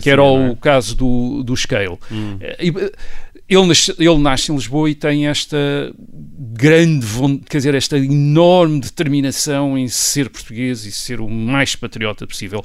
que 0.00 0.08
era 0.08 0.22
o 0.22 0.52
é? 0.52 0.56
caso 0.56 0.94
do, 0.94 1.42
do 1.42 1.56
Scale. 1.56 1.98
Hum. 2.10 2.36
Eh, 2.40 2.92
ele, 3.48 3.66
nasce, 3.66 3.94
ele 3.98 4.18
nasce 4.18 4.52
em 4.52 4.54
Lisboa 4.54 4.88
e 4.88 4.94
tem 4.94 5.26
esta 5.26 5.56
grande, 6.62 7.06
quer 7.48 7.56
dizer, 7.56 7.74
esta 7.74 7.98
enorme 7.98 8.80
determinação 8.80 9.76
em 9.76 9.88
ser 9.88 10.30
português 10.30 10.86
e 10.86 10.92
ser 10.92 11.20
o 11.20 11.28
mais 11.28 11.74
patriota 11.74 12.24
possível. 12.26 12.64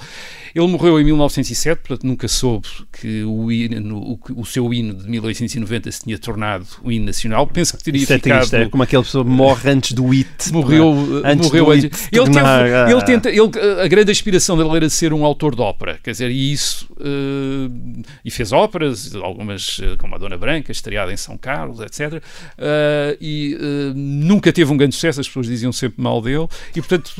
Ele 0.53 0.67
morreu 0.67 0.99
em 0.99 1.03
1907, 1.03 1.79
portanto 1.79 2.05
nunca 2.05 2.27
soube 2.27 2.67
que 2.91 3.23
o, 3.23 3.51
hino, 3.51 3.97
o, 3.97 4.19
o 4.35 4.45
seu 4.45 4.71
hino 4.73 4.93
de 4.93 5.09
1890 5.09 5.91
se 5.91 6.03
tinha 6.03 6.17
tornado 6.19 6.67
o 6.83 6.91
hino 6.91 7.05
nacional. 7.05 7.47
Penso 7.47 7.75
que 7.75 7.83
teria 7.83 8.03
Isso 8.03 8.13
ficado... 8.13 8.35
É 8.35 8.39
triste, 8.39 8.55
é 8.55 8.69
como 8.69 8.83
aquela 8.83 9.03
pessoa 9.03 9.23
morre 9.23 9.71
antes 9.71 9.93
do 9.93 10.13
IT. 10.13 10.51
Morreu 10.53 11.21
antes. 11.25 11.47
Morreu 11.47 11.71
antes. 11.71 12.07
Ele, 12.11 12.29
teve, 12.29 12.91
ele 12.91 13.01
tenta, 13.03 13.29
ele, 13.29 13.81
a 13.81 13.87
grande 13.87 14.11
aspiração 14.11 14.57
dele 14.57 14.75
era 14.75 14.89
ser 14.89 15.11
um 15.11 15.25
autor 15.25 15.55
de 15.55 15.61
ópera, 15.61 15.99
quer 16.03 16.11
dizer, 16.11 16.29
e 16.29 16.51
isso... 16.51 16.87
Uh, 16.93 17.97
e 18.23 18.31
fez 18.31 18.51
óperas, 18.51 19.15
algumas 19.15 19.79
eh, 19.81 19.95
como 19.97 20.15
a 20.15 20.17
Dona 20.17 20.37
Branca, 20.37 20.71
estreada 20.71 21.11
em 21.11 21.17
São 21.17 21.37
Carlos, 21.37 21.79
etc. 21.79 22.13
Uh, 22.13 22.21
eh, 22.57 23.17
e 23.21 23.55
uh, 23.55 23.86
nunca 23.95 24.51
teve 24.51 24.71
um 24.71 24.77
grande 24.77 24.95
sucesso, 24.95 25.21
as 25.21 25.27
pessoas 25.27 25.47
diziam 25.47 25.71
sempre 25.71 26.01
mal 26.01 26.21
dele, 26.21 26.47
e 26.75 26.81
portanto, 26.81 27.11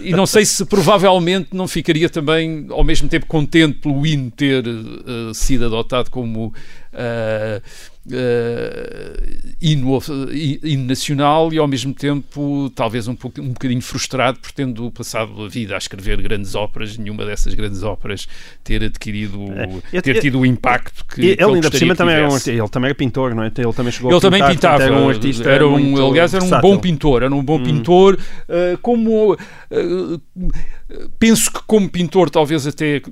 e 0.00 0.12
não 0.12 0.26
sei 0.26 0.44
se 0.44 0.64
provavelmente 0.64 1.48
não 1.52 1.68
ficaria 1.68 2.08
também 2.08 2.66
ao 2.70 2.84
mesmo 2.84 3.08
tempo 3.08 3.26
contente 3.26 3.78
pelo 3.78 4.06
hino 4.06 4.30
ter 4.30 4.66
uh, 4.66 5.34
sido 5.34 5.66
adotado 5.66 6.10
como 6.10 6.52
uh, 6.92 7.62
uh, 8.08 9.54
hino, 9.60 9.98
hino, 10.64 10.84
nacional 10.84 11.52
e 11.52 11.58
ao 11.58 11.66
mesmo 11.66 11.92
tempo 11.92 12.70
talvez 12.74 13.08
um, 13.08 13.14
pouco, 13.14 13.40
um 13.40 13.48
bocadinho 13.48 13.82
frustrado 13.82 14.38
por 14.40 14.52
tendo 14.52 14.90
passado 14.90 15.44
a 15.44 15.48
vida 15.48 15.74
a 15.74 15.78
escrever 15.78 16.20
grandes 16.22 16.54
óperas, 16.54 16.96
nenhuma 16.96 17.24
dessas 17.24 17.54
grandes 17.54 17.82
óperas 17.82 18.26
ter 18.64 18.82
adquirido, 18.82 19.44
é. 19.92 20.00
ter 20.00 20.20
tido 20.20 20.40
o 20.40 20.46
impacto 20.46 21.04
que 21.06 21.20
ele, 21.20 21.36
que 21.36 21.42
ele 21.42 21.54
ainda 21.54 21.70
por 21.70 21.78
cima 21.78 21.94
também 21.94 22.14
era 22.14 22.28
um, 22.28 22.36
ele 22.36 22.68
também 22.68 22.88
era 22.88 22.94
pintor, 22.94 23.34
não 23.34 23.42
é? 23.42 23.46
Ele 23.46 23.72
também 23.72 23.92
chegou 23.92 24.10
ele 24.10 24.16
a 24.16 24.20
pintar, 24.20 24.30
também 24.30 24.54
pintava, 24.54 24.82
era 24.82 24.96
um 24.96 25.08
artista 25.08 25.50
era 25.50 25.66
um, 25.66 25.78
muito 25.78 26.06
aliás 26.06 26.34
era 26.34 26.44
um 26.44 26.48
versátil. 26.48 26.70
bom 26.70 26.78
pintor, 26.78 27.22
era 27.22 27.34
um 27.34 27.42
bom 27.42 27.58
hum. 27.58 27.64
pintor, 27.64 28.18
uh, 28.48 28.78
como 28.78 29.34
uh, 29.34 30.22
penso 31.18 31.52
que 31.52 31.60
como 31.66 31.88
pintor 31.88 32.30
talvez 32.30 32.66
até 32.66 33.02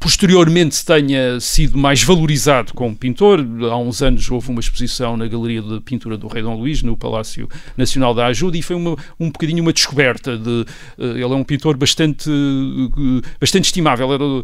posteriormente 0.00 0.82
tenha 0.82 1.38
sido 1.38 1.76
mais 1.76 2.02
valorizado 2.02 2.72
como 2.72 2.96
pintor. 2.96 3.46
Há 3.70 3.76
uns 3.76 4.00
anos 4.00 4.28
houve 4.30 4.48
uma 4.48 4.58
exposição 4.58 5.14
na 5.14 5.28
Galeria 5.28 5.60
de 5.60 5.78
Pintura 5.80 6.16
do 6.16 6.26
Rei 6.26 6.42
Dom 6.42 6.56
Luís, 6.56 6.82
no 6.82 6.96
Palácio 6.96 7.46
Nacional 7.76 8.14
da 8.14 8.26
Ajuda, 8.26 8.56
e 8.56 8.62
foi 8.62 8.76
uma, 8.76 8.96
um 9.20 9.30
bocadinho 9.30 9.62
uma 9.62 9.74
descoberta. 9.74 10.38
De, 10.38 10.48
uh, 10.48 10.66
ele 10.98 11.22
é 11.22 11.26
um 11.26 11.44
pintor 11.44 11.76
bastante, 11.76 12.30
uh, 12.30 13.20
bastante 13.38 13.66
estimável, 13.66 14.10
era 14.14 14.24
uh, 14.24 14.42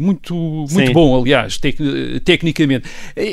muito, 0.00 0.34
muito 0.72 0.92
bom, 0.92 1.20
aliás, 1.20 1.56
tec, 1.56 1.78
tecnicamente. 2.24 2.88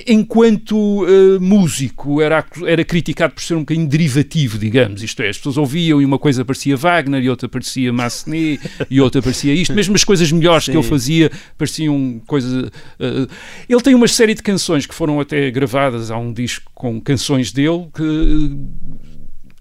Enquanto 0.08 1.08
músico, 1.42 2.22
era, 2.22 2.46
era 2.68 2.86
criticado 2.86 3.34
por 3.34 3.42
ser 3.42 3.56
um 3.56 3.62
bocadinho 3.62 3.88
derivativo, 3.88 4.60
digamos, 4.60 5.02
isto 5.02 5.24
é, 5.24 5.30
as 5.30 5.38
pessoas 5.38 5.58
ouviam 5.58 6.00
e 6.00 6.06
uma 6.06 6.20
coisa 6.20 6.46
parecia 6.46 6.78
Wagner, 6.78 7.24
e 7.24 7.30
outra 7.30 7.50
parecia 7.50 7.92
Massenet, 7.92 8.62
e 8.92 9.02
outra 9.02 9.24
parecia 9.24 9.56
isto, 9.56 9.74
mesmo 9.74 9.96
as 9.96 10.04
coisas 10.04 10.32
melhores 10.32 10.66
Sim. 10.66 10.74
que 10.74 10.78
ele 10.78 10.88
fazia 10.88 11.31
pareciam 11.58 12.22
coisas. 12.28 12.68
Uh, 13.00 13.28
ele 13.70 13.82
tem 13.82 13.96
uma 13.96 14.08
série 14.08 14.34
de 14.34 14.44
canções 14.44 14.86
que 14.86 14.94
foram 14.94 15.20
até 15.20 15.50
gravadas, 15.52 16.12
há 16.12 16.18
um 16.18 16.34
disco 16.34 16.72
com 16.74 17.00
canções 17.00 17.52
dele 17.52 17.90
que 17.94 18.58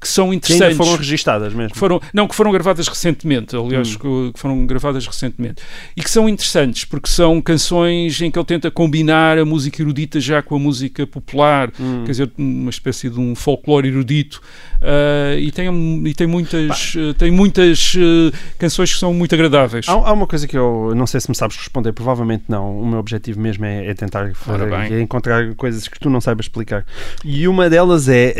que 0.00 0.08
são 0.08 0.32
interessantes. 0.32 0.78
Que 0.78 0.82
foram 0.82 0.96
registadas 0.96 1.52
mesmo. 1.52 1.76
Foram, 1.76 2.00
não, 2.14 2.26
que 2.26 2.34
foram 2.34 2.50
gravadas 2.50 2.88
recentemente, 2.88 3.54
aliás, 3.54 3.94
hum. 3.94 4.30
que 4.32 4.40
foram 4.40 4.66
gravadas 4.66 5.06
recentemente. 5.06 5.62
E 5.94 6.02
que 6.02 6.10
são 6.10 6.26
interessantes, 6.28 6.86
porque 6.86 7.08
são 7.08 7.40
canções 7.42 8.20
em 8.22 8.30
que 8.30 8.38
ele 8.38 8.46
tenta 8.46 8.70
combinar 8.70 9.38
a 9.38 9.44
música 9.44 9.82
erudita 9.82 10.18
já 10.18 10.40
com 10.40 10.56
a 10.56 10.58
música 10.58 11.06
popular, 11.06 11.70
hum. 11.78 12.04
quer 12.06 12.12
dizer, 12.12 12.30
uma 12.38 12.70
espécie 12.70 13.10
de 13.10 13.20
um 13.20 13.34
folclore 13.34 13.88
erudito. 13.88 14.40
Uh, 14.80 15.38
e, 15.38 15.52
tem, 15.52 15.68
e 16.06 16.14
tem 16.14 16.26
muitas, 16.26 16.94
uh, 16.94 17.12
tem 17.12 17.30
muitas 17.30 17.94
uh, 17.96 18.32
canções 18.58 18.94
que 18.94 18.98
são 18.98 19.12
muito 19.12 19.34
agradáveis. 19.34 19.86
Há, 19.86 19.92
há, 19.92 20.12
uma 20.12 20.26
coisa 20.26 20.48
que 20.48 20.56
eu 20.56 20.94
não 20.96 21.06
sei 21.06 21.20
se 21.20 21.28
me 21.28 21.34
sabes 21.34 21.58
responder, 21.58 21.92
provavelmente 21.92 22.44
não. 22.48 22.80
O 22.80 22.86
meu 22.86 22.98
objetivo 22.98 23.38
mesmo 23.38 23.66
é, 23.66 23.88
é 23.88 23.92
tentar 23.92 24.34
fazer, 24.34 24.72
é 24.72 25.00
encontrar 25.02 25.54
coisas 25.56 25.86
que 25.86 26.00
tu 26.00 26.08
não 26.08 26.22
saibas 26.22 26.46
explicar. 26.46 26.86
E 27.22 27.46
uma 27.46 27.68
delas 27.68 28.08
é 28.08 28.34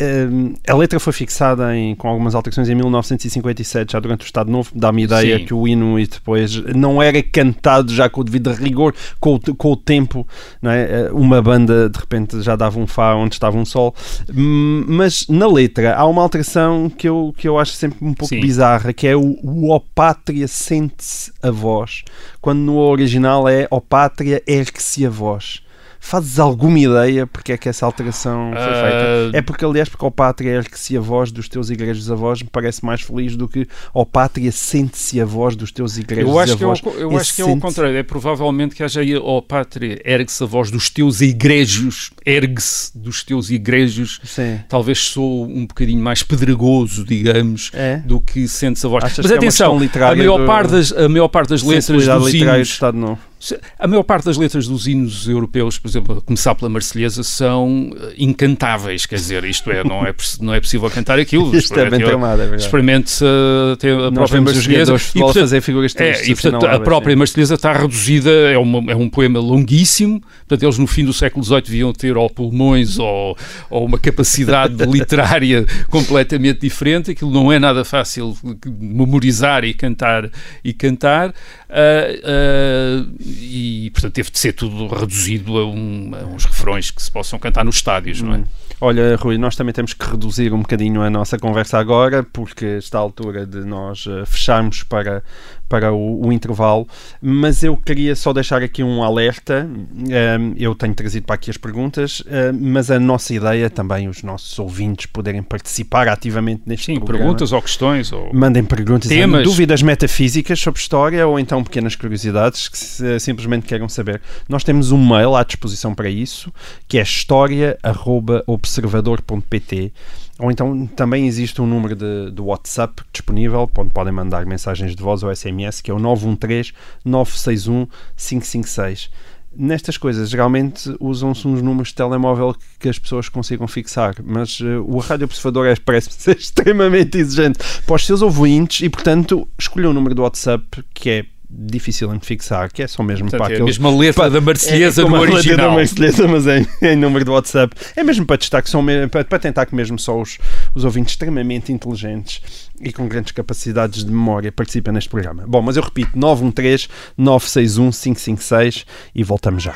a 0.67 0.75
letra 0.75 0.99
foi 0.99 1.13
fixada 1.13 1.50
em, 1.75 1.95
com 1.95 2.09
algumas 2.09 2.35
alterações 2.35 2.69
em 2.69 2.75
1957, 2.75 3.93
já 3.93 4.01
durante 4.01 4.23
o 4.23 4.27
Estado 4.27 4.51
Novo, 4.51 4.71
dá-me 4.75 5.05
ideia 5.05 5.39
Sim. 5.39 5.45
que 5.45 5.55
o 5.55 5.67
hino 5.67 5.99
e 5.99 6.07
depois 6.07 6.57
não 6.75 7.03
era 7.03 7.23
cantado 7.23 7.93
já 7.93 8.09
com 8.09 8.21
o 8.21 8.25
devido 8.25 8.53
rigor, 8.53 8.95
com 9.19 9.35
o, 9.35 9.55
com 9.55 9.73
o 9.73 9.77
tempo, 9.77 10.27
não 10.61 10.71
é? 10.71 10.83
Eh, 10.83 11.11
uma 11.13 11.41
banda 11.41 11.89
de 11.89 11.99
repente 11.99 12.41
já 12.43 12.57
dava 12.57 12.79
um 12.79 12.87
Fá 12.87 13.15
onde 13.15 13.35
estava 13.35 13.57
um 13.57 13.65
Sol, 13.65 13.95
hum, 14.35 14.85
mas 14.87 15.27
na 15.29 15.47
letra 15.47 15.95
há 15.95 16.07
uma 16.07 16.23
alteração 16.23 16.89
que 16.91 17.09
eu, 17.09 17.35
que 17.37 17.49
eu 17.49 17.59
acho 17.59 17.73
sempre 17.73 17.99
um 18.03 18.15
pouco 18.15 18.35
Sim. 18.35 18.41
bizarra, 18.41 18.93
que 18.93 19.07
é 19.07 19.17
o, 19.17 19.39
o 19.43 19.71
Ó 19.71 19.81
Pátria 19.95 20.49
sente-se 20.49 21.33
a 21.43 21.51
voz, 21.51 22.03
quando 22.41 22.61
no 22.61 22.77
original 22.77 23.49
é 23.49 23.67
Ó 23.71 23.81
Pátria 23.81 24.43
ergue-se 24.47 25.07
a 25.07 25.11
voz. 25.11 25.63
Fazes 26.03 26.39
alguma 26.39 26.79
ideia 26.79 27.27
porque 27.27 27.53
é 27.53 27.59
que 27.59 27.69
essa 27.69 27.85
alteração 27.85 28.51
foi 28.53 28.73
feita? 28.73 29.31
Uh... 29.33 29.37
É 29.37 29.43
porque, 29.43 29.65
aliás, 29.65 29.87
porque 29.87 30.05
ao 30.05 30.11
pátria 30.11 30.51
ergue-se 30.51 30.97
a 30.97 31.01
voz 31.01 31.31
dos 31.31 31.47
teus 31.47 31.69
igrejas 31.69 32.11
avós 32.11 32.43
me 32.43 32.49
parece 32.51 32.83
mais 32.83 33.03
feliz 33.03 33.37
do 33.37 33.47
que 33.47 33.69
ao 33.93 34.07
pátria 34.07 34.51
sente-se 34.51 35.21
a 35.21 35.27
voz 35.27 35.55
dos 35.55 35.71
teus 35.71 35.99
igrejas 35.99 36.29
eu 36.29 36.39
acho 36.39 36.53
avós. 36.55 36.81
Que 36.81 36.89
é 36.89 36.91
o, 36.91 36.95
eu 36.95 37.17
acho 37.19 37.35
que 37.35 37.43
é 37.43 37.45
o 37.45 37.57
contrário. 37.59 37.97
É 37.97 38.03
provavelmente 38.03 38.75
que 38.75 38.83
haja 38.83 39.03
aí 39.03 39.15
ao 39.15 39.43
pátria 39.43 40.01
ergue-se 40.03 40.43
a 40.43 40.47
voz 40.47 40.71
dos 40.71 40.89
teus 40.89 41.21
igrejas, 41.21 42.11
ergue-se 42.25 42.97
dos 42.97 43.23
teus 43.23 43.51
igrejas. 43.51 44.21
Sim. 44.25 44.59
Talvez 44.69 44.99
sou 44.99 45.45
um 45.45 45.67
bocadinho 45.67 46.03
mais 46.03 46.23
pedregoso, 46.23 47.05
digamos, 47.05 47.71
é? 47.75 47.99
do 47.99 48.21
que 48.21 48.49
sentes 48.49 48.83
a 48.85 48.89
voz. 48.89 49.05
Achas 49.05 49.25
Mas 49.25 49.33
é 49.33 49.37
atenção, 49.37 49.79
é 49.79 50.05
a 50.05 50.17
maior, 50.17 50.47
parte 50.47 50.71
das, 50.71 50.93
a 50.93 51.09
maior 51.11 51.29
parte 51.29 51.51
das 51.51 51.63
letras 51.63 51.87
dos 52.07 52.35
hinos... 52.35 52.57
do 52.57 52.63
Estado 52.63 52.97
Novo. 52.97 53.30
A 53.79 53.87
maior 53.87 54.03
parte 54.03 54.27
das 54.27 54.37
letras 54.37 54.69
dos 54.69 54.87
hinos 54.87 55.27
europeus, 55.27 55.79
por 55.79 55.89
exemplo, 55.89 56.19
a 56.19 56.21
começar 56.21 56.55
pela 56.55 56.69
Marselhesa, 56.69 57.23
são 57.23 57.91
eh, 57.97 58.15
incantáveis. 58.19 59.07
Quer 59.07 59.15
dizer, 59.15 59.45
isto 59.45 59.71
é, 59.71 59.83
não 59.83 60.05
é, 60.05 60.15
não 60.41 60.55
é 60.55 60.61
possível 60.61 60.91
cantar 60.91 61.19
aquilo. 61.19 61.51
Isto 61.57 61.79
é 61.79 61.89
bem 61.89 62.01
tramado, 62.01 62.43
é 62.43 62.45
verdade. 62.45 62.63
Experimente 62.63 63.25
uh, 63.25 64.07
a 64.07 64.11
Nós 64.11 64.31
própria 64.31 64.41
Marselhesa. 64.41 64.95
E, 64.95 65.19
portanto, 65.19 65.41
fazer 65.41 65.61
figuras 65.63 65.97
é, 65.97 66.27
e, 66.27 66.35
portanto, 66.35 66.67
a 66.67 66.81
própria 66.81 67.17
Marselhesa 67.17 67.55
está 67.55 67.73
reduzida, 67.73 68.31
é, 68.31 68.59
uma, 68.59 68.93
é 68.93 68.95
um 68.97 69.09
poema 69.09 69.41
longuíssimo. 69.41 70.21
Portanto, 70.41 70.63
eles 70.63 70.79
no 70.79 70.87
fim 70.87 71.05
do 71.05 71.13
século 71.13 71.45
XVIII 71.45 71.63
deviam 71.63 71.93
ter 71.93 72.17
ou 72.17 72.29
pulmões 72.29 72.99
ou, 72.99 73.37
ou 73.71 73.87
uma 73.87 73.99
capacidade 73.99 74.75
literária 74.85 75.65
completamente 75.89 76.61
diferente. 76.61 77.11
Aquilo 77.11 77.31
não 77.31 77.51
é 77.51 77.59
nada 77.59 77.85
fácil 77.85 78.37
memorizar 78.67 79.65
e 79.65 79.73
cantar. 79.73 80.31
E 80.63 80.73
cantar. 80.75 81.33
Uh, 81.71 83.07
uh, 83.07 83.17
e, 83.21 83.91
portanto, 83.93 84.13
teve 84.13 84.31
de 84.31 84.39
ser 84.41 84.53
tudo 84.55 84.89
reduzido 84.89 85.57
a, 85.57 85.65
um, 85.65 86.11
a, 86.15 86.25
uns 86.25 86.45
refrões 86.45 86.91
que 86.91 87.01
se 87.01 87.11
possam 87.11 87.39
cantar 87.39 87.65
nos 87.65 87.77
estádios, 87.77 88.21
hum. 88.21 88.27
não 88.27 88.35
é? 88.35 88.45
Olha, 88.81 89.15
Rui, 89.17 89.39
nós 89.39 89.55
também 89.55 89.73
temos 89.73 89.93
que 89.93 90.05
reduzir 90.05 90.53
um 90.53 90.63
bocadinho 90.63 91.03
a 91.03 91.11
nossa 91.11 91.39
conversa 91.39 91.79
agora, 91.79 92.25
porque 92.25 92.65
está 92.65 92.99
a 92.99 93.03
altura 93.03 93.47
de 93.47 93.59
nós 93.59 94.05
uh, 94.07 94.27
fecharmos 94.27 94.83
para, 94.83 95.23
para 95.71 95.91
o, 95.93 96.27
o, 96.27 96.33
intervalo, 96.33 96.87
mas 97.23 97.63
eu 97.63 97.77
queria 97.77 98.17
só 98.17 98.33
deixar 98.33 98.61
aqui 98.61 98.83
um 98.83 99.05
alerta. 99.05 99.71
Um, 99.71 100.53
eu 100.59 100.75
tenho 100.75 100.93
trazido 100.93 101.25
para 101.25 101.37
aqui 101.37 101.49
as 101.49 101.57
perguntas, 101.57 102.19
uh, 102.21 102.53
mas 102.61 102.91
a 102.91 102.99
nossa 102.99 103.33
ideia 103.33 103.71
também, 103.71 104.09
os 104.09 104.25
nossos 104.25 104.59
ouvintes 104.59 105.07
poderem 105.07 105.45
participar 105.45 106.09
ativamente 106.09 106.63
neste 106.67 106.87
Sim, 106.87 106.97
programa. 106.97 107.21
perguntas 107.21 107.53
ou 107.53 107.63
questões. 107.63 108.13
Ou 108.13 108.35
Mandem 108.35 108.65
perguntas, 108.65 109.09
temas. 109.09 109.45
dúvidas 109.45 109.81
metafísicas 109.81 110.59
sobre 110.59 110.81
história 110.81 111.25
ou 111.25 111.39
então 111.39 111.63
pequenas 111.63 111.95
curiosidades 111.95 112.69
que 112.69 112.77
se, 112.77 113.21
simplesmente 113.21 113.65
queiram 113.65 113.89
saber. 113.89 114.21
Nós 114.49 114.65
temos 114.65 114.91
um 114.91 115.09
mail 115.09 115.37
à 115.37 115.45
disposição 115.45 115.95
para 115.95 116.11
isso, 116.11 116.53
que 116.89 116.99
é 116.99 117.03
história.observador.pt 117.03 119.93
Ou 120.41 120.51
então 120.51 120.87
também 120.87 121.27
existe 121.27 121.61
um 121.61 121.67
número 121.67 121.95
de, 121.95 122.31
de 122.31 122.41
WhatsApp 122.41 123.03
disponível, 123.13 123.71
onde 123.77 123.91
podem 123.91 124.13
mandar 124.13 124.47
mensagens 124.47 124.97
de 124.97 125.03
voz 125.03 125.23
ou 125.23 125.35
SMS, 125.35 125.81
que 125.81 125.91
é 125.91 125.95
o 125.95 125.99
913 125.99 126.73
961 127.05 127.87
556 128.17 129.11
nestas 129.55 129.97
coisas 129.97 130.31
geralmente 130.31 130.95
usam-se 131.01 131.47
uns 131.47 131.61
números 131.61 131.89
de 131.89 131.97
telemóvel 131.97 132.55
que 132.79 132.89
as 132.89 132.99
pessoas 132.99 133.29
consigam 133.29 133.67
fixar, 133.67 134.15
mas 134.25 134.61
uh, 134.61 134.85
o 134.87 134.99
rádio 134.99 135.25
observador 135.25 135.67
é, 135.67 135.75
parece 135.77 136.11
ser 136.13 136.37
extremamente 136.39 137.19
exigente. 137.19 137.59
Para 137.85 137.97
os 137.97 138.07
seus 138.07 138.23
ouvintes 138.23 138.83
e, 138.83 138.89
portanto, 138.89 139.49
escolheu 139.59 139.91
o 139.91 139.93
número 139.93 140.15
do 140.15 140.23
WhatsApp 140.23 140.85
que 140.95 141.11
é 141.11 141.27
difícil 141.53 142.09
de 142.17 142.25
fixar, 142.25 142.73
que 142.73 142.83
é 142.83 142.87
só 142.87 143.03
mesmo 143.03 143.25
Portanto, 143.25 143.41
para 143.41 143.53
é 143.53 143.57
aqueles... 143.57 143.77
a 143.77 143.83
mesma 143.83 143.99
letra 143.99 144.23
para- 144.23 144.31
da 144.31 144.41
Marselhesa 144.41 145.03
é, 145.03 145.05
letra 145.05 145.35
original. 145.35 145.69
da 145.71 145.75
Marselhesa, 145.77 146.29
mas 146.29 146.47
em, 146.47 146.67
em 146.87 146.97
número 146.97 147.25
do 147.25 147.33
WhatsApp. 147.33 147.75
É 147.97 148.03
mesmo 148.05 148.25
para 148.25 148.39
testar 148.39 148.63
que 148.63 148.71
são 148.71 148.81
me- 148.83 149.09
para, 149.09 149.25
para 149.25 149.39
tentar 149.39 149.67
que 149.67 149.75
mesmo 149.75 149.99
só 149.99 150.19
os, 150.21 150.39
os 150.75 150.85
ouvintes 150.85 151.13
extremamente 151.13 151.73
inteligentes 151.73 152.69
e 152.81 152.93
com 152.93 153.07
grandes 153.09 153.33
capacidades 153.33 154.05
de 154.05 154.11
memória 154.11 154.51
participem 154.53 154.93
neste 154.95 155.11
programa. 155.11 155.45
Bom, 155.47 155.61
mas 155.61 155.77
eu 155.77 155.83
repito, 155.83 156.19
913 156.19 156.89
961 157.17 157.91
556 157.91 158.87
e 159.15 159.23
voltamos 159.25 159.63
já. 159.63 159.75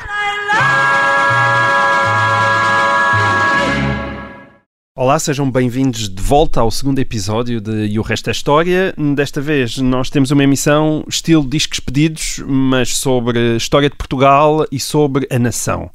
Olá, 4.97 5.19
sejam 5.19 5.51
bem-vindos 5.51 6.07
de 6.07 6.21
volta 6.21 6.61
ao 6.61 6.71
segundo 6.71 6.99
episódio 6.99 7.59
de 7.59 7.87
E 7.87 7.99
o 7.99 8.01
Resto 8.01 8.29
é 8.29 8.31
História. 8.31 8.93
Desta 9.13 9.41
vez 9.41 9.77
nós 9.77 10.09
temos 10.09 10.31
uma 10.31 10.41
emissão 10.41 11.03
estilo 11.05 11.45
discos 11.45 11.81
pedidos, 11.81 12.41
mas 12.47 12.95
sobre 12.95 13.57
história 13.57 13.89
de 13.89 13.95
Portugal 13.97 14.65
e 14.71 14.79
sobre 14.79 15.27
a 15.29 15.37
nação. 15.37 15.91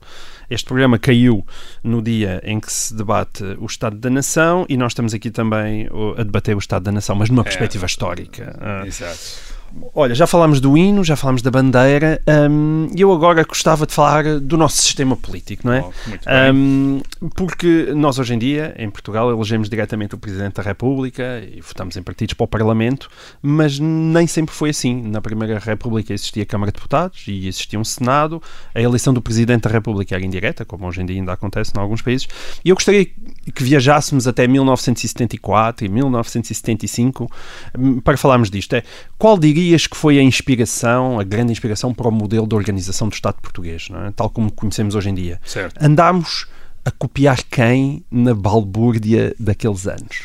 Este 0.51 0.67
programa 0.67 0.99
caiu 0.99 1.47
no 1.83 2.03
dia 2.03 2.43
em 2.45 2.61
que 2.61 2.71
se 2.71 2.95
debate 2.95 3.43
o 3.59 3.65
Estado 3.65 3.97
da 3.97 4.11
Nação 4.11 4.67
e 4.69 4.77
nós 4.77 4.93
estamos 4.93 5.15
aqui 5.15 5.31
também 5.31 5.89
a 6.19 6.23
debater 6.23 6.55
o 6.55 6.59
Estado 6.59 6.83
da 6.83 6.93
Nação, 6.93 7.17
mas 7.17 7.31
numa 7.31 7.43
perspectiva 7.43 7.87
histórica. 7.87 8.55
Ah, 8.61 8.87
Exato. 8.87 9.60
Olha, 9.95 10.15
já 10.15 10.27
falámos 10.27 10.61
do 10.61 10.77
hino, 10.77 11.05
já 11.05 11.17
falámos 11.17 11.43
da 11.43 11.51
bandeira 11.51 12.21
hum, 12.51 12.89
e 12.95 13.01
eu 13.01 13.13
agora 13.13 13.45
gostava 13.45 13.87
de 13.87 13.93
falar 13.93 14.41
do 14.41 14.57
nosso 14.57 14.77
sistema 14.77 15.17
político, 15.17 15.67
não 15.67 15.75
é? 15.75 15.81
Bem. 16.07 16.53
Um, 16.53 17.01
porque 17.35 17.93
nós 17.95 18.19
hoje 18.19 18.35
em 18.35 18.39
dia, 18.39 18.75
em 18.79 18.91
Portugal, 18.91 19.31
elegemos 19.31 19.69
diretamente 19.69 20.15
o 20.15 20.19
Presidente 20.19 20.55
da 20.55 20.63
República 20.63 21.43
e 21.45 21.61
votamos 21.61 21.97
em 21.97 22.03
partidos 22.03 22.35
para 22.35 22.45
o 22.45 22.49
Parlamento, 22.49 23.09
mas 23.43 23.79
nem 23.79 24.27
sempre 24.27 24.55
foi 24.55 24.71
assim. 24.71 25.03
Na 25.03 25.21
Primeira 25.21 25.59
República 25.59 26.13
existia 26.13 26.43
a 26.43 26.47
Câmara 26.47 26.73
de 26.73 26.77
Deputados 26.77 27.25
e 27.29 27.47
existia 27.47 27.79
um 27.79 27.85
Senado. 27.85 28.43
A 28.75 28.81
eleição 28.81 29.15
do 29.15 29.23
Presidente 29.23 29.63
da 29.63 29.71
República 29.71 30.15
era 30.15 30.25
indireta, 30.25 30.65
como 30.65 30.87
hoje 30.87 31.01
em 31.01 31.07
dia 31.07 31.17
ainda 31.17 31.33
acontece 31.33 31.73
em 31.77 31.81
alguns 31.81 32.03
países. 32.03 32.29
E 32.65 32.71
eu 32.71 32.75
gostaria 32.75 33.05
que 33.05 33.63
viajássemos 33.63 34.27
até 34.27 34.47
1974 34.47 35.85
e 35.85 35.89
1975 35.89 37.31
hum, 37.79 38.01
para 38.01 38.17
falarmos 38.17 38.51
disto. 38.51 38.75
É, 38.75 38.83
qual 39.19 39.37
dirias 39.61 39.87
que 39.87 39.97
foi 39.97 40.19
a 40.19 40.23
inspiração, 40.23 41.21
a 41.21 41.25
grande 41.25 41.53
inspiração 41.53 41.93
para 41.93 42.09
o 42.09 42.11
modelo 42.11 42.47
de 42.47 42.55
organização 42.55 43.09
do 43.09 43.13
Estado 43.13 43.37
português, 43.43 43.89
é? 44.07 44.11
tal 44.13 44.31
como 44.31 44.51
conhecemos 44.51 44.95
hoje 44.95 45.11
em 45.11 45.15
dia? 45.15 45.41
Certo. 45.45 45.83
Andámos 45.85 46.47
a 46.85 46.91
copiar 46.91 47.43
quem 47.45 48.03
na 48.11 48.35
balbúrdia 48.35 49.35
daqueles 49.39 49.87
anos? 49.87 50.23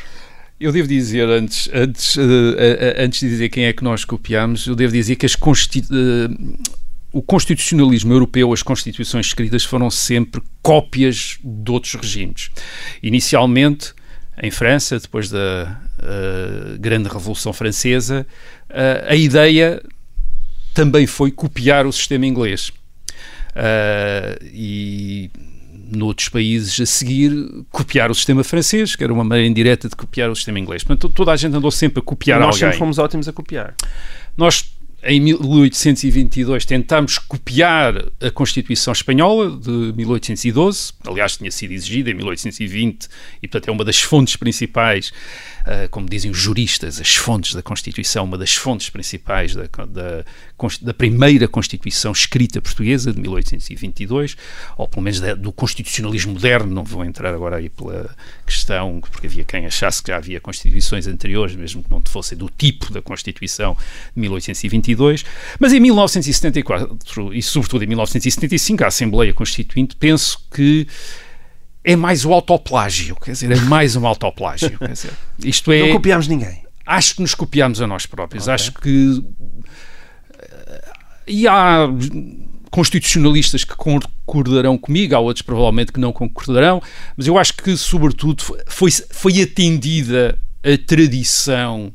Eu 0.58 0.72
devo 0.72 0.88
dizer, 0.88 1.28
antes, 1.28 1.70
antes, 1.74 2.18
eh, 2.18 2.24
eh, 2.58 3.04
antes 3.04 3.20
de 3.20 3.28
dizer 3.28 3.50
quem 3.50 3.66
é 3.66 3.74
que 3.74 3.84
nós 3.84 4.06
copiámos, 4.06 4.66
eu 4.68 4.76
devo 4.76 4.94
dizer 4.94 5.18
que 5.18 5.26
as 5.26 5.34
eh, 5.34 6.30
o 7.12 7.22
constitucionalismo 7.22 8.14
europeu, 8.14 8.54
as 8.54 8.64
constituições 8.64 9.28
escritas 9.28 9.66
foram 9.66 9.92
sempre 9.92 10.42
cópias 10.62 11.40
de 11.44 11.72
outros 11.72 11.96
regimes. 11.96 12.52
Inicialmente, 13.04 13.94
em 14.42 14.50
França, 14.50 14.98
depois 14.98 15.30
da 15.30 15.78
eh, 16.06 16.78
Grande 16.78 17.10
Revolução 17.10 17.52
Francesa, 17.52 18.28
eh, 18.70 19.06
a 19.10 19.16
ideia 19.16 19.82
também 20.74 21.08
foi 21.08 21.32
copiar 21.32 21.86
o 21.88 21.92
sistema 21.92 22.26
inglês. 22.26 22.72
Eh, 23.56 24.40
e 24.54 25.32
noutros 25.92 26.30
países 26.30 26.80
a 26.80 26.86
seguir 26.86 27.32
copiar 27.72 28.12
o 28.12 28.16
sistema 28.16 28.44
francês, 28.44 28.96
que 28.96 29.04
era 29.04 29.14
uma 29.14 29.24
maneira 29.24 29.48
indireta 29.48 29.88
de 29.88 29.96
copiar 29.96 30.30
o 30.30 30.36
sistema 30.36 30.60
inglês. 30.60 30.84
Portanto, 30.84 31.10
toda 31.14 31.32
a 31.32 31.36
gente 31.36 31.56
andou 31.56 31.72
sempre 31.72 32.00
a 32.00 32.02
copiar 32.02 32.40
Nós 32.40 32.56
alguém. 32.56 32.60
sempre 32.60 32.78
fomos 32.78 32.98
ótimos 32.98 33.28
a 33.28 33.34
copiar. 33.34 33.76
Nós, 34.36 34.72
em 35.04 35.20
1822, 35.22 36.66
tentámos 36.66 37.18
copiar 37.18 37.96
a 38.20 38.32
Constituição 38.32 38.92
Espanhola 38.92 39.58
de 39.58 39.94
1812, 39.96 40.94
aliás, 41.08 41.38
tinha 41.38 41.52
sido 41.52 41.72
exigida 41.72 42.10
em 42.10 42.14
1820, 42.16 43.08
e 43.42 43.48
portanto 43.48 43.70
é 43.70 43.72
uma 43.72 43.86
das 43.86 44.02
fontes 44.02 44.36
principais, 44.36 45.14
como 45.90 46.08
dizem 46.08 46.30
os 46.30 46.38
juristas, 46.38 47.02
as 47.02 47.16
fontes 47.16 47.54
da 47.56 47.62
Constituição, 47.64 48.24
uma 48.24 48.38
das 48.38 48.54
fontes 48.54 48.90
principais 48.90 49.56
da, 49.56 49.64
da, 49.64 50.24
da 50.82 50.94
primeira 50.94 51.48
Constituição 51.48 52.12
escrita 52.12 52.62
portuguesa 52.62 53.12
de 53.12 53.20
1822, 53.20 54.38
ou 54.78 54.88
pelo 54.88 55.02
menos 55.02 55.20
da- 55.20 55.34
do 55.34 55.52
constitucionalismo 55.52 56.34
moderno, 56.34 56.72
não 56.74 56.84
vou 56.84 57.04
entrar 57.04 57.34
agora 57.34 57.58
aí 57.58 57.70
pela 57.70 58.16
questão, 58.46 59.02
porque 59.12 59.28
havia 59.28 59.44
quem 59.44 59.66
achasse 59.66 60.04
que 60.04 60.12
já 60.12 60.18
havia 60.18 60.40
constituições 60.40 61.08
anteriores, 61.08 61.56
mesmo 61.56 61.84
que 61.84 61.90
não 61.90 62.02
fossem 62.08 62.38
do 62.38 62.50
tipo 62.50 62.94
da 62.94 63.02
Constituição 63.02 63.76
de 64.16 64.22
1822, 64.22 65.26
mas 65.60 65.74
em 65.74 65.80
1974 65.80 67.34
e 67.34 67.42
sobretudo 67.42 67.84
em 67.84 67.88
1975 67.88 68.84
a 68.84 68.88
Assembleia 68.88 69.34
Constituinte 69.34 69.96
penso 69.96 70.40
que 70.54 70.88
é 71.86 71.96
mais 71.96 72.26
o 72.26 72.34
autoplágio, 72.34 73.16
quer 73.18 73.32
dizer, 73.34 73.52
é 73.52 73.56
mais 73.62 73.96
um 73.96 74.06
autoplágio, 74.08 74.78
quer 74.78 74.90
dizer, 74.92 75.12
isto 75.40 75.72
é 75.72 75.80
Não 75.88 75.92
copiámos 75.94 76.28
ninguém. 76.28 76.64
acho 76.86 77.16
que 77.16 77.22
nos 77.22 77.34
copiamos 77.36 77.80
a 77.82 77.88
nós 77.88 78.06
próprios. 78.06 78.50
Acho 78.50 78.74
que. 78.74 79.24
eh, 80.40 80.82
E 81.28 81.48
há 81.48 81.88
constitucionalistas 82.72 83.64
que 83.64 83.76
concordarão 83.76 84.78
comigo, 84.78 85.16
há 85.16 85.20
outros 85.20 85.42
provavelmente 85.42 85.92
que 85.94 86.00
não 86.00 86.12
concordarão, 86.12 86.82
mas 87.16 87.26
eu 87.28 87.38
acho 87.38 87.54
que, 87.54 87.78
sobretudo, 87.78 88.44
foi, 88.68 88.92
foi 89.12 89.42
atendida 89.42 90.38
a 90.64 90.78
tradição. 90.86 91.94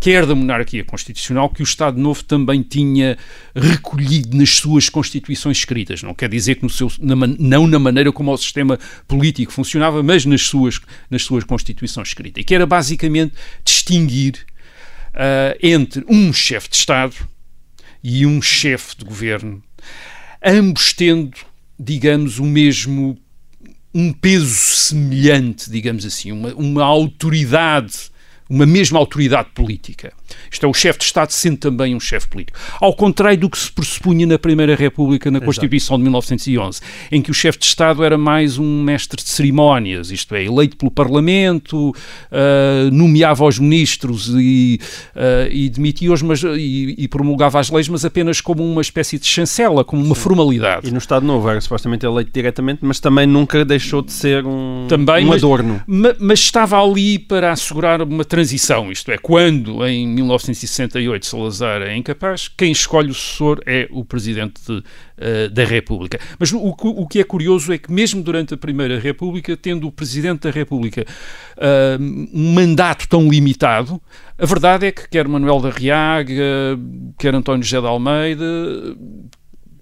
Quer 0.00 0.26
da 0.26 0.34
monarquia 0.34 0.84
constitucional, 0.84 1.50
que 1.50 1.60
o 1.60 1.64
Estado 1.64 1.98
Novo 1.98 2.22
também 2.22 2.62
tinha 2.62 3.18
recolhido 3.54 4.36
nas 4.36 4.50
suas 4.50 4.88
constituições 4.88 5.58
escritas. 5.58 6.02
Não 6.02 6.14
quer 6.14 6.28
dizer 6.28 6.54
que 6.54 6.68
seu, 6.68 6.90
na 7.00 7.14
não 7.16 7.66
na 7.66 7.78
maneira 7.78 8.12
como 8.12 8.32
o 8.32 8.36
sistema 8.36 8.78
político 9.08 9.52
funcionava, 9.52 10.02
mas 10.02 10.24
nas 10.24 10.42
suas, 10.42 10.80
nas 11.10 11.22
suas 11.22 11.42
constituições 11.42 12.08
escritas. 12.08 12.42
E 12.42 12.44
que 12.44 12.54
era 12.54 12.64
basicamente 12.64 13.34
distinguir 13.64 14.46
ah, 15.14 15.56
entre 15.60 16.04
um 16.08 16.32
chefe 16.32 16.68
de 16.70 16.76
Estado 16.76 17.16
e 18.02 18.24
um 18.24 18.40
chefe 18.40 18.96
de 18.98 19.04
governo, 19.04 19.60
ambos 20.44 20.92
tendo, 20.92 21.36
digamos, 21.78 22.38
o 22.38 22.44
mesmo, 22.44 23.18
um 23.92 24.12
peso 24.12 24.54
semelhante, 24.54 25.68
digamos 25.68 26.06
assim, 26.06 26.30
uma, 26.30 26.54
uma 26.54 26.84
autoridade, 26.84 28.12
uma 28.48 28.66
mesma 28.66 28.98
autoridade 28.98 29.50
política. 29.54 30.12
Isto 30.50 30.66
é, 30.66 30.68
o 30.68 30.74
chefe 30.74 30.98
de 31.00 31.04
Estado 31.04 31.30
sendo 31.30 31.56
também 31.58 31.94
um 31.94 32.00
chefe 32.00 32.28
político. 32.28 32.58
Ao 32.80 32.94
contrário 32.94 33.38
do 33.38 33.50
que 33.50 33.58
se 33.58 33.70
pressupunha 33.72 34.26
na 34.26 34.38
Primeira 34.38 34.74
República, 34.74 35.30
na 35.30 35.40
Constituição 35.40 35.96
de 35.96 36.02
1911, 36.04 36.80
em 37.12 37.20
que 37.22 37.30
o 37.30 37.34
chefe 37.34 37.58
de 37.58 37.66
Estado 37.66 38.02
era 38.04 38.16
mais 38.18 38.58
um 38.58 38.82
mestre 38.82 39.22
de 39.22 39.28
cerimónias, 39.28 40.10
isto 40.10 40.34
é, 40.34 40.44
eleito 40.44 40.76
pelo 40.76 40.90
Parlamento, 40.90 41.94
ah, 42.30 42.88
nomeava 42.92 43.44
os 43.44 43.58
ministros 43.58 44.28
e, 44.36 44.78
ah, 45.14 45.48
e 45.50 45.68
demitia-os 45.68 46.22
mas- 46.22 46.42
e, 46.42 46.94
e 46.98 47.08
promulgava 47.08 47.58
as 47.60 47.70
leis, 47.70 47.88
mas 47.88 48.04
apenas 48.04 48.40
como 48.40 48.64
uma 48.64 48.80
espécie 48.82 49.18
de 49.18 49.26
chancela, 49.26 49.84
como 49.84 50.02
uma 50.04 50.14
formalidade. 50.14 50.88
E 50.88 50.90
no 50.90 50.98
Estado 50.98 51.24
Novo 51.26 51.48
era 51.48 51.60
supostamente 51.60 52.04
eleito 52.06 52.30
diretamente, 52.32 52.80
mas 52.82 53.00
também 53.00 53.26
nunca 53.26 53.64
deixou 53.64 54.02
de 54.02 54.12
ser 54.12 54.44
um, 54.46 54.86
Também, 54.88 55.24
um 55.24 55.28
mas- 55.28 55.42
adorno. 55.42 55.82
Ma- 55.86 56.14
mas 56.18 56.40
estava 56.40 56.82
ali 56.82 57.18
para 57.18 57.52
assegurar 57.52 58.02
uma 58.02 58.24
transição, 58.24 58.90
isto 58.90 59.10
é, 59.10 59.18
quando 59.18 59.86
em 59.86 60.17
1968 60.22 61.26
Salazar 61.26 61.82
é 61.82 61.96
incapaz, 61.96 62.48
quem 62.48 62.72
escolhe 62.72 63.10
o 63.10 63.14
sucessor 63.14 63.60
é 63.66 63.88
o 63.90 64.04
Presidente 64.04 64.60
de, 64.66 64.82
eh, 65.16 65.48
da 65.48 65.64
República. 65.64 66.18
Mas 66.38 66.52
o, 66.52 66.72
que- 66.74 66.86
o 66.88 67.06
que 67.06 67.20
é 67.20 67.24
curioso 67.24 67.72
é 67.72 67.78
que 67.78 67.90
mesmo 67.92 68.22
durante 68.22 68.54
a 68.54 68.56
Primeira 68.56 68.98
República, 68.98 69.56
tendo 69.56 69.86
o 69.86 69.92
Presidente 69.92 70.40
da 70.42 70.50
República 70.50 71.04
ah, 71.56 71.96
um 72.32 72.52
mandato 72.54 73.08
tão 73.08 73.28
limitado, 73.28 74.00
a 74.38 74.46
verdade 74.46 74.86
é 74.86 74.92
que 74.92 75.08
quer 75.08 75.26
Manuel 75.26 75.60
da 75.60 75.70
Riaga, 75.70 76.78
quer 77.18 77.34
António 77.34 77.62
José 77.64 77.80
de 77.80 77.86
Almeida, 77.86 78.44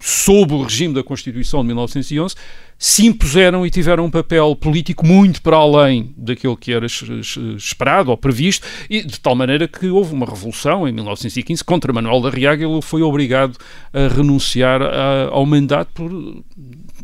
sob 0.01 0.55
o 0.55 0.63
regime 0.63 0.95
da 0.95 1.03
Constituição 1.03 1.61
de 1.61 1.67
1911, 1.69 2.35
se 2.79 3.07
impuseram 3.07 3.65
e 3.65 3.71
tiveram 3.71 4.05
um 4.05 4.11
papel 4.11 4.55
político 4.55 5.07
muito 5.07 5.41
para 5.41 5.57
além 5.57 6.13
daquilo 6.15 6.55
que 6.57 6.73
era 6.73 6.85
es- 6.85 7.01
es- 7.03 7.37
esperado 7.57 8.11
ou 8.11 8.17
previsto, 8.19 8.67
e 8.91 9.03
de 9.03 9.19
tal 9.19 9.35
maneira 9.35 9.67
que 9.67 9.87
houve 9.87 10.13
uma 10.13 10.27
revolução 10.27 10.87
em 10.87 10.93
1915 10.93 11.65
contra 11.65 11.91
Manuel 11.93 12.21
da 12.21 12.29
Riaga, 12.29 12.67
ele 12.67 12.83
foi 12.83 13.01
obrigado 13.01 13.57
a 13.95 14.09
renunciar 14.15 14.83
a- 14.83 15.29
ao 15.31 15.47
mandato 15.47 15.91
por 15.95 16.43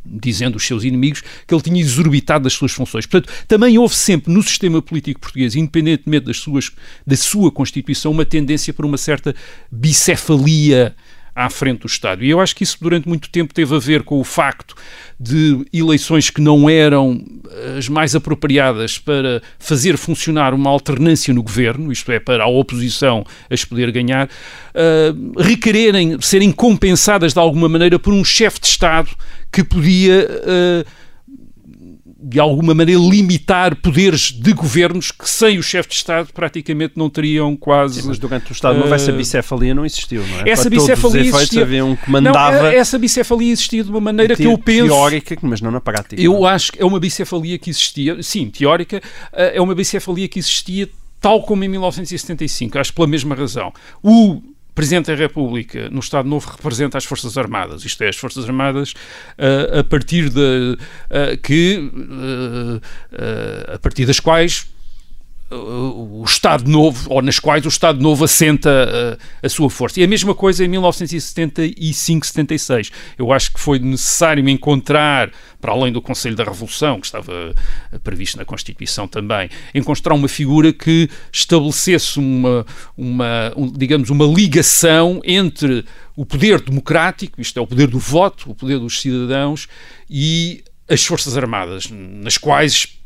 dizendo 0.05 0.57
os 0.57 0.66
seus 0.66 0.85
inimigos, 0.85 1.22
que 1.46 1.55
ele 1.55 1.62
tinha 1.62 1.81
exorbitado 1.81 2.44
das 2.44 2.52
suas 2.52 2.72
funções. 2.72 3.07
Portanto, 3.07 3.33
também 3.48 3.78
houve 3.78 3.94
sempre 3.94 4.33
no 4.33 4.42
sistema 4.42 4.83
político 4.83 5.20
português, 5.20 5.55
independentemente 5.55 6.26
das 6.26 6.37
suas, 6.38 6.70
da 7.07 7.16
sua 7.16 7.50
Constituição, 7.50 8.11
uma 8.11 8.24
tendência 8.26 8.74
para 8.74 8.85
uma 8.85 8.98
certa 8.98 9.35
bicefalia 9.70 10.94
à 11.35 11.49
frente 11.49 11.81
do 11.81 11.87
Estado. 11.87 12.25
E 12.25 12.31
eu 12.31 12.40
acho 12.40 12.55
que 12.55 12.62
isso 12.62 12.77
durante 12.81 13.09
muito 13.09 13.31
tempo 13.31 13.55
teve 13.55 13.75
a 13.75 13.79
ver 13.79 14.03
com 14.03 14.21
o 14.21 14.25
facto 14.25 14.75
de 15.18 15.64
eleições 15.73 16.31
que 16.31 16.40
não 16.40 16.68
eram 16.68 17.25
eh, 17.51 17.79
as 17.79 17.88
mais 17.88 18.14
apropriadas 18.14 18.99
para 18.99 19.40
fazer 19.59 19.97
funcionar 19.97 20.53
uma 20.53 20.68
alternância 20.68 21.33
no 21.33 21.42
governo, 21.42 21.92
isto 21.92 22.11
é, 22.12 22.18
para 22.18 22.45
a 22.45 22.49
oposição 22.49 23.25
as 23.49 23.64
poder 23.64 23.90
ganhar, 23.92 24.27
uh, 24.27 25.40
requererem, 25.40 26.21
serem 26.21 26.51
compensadas 26.51 27.33
de 27.33 27.38
alguma 27.38 27.68
maneira 27.68 27.99
por 27.99 28.12
um 28.12 28.25
chefe 28.25 28.61
de 28.61 28.66
Estado 28.66 29.11
que 29.51 29.62
podia. 29.62 30.29
Uh, 30.29 31.01
de 32.22 32.38
alguma 32.38 32.72
maneira 32.74 33.00
limitar 33.00 33.74
poderes 33.76 34.30
de 34.30 34.52
governos 34.52 35.11
que 35.11 35.28
sem 35.28 35.58
o 35.58 35.62
chefe 35.62 35.88
de 35.88 35.94
Estado 35.96 36.32
praticamente 36.32 36.94
não 36.96 37.11
teriam 37.11 37.56
quase. 37.56 38.00
Sim, 38.00 38.08
mas 38.08 38.18
durante 38.18 38.50
o 38.50 38.52
Estado 38.52 38.76
uh, 38.76 38.80
Novo 38.80 38.94
essa 38.94 39.11
eh, 39.11 39.16
bicefalia 39.16 39.74
não 39.74 39.85
existiu, 39.85 40.24
não 40.26 40.40
é? 40.40 40.50
Essa 40.50 40.70
Para 40.70 40.70
bicefalia 40.70 40.96
todos 40.96 41.14
os 41.14 41.35
existia. 41.35 41.62
havia 41.62 41.85
um 41.85 41.96
que 41.96 42.11
mandava. 42.11 42.62
Não, 42.62 42.66
essa 42.66 42.98
bicefalia 42.98 43.52
existia 43.52 43.82
de 43.82 43.90
uma 43.90 44.00
maneira 44.00 44.37
que 44.37 44.44
eu 44.44 44.56
penso. 44.56 44.87
Teórica, 44.87 45.37
mas 45.42 45.61
não 45.61 45.70
na 45.70 45.80
prática. 45.80 46.20
Eu 46.20 46.35
não. 46.35 46.46
acho 46.46 46.72
que 46.72 46.80
é 46.80 46.85
uma 46.85 47.00
bicefalia 47.00 47.58
que 47.58 47.70
existia, 47.70 48.22
sim, 48.22 48.48
teórica, 48.48 49.02
eh, 49.32 49.56
é 49.56 49.61
uma 49.61 49.74
bicefalia 49.74 50.28
que 50.28 50.38
existia 50.38 50.88
tal 51.20 51.42
como 51.42 51.64
em 51.64 51.68
1975, 51.68 52.78
acho 52.78 52.92
pela 52.92 53.06
mesma 53.06 53.35
razão. 53.35 53.72
O 54.02 54.42
Presidente 54.74 55.06
da 55.06 55.14
República 55.14 55.90
no 55.90 56.00
Estado 56.00 56.28
Novo 56.28 56.50
representa 56.50 56.96
as 56.96 57.04
Forças 57.04 57.37
Armadas, 57.37 57.85
isto 57.85 58.02
é, 58.02 58.08
as 58.08 58.16
Forças 58.16 58.46
Armadas 58.46 58.92
uh, 59.38 59.80
a 59.80 59.85
partir 59.85 60.30
de 60.30 60.78
uh, 60.78 61.37
que 61.42 61.90
uh, 61.94 62.80
a 63.74 63.78
partir 63.78 64.06
das 64.06 64.18
quais 64.18 64.71
o 65.52 66.24
Estado 66.24 66.68
Novo, 66.68 67.06
ou 67.10 67.20
nas 67.20 67.38
quais 67.38 67.64
o 67.64 67.68
Estado 67.68 68.00
Novo 68.00 68.24
assenta 68.24 69.18
a, 69.42 69.46
a, 69.46 69.48
sua 69.48 69.68
força. 69.68 70.00
E 70.00 70.04
a 70.04 70.08
mesma 70.08 70.34
coisa 70.34 70.64
em 70.64 70.68
1975, 70.68 72.26
76. 72.26 72.90
Eu 73.18 73.32
acho 73.32 73.52
que 73.52 73.60
foi 73.60 73.78
necessário 73.78 74.48
encontrar, 74.48 75.30
para 75.60 75.72
além 75.72 75.92
do 75.92 76.00
Conselho 76.00 76.34
da 76.34 76.44
Revolução, 76.44 77.00
que 77.00 77.06
estava 77.06 77.54
previsto 78.02 78.38
na 78.38 78.44
Constituição 78.44 79.06
também, 79.06 79.50
encontrar 79.74 80.14
uma 80.14 80.28
figura 80.28 80.72
que 80.72 81.08
estabelecesse 81.30 82.18
uma, 82.18 82.66
uma 82.96 83.52
um, 83.56 83.70
digamos, 83.70 84.10
uma 84.10 84.24
ligação 84.24 85.20
entre 85.24 85.84
o 86.16 86.24
poder 86.24 86.60
democrático, 86.60 87.40
isto 87.40 87.58
é, 87.58 87.62
o 87.62 87.66
poder 87.66 87.88
do 87.88 87.98
voto, 87.98 88.50
o 88.50 88.54
poder 88.54 88.78
dos 88.78 89.00
cidadãos, 89.00 89.68
e 90.08 90.62
as 90.88 91.04
Forças 91.04 91.36
Armadas, 91.36 91.88
nas 91.90 92.36
quais 92.36 93.01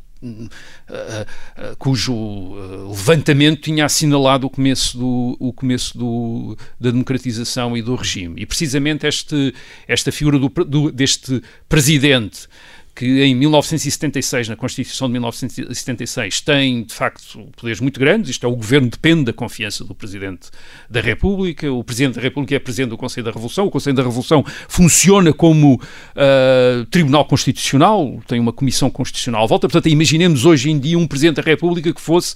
cujo 1.79 2.13
uh, 2.15 2.89
levantamento 2.89 3.63
tinha 3.63 3.85
assinalado 3.85 4.47
o 4.47 4.51
começo, 4.51 4.99
do, 4.99 5.37
o 5.39 5.53
começo 5.53 5.97
do, 5.97 6.57
da 6.81 6.91
democratização 6.91 7.77
e 7.77 7.83
do 7.83 7.95
regime. 7.95 8.41
E 8.41 8.47
precisamente 8.47 9.07
este, 9.07 9.55
esta 9.87 10.11
figura 10.13 10.39
do, 10.39 10.49
do, 10.49 10.93
deste 10.93 11.43
presidente 11.69 12.49
que 12.97 13.23
em 13.23 13.35
1976, 13.35 14.49
na 14.49 14.57
Constituição 14.57 15.07
de 15.07 15.13
1976, 15.13 16.41
tem 16.41 16.83
de 16.83 16.95
facto 16.95 17.47
poderes 17.55 17.79
muito 17.79 18.01
grandes. 18.01 18.31
Isto 18.31 18.47
é, 18.47 18.49
o 18.49 18.57
governo 18.57 18.89
depende 18.89 19.25
da 19.25 19.35
confiança 19.35 19.85
do 19.85 19.95
Presidente 19.95 20.49
da 20.89 21.03
República. 21.03 21.71
O 21.71 21.85
Presidente 21.85 22.15
da 22.15 22.23
República 22.23 22.57
é 22.57 22.59
Presidente 22.59 22.89
do 22.89 22.97
Conselho 22.97 23.27
da 23.27 23.31
Revolução. 23.31 23.67
O 23.67 23.71
Conselho 23.71 23.95
da 23.95 24.03
Revolução 24.03 24.43
funciona 24.67 25.31
como 25.31 25.75
uh, 25.75 26.87
Tribunal 26.87 27.27
Constitucional, 27.27 28.19
tem 28.27 28.41
uma 28.41 28.53
Comissão 28.53 28.89
Constitucional 28.89 29.45
à 29.45 29.47
volta. 29.47 29.69
Portanto, 29.69 29.93
imaginemos 29.93 30.47
hoje 30.47 30.71
em 30.71 30.79
dia 30.79 30.99
um 30.99 31.07
Presidente 31.07 31.37
da 31.37 31.43
República 31.43 31.93
que 31.93 32.01
fosse 32.01 32.35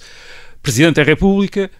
Presidente 0.61 0.97
da 0.97 1.03
República, 1.03 1.71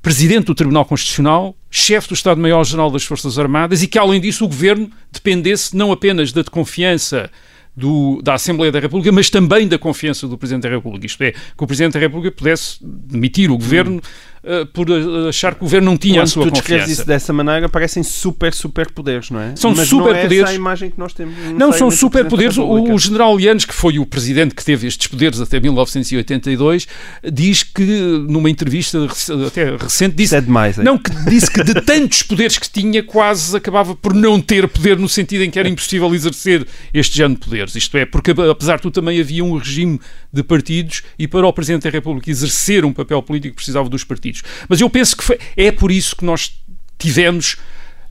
Presidente 0.00 0.46
do 0.46 0.54
Tribunal 0.54 0.86
Constitucional, 0.86 1.54
chefe 1.70 2.08
do 2.08 2.14
Estado-Maior-General 2.14 2.90
das 2.90 3.04
Forças 3.04 3.38
Armadas 3.38 3.82
e 3.82 3.86
que, 3.86 3.98
além 3.98 4.18
disso, 4.18 4.46
o 4.46 4.48
governo 4.48 4.90
dependesse 5.12 5.76
não 5.76 5.92
apenas 5.92 6.32
da 6.32 6.42
confiança 6.42 7.30
do, 7.76 8.20
da 8.22 8.34
Assembleia 8.34 8.70
da 8.70 8.78
República, 8.78 9.10
mas 9.10 9.30
também 9.30 9.66
da 9.66 9.78
confiança 9.78 10.28
do 10.28 10.38
Presidente 10.38 10.62
da 10.62 10.70
República. 10.70 11.06
Isto 11.06 11.22
é, 11.22 11.32
que 11.32 11.64
o 11.64 11.66
Presidente 11.66 11.94
da 11.94 12.00
República 12.00 12.34
pudesse 12.34 12.78
demitir 12.82 13.50
o 13.50 13.56
governo. 13.56 13.96
Hum 13.96 14.33
uh, 14.44 14.66
por 14.66 14.86
achar 15.28 15.54
que 15.54 15.62
o 15.62 15.64
governo 15.64 15.90
não 15.90 15.96
tinha 15.96 16.16
Quando 16.16 16.22
a 16.22 16.26
sua 16.26 16.42
tu 16.44 16.48
confiança. 16.50 16.68
descreves 16.68 16.98
isso 16.98 17.06
dessa 17.06 17.32
maneira, 17.32 17.68
parecem 17.68 18.02
super, 18.02 18.52
super 18.52 18.90
poderes, 18.90 19.30
não 19.30 19.40
é? 19.40 19.56
São 19.56 19.74
Mas 19.74 19.88
super 19.88 20.12
não 20.12 20.14
é 20.14 20.22
poderes. 20.22 20.44
essa 20.44 20.52
a 20.52 20.54
imagem 20.54 20.90
que 20.90 20.98
nós 20.98 21.12
temos. 21.12 21.34
Não, 21.56 21.72
são 21.72 21.90
super 21.90 22.26
poderes. 22.26 22.56
O, 22.58 22.64
o, 22.64 22.98
general 22.98 23.36
Lianes, 23.36 23.64
que 23.64 23.74
foi 23.74 23.98
o 23.98 24.06
presidente 24.06 24.54
que 24.54 24.64
teve 24.64 24.86
estes 24.86 25.06
poderes 25.06 25.40
até 25.40 25.58
1982, 25.58 26.86
diz 27.32 27.62
que 27.62 27.84
numa 28.28 28.50
entrevista 28.50 29.06
até 29.46 29.76
recente 29.76 30.14
disse, 30.16 30.36
é 30.36 30.40
demais, 30.40 30.76
não, 30.78 30.98
que 30.98 31.10
disse 31.28 31.50
que 31.50 31.62
de 31.62 31.74
tantos 31.82 32.22
poderes 32.22 32.58
que 32.58 32.68
tinha, 32.68 33.02
quase 33.02 33.56
acabava 33.56 33.94
por 33.94 34.14
não 34.14 34.40
ter 34.40 34.68
poder 34.68 34.98
no 34.98 35.08
sentido 35.08 35.42
em 35.42 35.50
que 35.50 35.58
era 35.58 35.68
impossível 35.68 36.14
exercer 36.14 36.66
este 36.92 37.16
género 37.16 37.40
de 37.40 37.46
poderes. 37.46 37.74
Isto 37.74 37.96
é, 37.96 38.04
porque 38.04 38.32
apesar 38.50 38.76
de 38.76 38.82
tudo 38.82 38.94
também 38.94 39.20
havia 39.20 39.44
um 39.44 39.56
regime 39.56 40.00
de 40.32 40.42
partidos 40.42 41.02
e 41.18 41.28
para 41.28 41.46
o 41.46 41.52
Presidente 41.52 41.84
da 41.84 41.90
República 41.90 42.30
exercer 42.30 42.84
um 42.84 42.92
papel 42.92 43.22
político 43.22 43.56
precisava 43.56 43.88
dos 43.88 44.04
partidos. 44.04 44.33
Mas 44.68 44.80
eu 44.80 44.88
penso 44.90 45.16
que 45.16 45.24
foi, 45.24 45.38
é 45.56 45.70
por 45.70 45.90
isso 45.90 46.16
que 46.16 46.24
nós 46.24 46.52
tivemos 46.98 47.56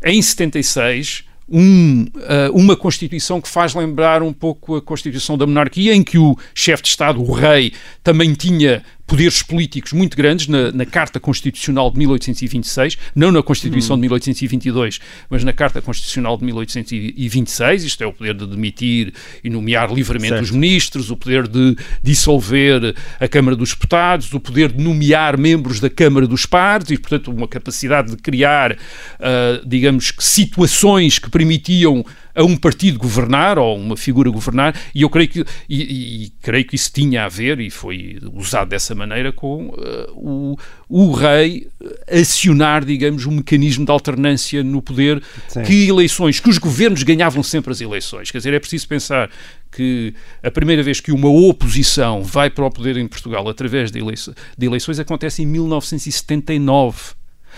em 0.04 0.22
76 0.22 1.24
um, 1.50 2.04
uh, 2.04 2.52
uma 2.54 2.76
Constituição 2.76 3.42
que 3.42 3.50
faz 3.50 3.76
lembrar 3.76 4.24
um 4.24 4.34
pouco 4.34 4.76
a 4.76 4.82
Constituição 4.82 5.38
da 5.38 5.46
monarquia, 5.46 5.94
em 5.94 6.04
que 6.04 6.18
o 6.18 6.38
chefe 6.56 6.84
de 6.84 6.90
Estado, 6.90 7.22
o 7.22 7.32
rei, 7.32 7.74
também 8.04 8.34
tinha 8.34 8.84
poderes 9.14 9.44
políticos 9.44 9.94
muito 9.94 10.18
grandes 10.18 10.48
na, 10.48 10.72
na, 10.72 10.88
Carta 10.88 11.20
Constitucional 11.20 11.92
de 11.92 12.00
1826, 12.00 12.98
não 13.14 13.32
na 13.32 13.44
Constituição 13.44 13.96
hum. 13.96 14.00
de 14.00 14.02
1822, 14.02 15.00
mas 15.30 15.44
na 15.44 15.54
Carta 15.54 15.84
Constitucional 15.84 16.36
de 16.36 16.44
1826. 16.46 17.84
Isto 17.84 18.04
é 18.04 18.08
o 18.08 18.12
poder 18.12 18.34
de 18.34 18.48
demitir 18.48 19.14
e 19.44 19.52
nomear 19.52 19.94
livremente 19.94 20.30
certo. 20.30 20.46
os 20.46 20.50
ministros, 20.50 21.12
o 21.12 21.16
poder 21.16 21.48
de 21.48 21.78
dissolver 22.02 22.96
a 23.20 23.28
Câmara 23.28 23.56
dos 23.56 23.70
Deputados, 23.70 24.34
o 24.34 24.40
poder 24.40 24.72
de 24.72 24.84
nomear 24.84 25.38
membros 25.38 25.80
da 25.80 25.92
Câmara 25.92 26.26
dos 26.26 26.48
Pares 26.48 26.90
e, 26.90 26.98
portanto, 26.98 27.30
uma 27.30 27.48
capacidade 27.48 28.10
de 28.10 28.18
criar, 28.18 28.72
uh, 28.72 29.64
digamos, 29.64 30.12
situações 30.18 31.20
que 31.20 31.30
permitiam 31.30 32.04
a 32.36 32.44
um 32.44 32.58
partido 32.58 32.98
governar 32.98 33.60
ou 33.60 33.78
uma 33.78 33.96
figura 33.96 34.30
governar 34.30 34.76
e 34.94 35.04
eu 35.04 35.10
creio 35.10 35.30
que 35.30 35.46
e, 35.70 36.26
e 36.26 36.30
creio 36.42 36.66
que 36.66 36.76
isso 36.76 36.92
tinha 36.92 37.26
a 37.26 37.30
ver 37.30 37.60
e 37.60 37.70
foi 37.70 38.18
usado 38.34 38.70
dessa 38.70 38.96
maneira 38.96 39.32
com 39.32 39.68
uh, 39.68 39.76
o, 40.16 40.58
o 40.90 41.12
rei 41.12 41.68
acionar 42.12 42.84
digamos 42.84 43.26
um 43.26 43.32
mecanismo 43.32 43.86
de 43.86 43.92
alternância 43.92 44.64
no 44.64 44.82
poder 44.82 45.22
Sim. 45.48 45.64
que 45.64 45.88
eleições 45.88 46.40
que 46.40 46.50
os 46.50 46.58
governos 46.58 47.04
ganhavam 47.04 47.44
sempre 47.44 47.72
as 47.72 47.82
eleições 47.82 48.32
quer 48.32 48.40
dizer 48.40 48.54
é 48.54 48.60
preciso 48.60 48.88
pensar 48.88 49.30
que 49.72 50.14
a 50.42 50.52
primeira 50.52 50.82
vez 50.82 51.00
que 51.00 51.12
uma 51.12 51.30
oposição 51.30 52.24
vai 52.24 52.50
para 52.50 52.66
o 52.66 52.72
poder 52.72 52.98
em 52.98 53.08
Portugal 53.08 53.48
através 53.48 53.92
de, 53.92 54.00
eleições, 54.00 54.36
de 54.58 54.66
eleições 54.66 55.00
acontece 55.00 55.42
em 55.44 55.46
1979 55.46 57.14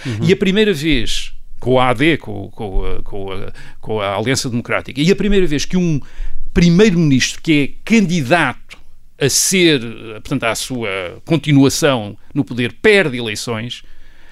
uhum. 0.05 0.17
e 0.21 0.33
a 0.33 0.37
primeira 0.37 0.73
vez 0.73 1.33
com 1.59 1.79
a 1.79 1.89
AD, 1.89 2.17
com, 2.17 2.49
com, 2.49 3.01
com, 3.03 3.31
a, 3.31 3.53
com 3.81 3.99
a 3.99 4.15
Aliança 4.15 4.49
Democrática. 4.49 5.01
E 5.01 5.11
a 5.11 5.15
primeira 5.15 5.47
vez 5.47 5.65
que 5.65 5.77
um 5.77 5.99
primeiro-ministro 6.53 7.41
que 7.41 7.63
é 7.63 7.81
candidato 7.83 8.77
a 9.19 9.29
ser, 9.29 9.81
portanto, 10.15 10.43
à 10.43 10.55
sua 10.55 11.21
continuação 11.25 12.17
no 12.33 12.43
poder, 12.43 12.73
perde 12.81 13.17
eleições, 13.17 13.83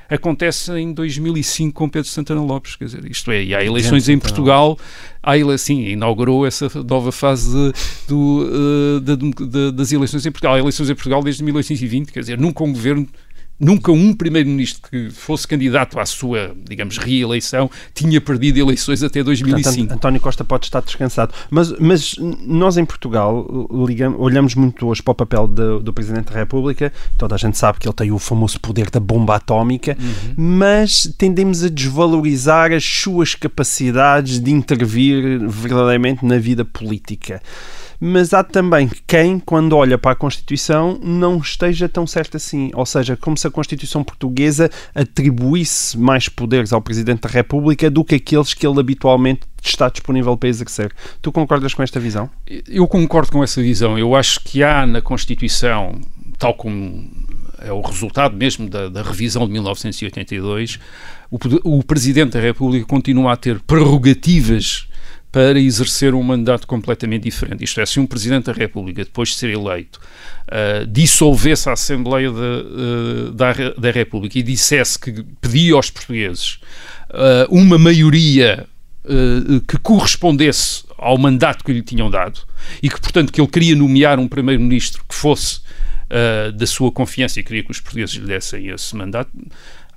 acontece 0.09 0.71
em 0.73 0.93
2005 0.93 1.73
com 1.73 1.89
Pedro 1.89 2.09
Santana 2.09 2.41
Lopes, 2.41 2.75
quer 2.75 2.86
dizer, 2.86 3.09
isto 3.09 3.31
é, 3.31 3.43
e 3.43 3.55
há 3.55 3.63
eleições 3.63 4.07
em 4.09 4.19
Portugal, 4.19 4.77
há, 5.21 5.33
sim, 5.57 5.86
inaugurou 5.88 6.45
essa 6.45 6.69
nova 6.83 7.12
fase 7.12 7.73
do, 8.07 8.47
uh, 8.47 8.99
da, 8.99 9.15
da, 9.15 9.71
das 9.71 9.91
eleições 9.91 10.25
em 10.25 10.31
Portugal. 10.31 10.55
Há 10.55 10.59
eleições 10.59 10.89
em 10.89 10.95
Portugal 10.95 11.23
desde 11.23 11.43
1820, 11.43 12.12
quer 12.12 12.19
dizer, 12.19 12.38
nunca 12.38 12.63
um 12.63 12.71
governo 12.71 13.07
nunca 13.63 13.91
um 13.91 14.13
primeiro-ministro 14.13 14.89
que 14.89 15.10
fosse 15.10 15.47
candidato 15.47 15.99
à 15.99 16.06
sua, 16.06 16.56
digamos, 16.67 16.97
reeleição 16.97 17.69
tinha 17.93 18.19
perdido 18.19 18.60
eleições 18.60 19.04
até 19.04 19.23
2005. 19.23 19.63
Portanto, 19.63 19.91
António 19.93 20.21
Costa 20.21 20.43
pode 20.43 20.65
estar 20.65 20.82
descansado. 20.82 21.34
Mas, 21.49 21.71
mas 21.80 22.15
nós 22.45 22.78
em 22.78 22.86
Portugal 22.86 23.47
ligamos, 23.86 24.19
olhamos 24.19 24.56
muito 24.56 24.88
hoje 24.88 25.02
para 25.02 25.12
o 25.12 25.15
papel 25.15 25.47
do, 25.47 25.80
do, 25.80 25.93
Presidente 25.93 26.32
da 26.32 26.39
República. 26.39 26.91
Toda 27.17 27.36
a 27.36 27.38
gente 27.38 27.58
sabe 27.58 27.80
que 27.80 27.88
ele 27.88 27.95
tem 27.95 28.12
o 28.12 28.19
famoso 28.19 28.60
poder 28.60 28.89
da 28.89 28.99
bomba 28.99 29.36
atómica, 29.36 29.97
uhum. 29.99 30.34
mas 30.36 31.13
tendemos 31.17 31.63
a 31.63 31.69
desvalorizar 31.69 32.71
as 32.71 32.84
suas 32.84 33.36
capacidades 33.36 34.39
de 34.39 34.52
intervir 34.52 35.39
verdadeiramente 35.47 36.26
na 36.26 36.38
vida 36.38 36.65
política 36.65 37.41
mas 38.06 38.34
há 38.34 38.44
também 38.44 38.92
quem, 39.08 39.39
quando 39.39 39.78
olha 39.78 39.98
para 39.98 40.12
a 40.12 40.16
Constituição, 40.16 41.00
não 41.02 41.38
esteja 41.38 41.88
tão 41.88 42.06
certo 42.06 42.36
assim. 42.36 42.70
Ou 42.74 42.86
seja, 42.86 43.16
como 43.16 43.38
se 43.38 43.48
a 43.48 43.50
Constituição 43.50 44.04
portuguesa 44.04 44.70
atribuísse 44.94 45.98
mais 45.98 46.28
poderes 46.28 46.74
ao 46.74 46.82
Presidente 46.82 47.22
da 47.22 47.30
República 47.30 47.89
do 47.89 48.04
que 48.04 48.16
aqueles 48.16 48.54
que 48.54 48.68
ele 48.68 48.78
habitualmente 48.78 49.44
está 49.63 49.88
disponível 49.88 50.36
para 50.36 50.50
exercer. 50.50 50.92
Tu 51.22 51.32
concordas 51.32 51.74
com 51.74 51.82
esta 51.82 51.98
visão? 51.98 52.30
Eu 52.68 52.86
concordo 52.89 53.32
com 53.32 53.42
essa 53.42 53.62
visão. 53.62 53.98
Eu 53.98 54.18
acho 54.18 54.42
que 54.42 54.62
há 54.62 54.86
na 54.86 55.02
Constituição, 55.02 56.02
tal 56.38 56.56
como 56.56 57.10
é 57.62 57.72
o 57.72 57.80
resultado 57.80 58.36
mesmo 58.36 58.70
da, 58.70 58.89
da 58.89 59.02
revisão 59.02 59.48
de 59.48 59.54
1982, 59.54 60.78
o, 61.32 61.39
o 61.78 61.82
Presidente 61.82 62.34
da 62.34 62.42
República 62.42 62.86
continua 62.86 63.32
a 63.32 63.38
ter 63.38 63.62
prerrogativas 63.62 64.89
para 65.34 65.60
exercer 65.60 66.13
um 66.13 66.22
mandato 66.22 66.67
completamente 66.67 67.24
diferente. 67.24 67.63
Isto 67.63 67.82
é, 67.82 67.86
se 67.88 68.00
um 68.00 68.06
Presidente 68.06 68.46
da 68.46 68.54
República, 68.54 69.04
depois 69.04 69.30
de 69.30 69.36
ser 69.36 69.50
eleito, 69.50 70.00
uh, 70.00 70.86
dissolvesse 70.86 71.67
a 71.67 71.74
Assembleia 71.74 72.30
de, 72.30 72.36
uh, 72.36 73.32
da, 73.32 73.52
da 73.76 73.89
República 73.89 74.38
e 74.38 74.43
dissesse 74.43 75.00
que 75.00 75.24
pedia 75.41 75.74
aos 75.74 75.89
portugueses 75.89 76.60
uh, 77.10 77.50
uma 77.50 77.80
maioria 77.80 78.67
que 79.67 79.78
correspondesse 79.80 80.86
ao 80.98 81.17
mandato 81.17 81.65
que 81.65 81.74
lhe 81.74 81.82
tinham 81.82 82.10
dado 82.10 82.39
e 82.82 82.89
que, 82.89 83.02
portanto, 83.02 83.34
que 83.34 83.41
ele 83.41 83.50
queria 83.50 83.76
nomear 83.76 84.17
um 84.17 84.30
Primeiro-Ministro 84.30 85.04
que 85.10 85.13
fosse 85.13 85.60
da 86.56 86.65
sua 86.65 86.89
confiança 86.89 87.38
e 87.38 87.43
queria 87.43 87.63
que 87.63 87.72
os 87.72 87.82
portugueses 87.82 88.15
lhe 88.15 88.26
dessem 88.26 88.69
esse 88.69 88.96
mandato, 88.96 89.30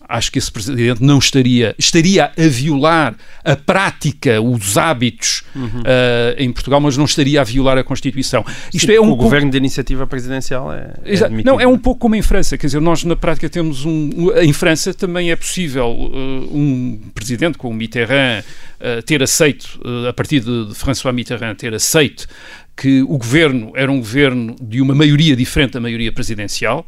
acho 0.08 0.30
que 0.30 0.38
esse 0.38 0.50
presidente 0.50 1.02
não 1.02 1.18
estaria 1.18 1.74
estaria 1.78 2.26
a 2.36 2.48
violar 2.48 3.14
a 3.44 3.56
prática, 3.56 4.40
os 4.40 4.76
hábitos 4.76 5.42
uhum. 5.54 5.80
uh, 5.80 6.34
em 6.38 6.52
Portugal, 6.52 6.80
mas 6.80 6.96
não 6.96 7.04
estaria 7.04 7.40
a 7.40 7.44
violar 7.44 7.78
a 7.78 7.84
Constituição. 7.84 8.44
Isto 8.72 8.86
Sim, 8.86 8.96
é 8.96 9.00
um 9.00 9.10
o 9.10 9.16
governo 9.16 9.50
de 9.50 9.56
iniciativa 9.56 10.06
presidencial 10.06 10.72
é, 10.72 10.94
é 11.04 11.28
não 11.44 11.60
é 11.60 11.66
um 11.66 11.78
pouco 11.78 12.00
como 12.00 12.14
em 12.14 12.22
França, 12.22 12.56
quer 12.56 12.66
dizer, 12.66 12.80
nós 12.80 13.04
na 13.04 13.16
prática 13.16 13.48
temos 13.48 13.84
um 13.84 14.30
em 14.36 14.52
França 14.52 14.92
também 14.92 15.30
é 15.30 15.36
possível 15.36 15.90
uh, 15.90 16.56
um 16.56 17.00
presidente 17.14 17.58
como 17.58 17.74
Mitterrand 17.74 18.42
uh, 18.80 19.02
ter 19.02 19.22
aceito 19.22 19.80
a 20.08 20.12
partir 20.12 20.40
de, 20.40 20.66
de 20.66 20.74
François 20.74 21.14
Mitterrand 21.14 21.54
ter 21.54 21.74
aceito 21.74 22.26
que 22.76 23.02
o 23.02 23.16
governo 23.16 23.72
era 23.74 23.90
um 23.90 23.98
governo 23.98 24.54
de 24.60 24.82
uma 24.82 24.94
maioria 24.94 25.34
diferente 25.34 25.72
da 25.72 25.80
maioria 25.80 26.12
presidencial, 26.12 26.86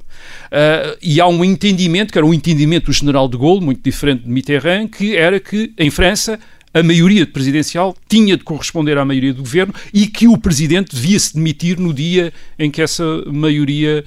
uh, 0.53 0.98
e 1.01 1.20
há 1.20 1.27
um 1.27 1.42
entendimento, 1.42 2.12
que 2.12 2.18
era 2.18 2.27
um 2.27 2.35
entendimento 2.35 2.87
do 2.87 2.92
general 2.92 3.27
de 3.29 3.38
Gaulle, 3.38 3.64
muito 3.64 3.83
diferente 3.83 4.24
de 4.24 4.31
Mitterrand, 4.31 4.88
que 4.88 5.16
era 5.16 5.40
que 5.40 5.72
em 5.79 5.90
França 5.90 6.38
a 6.74 6.83
maioria 6.83 7.27
presidencial 7.27 7.96
tinha 8.09 8.37
de 8.37 8.44
corresponder 8.44 8.98
à 8.98 9.05
maioria 9.05 9.33
do 9.33 9.42
governo 9.42 9.74
e 9.92 10.07
que 10.07 10.29
o 10.29 10.37
presidente 10.37 10.94
devia-se 10.94 11.35
demitir 11.35 11.79
no 11.79 11.94
dia 11.94 12.33
em 12.59 12.70
que 12.70 12.83
essa 12.83 13.05
maioria, 13.27 14.05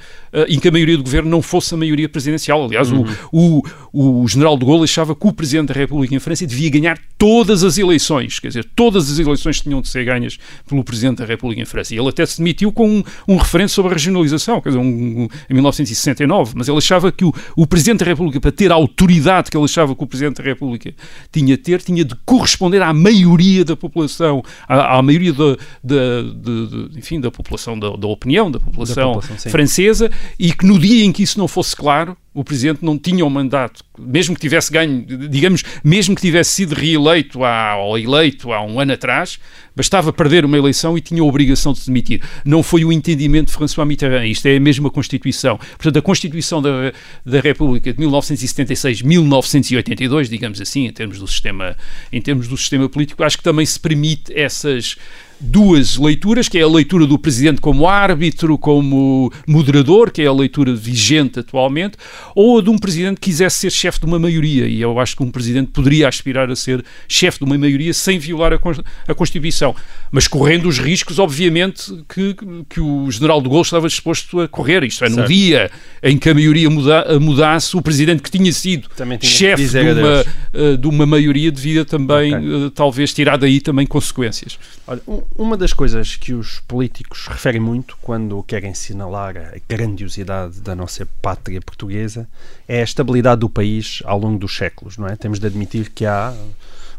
em 0.47 0.59
que 0.59 0.67
a 0.67 0.71
maioria 0.71 0.97
do 0.97 1.03
governo 1.03 1.29
não 1.29 1.41
fosse 1.41 1.73
a 1.73 1.77
maioria 1.77 2.07
presidencial. 2.07 2.63
Aliás, 2.63 2.91
uhum. 2.91 3.05
o, 3.31 3.63
o, 3.91 4.23
o 4.23 4.27
general 4.27 4.57
de 4.57 4.65
Gaulle 4.65 4.83
achava 4.83 5.15
que 5.15 5.27
o 5.27 5.33
presidente 5.33 5.67
da 5.67 5.73
República 5.73 6.15
em 6.15 6.19
França 6.19 6.45
devia 6.47 6.69
ganhar 6.69 6.97
todas 7.17 7.63
as 7.63 7.77
eleições, 7.77 8.39
quer 8.39 8.47
dizer, 8.47 8.67
todas 8.75 9.11
as 9.11 9.19
eleições 9.19 9.61
tinham 9.61 9.81
de 9.81 9.89
ser 9.89 10.05
ganhas 10.05 10.37
pelo 10.67 10.83
presidente 10.83 11.17
da 11.17 11.25
República 11.25 11.61
em 11.61 11.65
França. 11.65 11.93
E 11.93 11.97
ele 11.97 12.09
até 12.09 12.25
se 12.25 12.37
demitiu 12.37 12.71
com 12.71 12.89
um, 12.89 13.03
um 13.27 13.37
referendo 13.37 13.69
sobre 13.69 13.91
a 13.91 13.93
regionalização, 13.93 14.61
quer 14.61 14.69
dizer, 14.69 14.79
um, 14.79 15.23
um, 15.23 15.27
em 15.49 15.53
1969, 15.53 16.53
mas 16.55 16.67
ele 16.67 16.77
achava 16.77 17.11
que 17.11 17.25
o, 17.25 17.33
o 17.55 17.67
presidente 17.67 17.99
da 17.99 18.05
República, 18.05 18.39
para 18.39 18.51
ter 18.51 18.71
a 18.71 18.75
autoridade 18.75 19.51
que 19.51 19.57
ele 19.57 19.65
achava 19.65 19.95
que 19.95 20.03
o 20.03 20.07
presidente 20.07 20.37
da 20.37 20.43
República 20.43 20.93
tinha 21.31 21.57
de 21.57 21.57
ter, 21.57 21.81
tinha 21.81 22.05
de 22.05 22.15
corresponder 22.25 22.61
corresponder 22.61 22.81
à 22.81 22.93
maioria 22.93 23.65
da 23.65 23.75
população, 23.75 24.43
à, 24.67 24.97
à 24.97 25.01
maioria 25.01 25.33
da, 25.33 25.57
da, 25.83 26.21
de, 26.21 26.89
de, 26.89 26.99
enfim, 26.99 27.19
da 27.19 27.31
população 27.31 27.77
da, 27.77 27.95
da 27.95 28.07
opinião, 28.07 28.51
da 28.51 28.59
população, 28.59 29.13
da 29.13 29.19
população 29.19 29.51
francesa, 29.51 30.11
e 30.37 30.53
que 30.53 30.65
no 30.65 30.79
dia 30.79 31.05
em 31.05 31.11
que 31.11 31.23
isso 31.23 31.37
não 31.37 31.47
fosse 31.47 31.75
claro, 31.75 32.17
o 32.33 32.45
Presidente 32.45 32.79
não 32.81 32.97
tinha 32.97 33.25
o 33.25 33.27
um 33.27 33.29
mandato, 33.29 33.83
mesmo 33.99 34.33
que 34.35 34.41
tivesse 34.41 34.71
ganho, 34.71 35.05
digamos, 35.29 35.65
mesmo 35.83 36.15
que 36.15 36.21
tivesse 36.21 36.51
sido 36.51 36.73
reeleito 36.73 37.43
há, 37.43 37.75
ou 37.75 37.99
eleito 37.99 38.53
há 38.53 38.63
um 38.63 38.79
ano 38.79 38.93
atrás, 38.93 39.37
bastava 39.75 40.13
perder 40.13 40.45
uma 40.45 40.57
eleição 40.57 40.97
e 40.97 41.01
tinha 41.01 41.21
a 41.21 41.25
obrigação 41.25 41.73
de 41.73 41.79
se 41.79 41.87
demitir. 41.87 42.23
Não 42.45 42.63
foi 42.63 42.85
o 42.85 42.91
entendimento 42.91 43.47
de 43.47 43.53
François 43.53 43.85
Mitterrand, 43.85 44.27
isto 44.27 44.47
é 44.47 44.55
a 44.55 44.61
mesma 44.61 44.89
Constituição. 44.89 45.57
Portanto, 45.57 45.99
a 45.99 46.01
Constituição 46.01 46.61
da, 46.61 46.93
da 47.25 47.41
República 47.41 47.91
de 47.91 48.01
1976-1982, 48.01 50.29
digamos 50.29 50.61
assim, 50.61 50.85
em 50.85 50.93
termos 50.93 51.19
do 51.19 51.27
sistema, 51.27 51.75
em 52.13 52.21
termos 52.21 52.47
do 52.47 52.55
sistema 52.55 52.87
político, 52.87 53.25
acho 53.25 53.37
que 53.37 53.43
também 53.43 53.65
se 53.65 53.77
permite 53.77 54.31
essas 54.33 54.95
duas 55.41 55.97
leituras, 55.97 56.47
que 56.47 56.57
é 56.57 56.61
a 56.61 56.67
leitura 56.67 57.05
do 57.05 57.17
Presidente 57.17 57.59
como 57.59 57.87
árbitro, 57.87 58.57
como 58.57 59.31
moderador, 59.47 60.11
que 60.11 60.21
é 60.21 60.27
a 60.27 60.33
leitura 60.33 60.73
vigente 60.73 61.39
atualmente, 61.39 61.97
ou 62.35 62.59
a 62.59 62.61
de 62.61 62.69
um 62.69 62.77
Presidente 62.77 63.15
que 63.15 63.31
quisesse 63.31 63.57
ser 63.57 63.71
chefe 63.71 63.99
de 63.99 64.05
uma 64.05 64.19
maioria. 64.19 64.67
E 64.67 64.81
eu 64.81 64.99
acho 64.99 65.15
que 65.15 65.23
um 65.23 65.31
Presidente 65.31 65.71
poderia 65.71 66.07
aspirar 66.07 66.49
a 66.49 66.55
ser 66.55 66.83
chefe 67.07 67.39
de 67.39 67.45
uma 67.45 67.57
maioria 67.57 67.93
sem 67.93 68.19
violar 68.19 68.53
a, 68.53 68.59
a 69.07 69.13
Constituição, 69.13 69.75
mas 70.11 70.27
correndo 70.27 70.67
os 70.67 70.79
riscos, 70.79 71.19
obviamente, 71.19 71.91
que, 72.07 72.35
que 72.69 72.79
o 72.79 73.09
General 73.09 73.41
de 73.41 73.49
Gaulle 73.49 73.61
estava 73.61 73.87
disposto 73.87 74.39
a 74.41 74.47
correr. 74.47 74.83
Isto 74.83 75.05
é, 75.05 75.09
no 75.09 75.25
dia 75.25 75.71
em 76.03 76.17
que 76.17 76.29
a 76.29 76.33
maioria 76.33 76.69
muda, 76.69 77.19
mudasse, 77.19 77.75
o 77.75 77.81
Presidente 77.81 78.21
que 78.21 78.31
tinha 78.31 78.51
sido 78.51 78.89
chefe 79.21 79.67
de 79.67 79.79
uma, 79.79 80.25
eh, 80.53 80.77
de 80.77 80.87
uma 80.87 81.05
maioria 81.05 81.51
devia 81.51 81.85
também, 81.85 82.35
okay. 82.35 82.65
uh, 82.65 82.69
talvez, 82.71 83.13
tirar 83.13 83.37
daí 83.37 83.59
também 83.59 83.85
consequências. 83.85 84.57
Olha, 84.87 85.01
uma 85.35 85.57
das 85.57 85.73
coisas 85.73 86.15
que 86.15 86.33
os 86.33 86.59
políticos 86.61 87.27
referem 87.27 87.61
muito 87.61 87.97
quando 88.01 88.43
querem 88.43 88.71
assinalar 88.71 89.37
a 89.37 89.57
grandiosidade 89.67 90.61
da 90.61 90.75
nossa 90.75 91.05
pátria 91.21 91.61
portuguesa 91.61 92.27
é 92.67 92.81
a 92.81 92.83
estabilidade 92.83 93.41
do 93.41 93.49
país 93.49 94.01
ao 94.05 94.19
longo 94.19 94.37
dos 94.37 94.55
séculos, 94.55 94.97
não 94.97 95.07
é? 95.07 95.15
Temos 95.15 95.39
de 95.39 95.47
admitir 95.47 95.89
que 95.89 96.05
há 96.05 96.33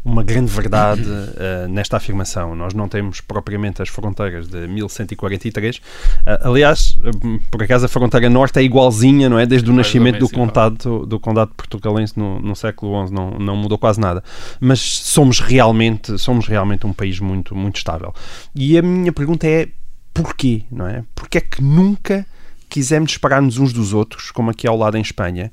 uma 0.05 0.21
grande 0.21 0.51
verdade 0.51 1.03
uh, 1.09 1.67
nesta 1.69 1.97
afirmação. 1.97 2.55
Nós 2.55 2.73
não 2.73 2.89
temos 2.89 3.21
propriamente 3.21 3.81
as 3.81 3.87
fronteiras 3.87 4.47
de 4.49 4.67
1143. 4.67 5.77
Uh, 5.77 5.81
eh, 6.25 6.39
aliás, 6.43 6.97
uh, 6.99 7.39
por 7.49 7.63
acaso 7.63 7.85
a 7.85 7.89
fronteira 7.89 8.29
norte 8.29 8.59
é 8.59 8.63
igualzinha, 8.63 9.29
não 9.29 9.39
é? 9.39 9.45
Desde 9.45 9.69
o 9.71 9.73
nascimento 9.73 10.19
do 10.19 10.29
condado, 10.29 11.05
do 11.05 11.19
condado 11.19 11.53
portugalense 11.55 12.17
no, 12.19 12.39
no 12.39 12.55
século 12.55 13.07
XI, 13.07 13.13
não, 13.13 13.31
não 13.31 13.55
mudou 13.55 13.77
quase 13.77 13.99
nada. 13.99 14.21
Mas 14.59 14.81
somos 14.81 15.39
realmente, 15.39 16.17
somos 16.17 16.47
realmente 16.47 16.85
um 16.85 16.91
país 16.91 17.19
muito, 17.19 17.55
muito 17.55 17.77
estável. 17.77 18.13
E 18.53 18.77
a 18.77 18.81
minha 18.81 19.13
pergunta 19.13 19.47
é 19.47 19.69
porquê, 20.13 20.63
não 20.69 20.85
é? 20.85 21.03
Porquê 21.15 21.37
é 21.37 21.41
que 21.41 21.63
nunca 21.63 22.25
quisemos 22.69 23.13
separar-nos 23.13 23.57
uns 23.57 23.71
dos 23.71 23.93
outros, 23.93 24.31
como 24.31 24.49
aqui 24.49 24.67
ao 24.67 24.75
lado 24.75 24.97
em 24.97 25.01
Espanha, 25.01 25.51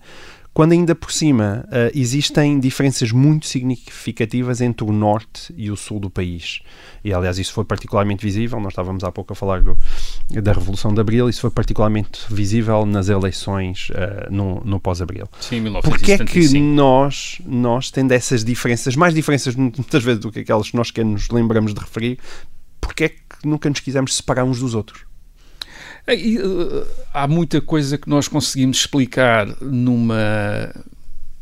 quando 0.52 0.72
ainda 0.72 0.94
por 0.94 1.12
cima 1.12 1.64
uh, 1.68 1.96
existem 1.98 2.58
diferenças 2.58 3.12
muito 3.12 3.46
significativas 3.46 4.60
entre 4.60 4.84
o 4.84 4.92
norte 4.92 5.54
e 5.56 5.70
o 5.70 5.76
sul 5.76 6.00
do 6.00 6.10
país. 6.10 6.60
E 7.04 7.12
aliás, 7.12 7.38
isso 7.38 7.52
foi 7.52 7.64
particularmente 7.64 8.24
visível, 8.24 8.58
nós 8.58 8.72
estávamos 8.72 9.04
há 9.04 9.12
pouco 9.12 9.32
a 9.32 9.36
falar 9.36 9.62
do, 9.62 9.76
da 10.42 10.52
Revolução 10.52 10.92
de 10.92 11.00
Abril, 11.00 11.28
isso 11.28 11.40
foi 11.40 11.50
particularmente 11.50 12.20
visível 12.28 12.84
nas 12.84 13.08
eleições 13.08 13.90
uh, 13.90 14.32
no, 14.32 14.60
no 14.64 14.80
pós-Abril. 14.80 15.26
Sim, 15.40 15.60
1975. 15.60 15.88
Porquê 15.88 16.12
é 16.12 16.48
que 16.50 16.60
nós, 16.60 17.40
nós, 17.46 17.90
tendo 17.90 18.12
essas 18.12 18.44
diferenças, 18.44 18.96
mais 18.96 19.14
diferenças 19.14 19.54
muitas 19.54 20.02
vezes 20.02 20.20
do 20.20 20.32
que 20.32 20.40
aquelas 20.40 20.70
que 20.70 20.76
nós 20.76 20.90
que 20.90 21.02
nos 21.04 21.30
lembramos 21.30 21.72
de 21.72 21.80
referir, 21.80 22.18
porquê 22.80 23.04
é 23.04 23.08
que 23.08 23.46
nunca 23.46 23.68
nos 23.68 23.80
quisemos 23.80 24.16
separar 24.16 24.44
uns 24.44 24.58
dos 24.58 24.74
outros? 24.74 25.09
É, 26.06 26.14
uh, 26.14 26.86
há 27.12 27.28
muita 27.28 27.60
coisa 27.60 27.98
que 27.98 28.08
nós 28.08 28.28
conseguimos 28.28 28.78
explicar 28.78 29.46
numa 29.60 30.72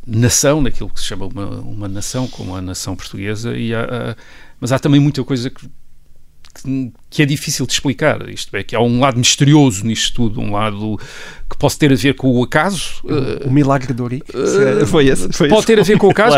nação, 0.06 0.62
naquilo 0.62 0.88
que 0.88 1.00
se 1.00 1.06
chama 1.06 1.26
uma, 1.26 1.46
uma 1.60 1.88
nação, 1.88 2.26
como 2.26 2.56
a 2.56 2.62
nação 2.62 2.96
portuguesa, 2.96 3.56
e 3.56 3.74
há, 3.74 4.16
mas 4.60 4.72
há 4.72 4.78
também 4.78 5.00
muita 5.00 5.22
coisa 5.22 5.50
que, 5.50 5.68
que, 6.54 6.92
que, 7.10 7.22
é 7.22 7.26
difícil 7.26 7.66
de 7.66 7.72
explicar. 7.72 8.28
Isto 8.28 8.56
é, 8.56 8.62
que 8.62 8.74
há 8.74 8.80
um 8.80 9.00
lado 9.00 9.18
misterioso 9.18 9.84
nisto 9.84 10.14
tudo, 10.14 10.40
um 10.40 10.52
lado 10.52 10.98
que 11.48 11.56
pode 11.56 11.78
ter 11.78 11.92
a 11.92 11.96
ver 11.96 12.14
com 12.14 12.30
o 12.30 12.42
acaso. 12.42 13.00
O, 13.02 13.48
uh, 13.48 13.50
milagre 13.50 13.94
de 13.94 14.02
Ourique? 14.02 14.30
Uh, 14.36 14.86
foi 14.86 15.08
esse? 15.08 15.28
Foi 15.32 15.48
pode 15.48 15.60
esse. 15.60 15.66
ter 15.66 15.80
a 15.80 15.82
ver 15.82 15.96
com 15.96 16.08
o 16.08 16.10
acaso. 16.12 16.36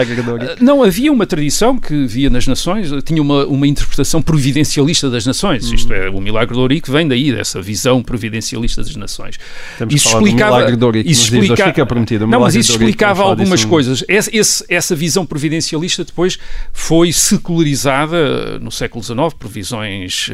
Não, 0.61 0.83
havia 0.83 1.13
uma 1.13 1.27
tradição 1.27 1.77
que 1.77 2.07
via 2.07 2.31
nas 2.31 2.47
nações, 2.47 2.91
tinha 3.05 3.21
uma, 3.21 3.45
uma 3.47 3.67
interpretação 3.67 4.23
providencialista 4.23 5.11
das 5.11 5.27
nações. 5.27 5.71
Hum. 5.71 5.75
Isto 5.75 5.93
é, 5.93 6.09
o 6.09 6.21
milagre 6.21 6.55
de 6.55 6.61
Ourique 6.61 6.91
vem 6.91 7.09
daí, 7.09 7.33
dessa 7.33 7.61
visão 7.61 8.03
providencialista 8.03 8.83
das 8.83 8.95
nações. 8.95 9.39
Temos 9.79 9.95
isso 9.95 10.09
explicava, 10.09 10.59
milagre 10.59 11.03
de 11.03 11.11
isso 11.11 11.25
explica, 11.25 11.67
fica 11.67 11.87
prometido. 11.87 12.27
Não, 12.27 12.41
mas 12.41 12.55
isso 12.55 12.73
explicava 12.73 13.23
algumas 13.25 13.65
coisas. 13.65 14.05
Esse, 14.07 14.37
esse, 14.37 14.65
essa 14.69 14.95
visão 14.95 15.27
providencialista 15.27 16.05
depois 16.05 16.39
foi 16.73 17.13
secularizada 17.13 18.59
no 18.61 18.71
século 18.71 19.03
XIX 19.03 19.17
por 19.39 19.49
visões 19.49 20.31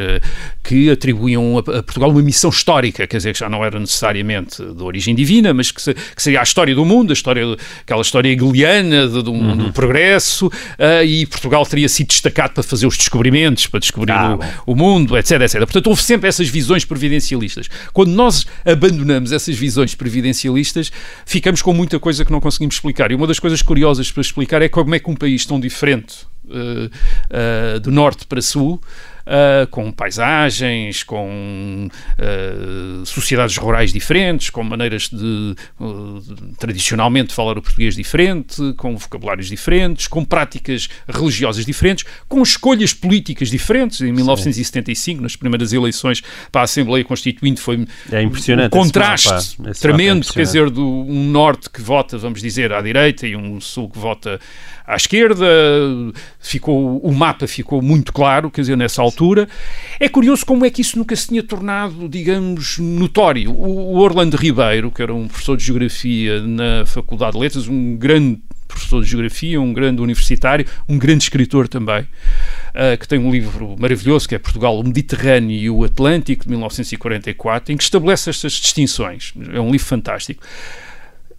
que 0.63 0.91
atribuíam 0.91 1.57
a, 1.57 1.61
a 1.61 1.83
Portugal 1.83 2.11
uma 2.11 2.23
missão 2.23 2.51
histórica, 2.51 3.07
quer 3.07 3.17
dizer, 3.17 3.33
que 3.33 3.39
já 3.39 3.49
não 3.49 3.65
era 3.65 3.79
necessariamente 3.79 4.66
de, 4.67 4.75
de 4.75 4.83
origem 4.83 5.15
divina, 5.15 5.53
mas 5.53 5.71
que, 5.71 5.81
se, 5.81 5.95
que, 5.95 6.23
seria 6.23 6.41
a 6.41 6.43
história 6.43 6.75
do 6.75 6.85
mundo, 6.85 7.11
a 7.11 7.13
história, 7.13 7.45
aquela 7.81 8.03
história 8.03 8.29
hegeliana 8.29 9.09
do, 9.09 9.33
uhum. 9.33 9.57
do 9.57 9.73
progresso, 9.73 10.47
uh, 10.47 11.05
e 11.05 11.27
Portugal 11.27 11.65
teria 11.67 11.89
sido 11.89 12.09
destacado 12.09 12.55
para 12.55 12.63
fazer 12.63 12.87
os 12.87 12.97
descobrimentos, 12.97 13.67
para 13.67 13.81
descobrir 13.81 14.13
ah, 14.13 14.39
o, 14.67 14.73
o, 14.73 14.77
mundo, 14.77 15.17
etc, 15.17 15.41
etc. 15.43 15.59
Portanto, 15.61 15.87
houve 15.89 16.03
sempre 16.03 16.29
essas 16.29 16.49
visões 16.49 16.85
previdencialistas. 16.85 17.69
Quando 17.93 18.11
nós 18.11 18.47
abandonamos 18.65 19.33
essas 19.33 19.57
visões 19.57 19.95
previdencialistas, 19.95 20.91
ficamos 21.25 21.63
com 21.63 21.73
muita 21.73 21.99
coisa 21.99 22.25
que 22.25 22.33
não 22.33 22.41
conseguimos 22.41 22.77
explicar. 22.77 23.11
E 23.11 23.15
uma 23.15 23.27
das 23.27 23.39
coisas 23.39 23.63
curiosas 23.63 24.11
para 24.11 24.21
explicar 24.21 24.63
é 24.63 24.69
como 24.69 24.95
é 24.95 24.99
que 24.99 25.11
um 25.11 25.15
país 25.15 25.45
tão 25.45 25.61
diferente 25.61 26.27
uh, 26.47 27.77
uh, 27.77 27.81
do 27.81 27.91
norte 27.91 28.27
para 28.27 28.43
sul 28.43 28.81
uh, 29.27 29.67
com 29.69 29.91
paisagens, 29.91 31.03
com 31.03 31.89
uh, 31.89 33.07
sociedades 33.07 33.57
rurais 33.57 33.93
diferentes, 33.93 34.51
com 34.51 34.63
maneiras 34.63 35.09
de 35.09 35.55
uh, 35.81 36.23
tradicionalmente 36.59 37.35
falar 37.35 37.59
o 37.59 37.63
português 37.63 37.97
diferente, 37.97 38.73
com 38.77 38.97
vocabulários 38.97 39.49
diferentes, 39.49 40.07
com 40.07 40.25
práticas 40.25 40.89
religiosas 41.09 41.67
diferentes, 41.67 42.05
com 42.29 42.43
escolhas 42.43 42.95
políticas 42.95 43.51
diferentes. 43.51 44.01
Em 44.01 44.13
1975, 44.13 45.17
Sim. 45.17 45.23
nas 45.23 45.37
primeiras 45.37 45.73
eleições 45.73 46.23
para 46.51 46.63
a 46.63 46.65
Assembleia 46.65 47.05
Constituinte, 47.05 47.61
foi 47.61 47.87
é 48.11 48.21
um 48.21 48.69
contraste 48.71 49.61
mapa, 49.61 49.75
tremendo, 49.75 50.27
é 50.29 50.33
quer 50.33 50.43
dizer, 50.43 50.71
do 50.71 50.87
um 50.87 51.31
norte 51.31 51.69
que 51.71 51.81
vota, 51.81 52.17
vamos 52.17 52.41
dizer, 52.41 52.73
à 52.73 52.81
direita 52.81 53.27
e 53.27 53.37
um 53.37 53.61
sul 53.61 53.91
que 53.91 53.99
vota 53.99 54.41
à 54.87 54.95
esquerda, 54.95 55.47
ficou, 56.39 56.99
o 56.99 57.13
mapa 57.13 57.47
ficou 57.47 57.83
muito 57.83 58.13
claro, 58.13 58.51
quer 58.51 58.61
dizer, 58.61 58.77
nessa 58.77 59.03
altura. 59.03 59.49
É 59.99 60.09
curioso 60.09 60.47
como 60.47 60.65
é 60.65 60.71
que 60.71 60.81
isso 60.81 60.97
nunca 60.99 61.17
se 61.17 61.29
tinha 61.29 61.43
tornado, 61.43 62.09
digamos, 62.09 62.79
notório. 62.79 63.51
O, 63.51 63.97
Orlando 63.97 64.37
Ribeiro, 64.37 64.91
que 64.91 65.03
era 65.03 65.13
um 65.13 65.27
professor 65.27 65.57
de 65.57 65.65
Geografia 65.65 66.41
na 66.41 66.87
Faculdade 66.87 67.33
de 67.33 67.39
Letras, 67.39 67.67
um 67.67 67.97
grande 67.97 68.41
professor 68.67 69.03
de 69.03 69.09
Geografia, 69.09 69.61
um 69.61 69.73
grande 69.73 70.03
universitário, 70.03 70.67
um 70.89 70.99
grande 70.99 71.25
escritor 71.25 71.67
também, 71.67 72.03
uh, 72.03 72.99
que 72.99 73.09
tem 73.09 73.19
um 73.19 73.31
livro 73.31 73.75
maravilhoso 73.79 74.29
que 74.29 74.35
é 74.35 74.39
Portugal, 74.39 74.79
o 74.79 74.85
Mediterrâneo 74.85 75.57
e 75.57 75.71
o 75.71 75.85
Atlântico, 75.85 76.45
de 76.45 76.51
1944, 76.51 77.73
em 77.73 77.77
que 77.77 77.83
estabelece 77.83 78.31
estas 78.31 78.53
distinções. 78.53 79.33
É 79.53 79.61
um 79.61 79.71
livro 79.71 79.87
fantástico. 79.87 80.43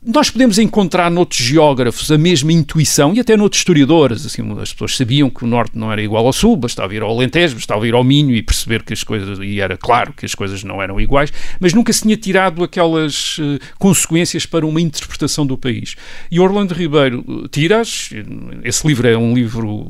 Nós 0.09 0.29
podemos 0.29 0.57
encontrar 0.57 1.11
noutros 1.11 1.41
geógrafos 1.41 2.09
a 2.09 2.17
mesma 2.17 2.53
intuição 2.53 3.13
e 3.13 3.19
até 3.19 3.35
noutros 3.35 3.59
historiadores. 3.59 4.25
Assim, 4.25 4.41
as 4.57 4.71
pessoas 4.71 4.95
sabiam 4.95 5.29
que 5.29 5.43
o 5.43 5.47
Norte 5.47 5.77
não 5.77 5.91
era 5.91 6.01
igual 6.01 6.25
ao 6.25 6.31
Sul, 6.31 6.55
bastava 6.55 6.95
ir 6.95 7.01
ao 7.01 7.09
Alentejo, 7.09 7.55
bastava 7.55 7.85
ir 7.85 7.93
ao 7.93 8.05
Minho 8.05 8.33
e 8.33 8.41
perceber 8.41 8.83
que 8.83 8.93
as 8.93 9.03
coisas, 9.03 9.37
e 9.41 9.59
era 9.59 9.75
claro 9.75 10.13
que 10.13 10.25
as 10.25 10.33
coisas 10.33 10.63
não 10.63 10.81
eram 10.81 10.97
iguais, 11.01 11.33
mas 11.59 11.73
nunca 11.73 11.91
se 11.91 12.03
tinha 12.03 12.15
tirado 12.15 12.63
aquelas 12.63 13.37
uh, 13.39 13.59
consequências 13.77 14.45
para 14.45 14.65
uma 14.65 14.79
interpretação 14.79 15.45
do 15.45 15.57
país. 15.57 15.97
E 16.31 16.39
Orlando 16.39 16.73
Ribeiro 16.73 17.25
uh, 17.27 17.49
tira-as. 17.49 18.11
Esse 18.63 18.87
livro 18.87 19.09
é 19.09 19.17
um 19.17 19.33
livro 19.33 19.89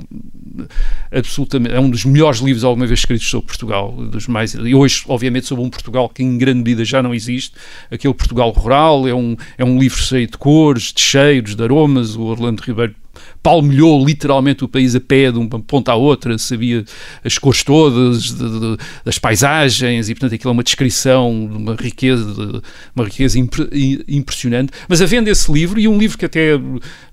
absolutamente. 1.11 1.75
é 1.75 1.79
um 1.79 1.91
dos 1.91 2.05
melhores 2.05 2.39
livros 2.39 2.63
alguma 2.63 2.87
vez 2.87 3.01
escritos 3.01 3.29
sobre 3.29 3.45
Portugal. 3.45 3.91
Dos 3.91 4.27
mais, 4.27 4.55
e 4.55 4.73
hoje, 4.73 5.03
obviamente, 5.07 5.45
sobre 5.45 5.63
um 5.63 5.69
Portugal 5.69 6.09
que 6.09 6.23
em 6.23 6.39
grande 6.39 6.57
medida 6.57 6.83
já 6.83 7.03
não 7.03 7.13
existe. 7.13 7.51
Aquele 7.91 8.15
Portugal 8.15 8.49
rural 8.49 9.07
é 9.07 9.13
um, 9.13 9.37
é 9.59 9.63
um 9.63 9.77
livro 9.77 10.06
cheio 10.07 10.27
de 10.27 10.37
cores, 10.37 10.93
de 10.93 11.01
cheiros, 11.01 11.55
de 11.55 11.63
aromas. 11.63 12.15
O 12.15 12.23
Orlando 12.23 12.61
Ribeiro 12.61 12.95
palmilhou 13.41 14.05
literalmente 14.05 14.63
o 14.63 14.67
país 14.67 14.95
a 14.95 14.99
pé 14.99 15.31
de 15.31 15.37
uma 15.37 15.59
ponta 15.59 15.91
à 15.91 15.95
outra, 15.95 16.37
sabia 16.37 16.83
as 17.23 17.37
cores 17.37 17.63
todas 17.63 18.23
de, 18.23 18.35
de, 18.37 18.77
das 19.05 19.17
paisagens 19.17 20.09
e, 20.09 20.13
portanto, 20.13 20.35
aquilo 20.35 20.51
é 20.51 20.53
uma 20.53 20.63
descrição 20.63 21.47
de 21.49 21.57
uma 21.57 21.75
riqueza, 21.75 22.61
uma 22.95 23.05
riqueza 23.05 23.39
impre, 23.39 24.03
impressionante. 24.07 24.71
Mas 24.87 25.01
havendo 25.01 25.29
esse 25.29 25.51
livro, 25.51 25.79
e 25.79 25.87
um 25.87 25.97
livro 25.97 26.17
que 26.17 26.25
até 26.25 26.59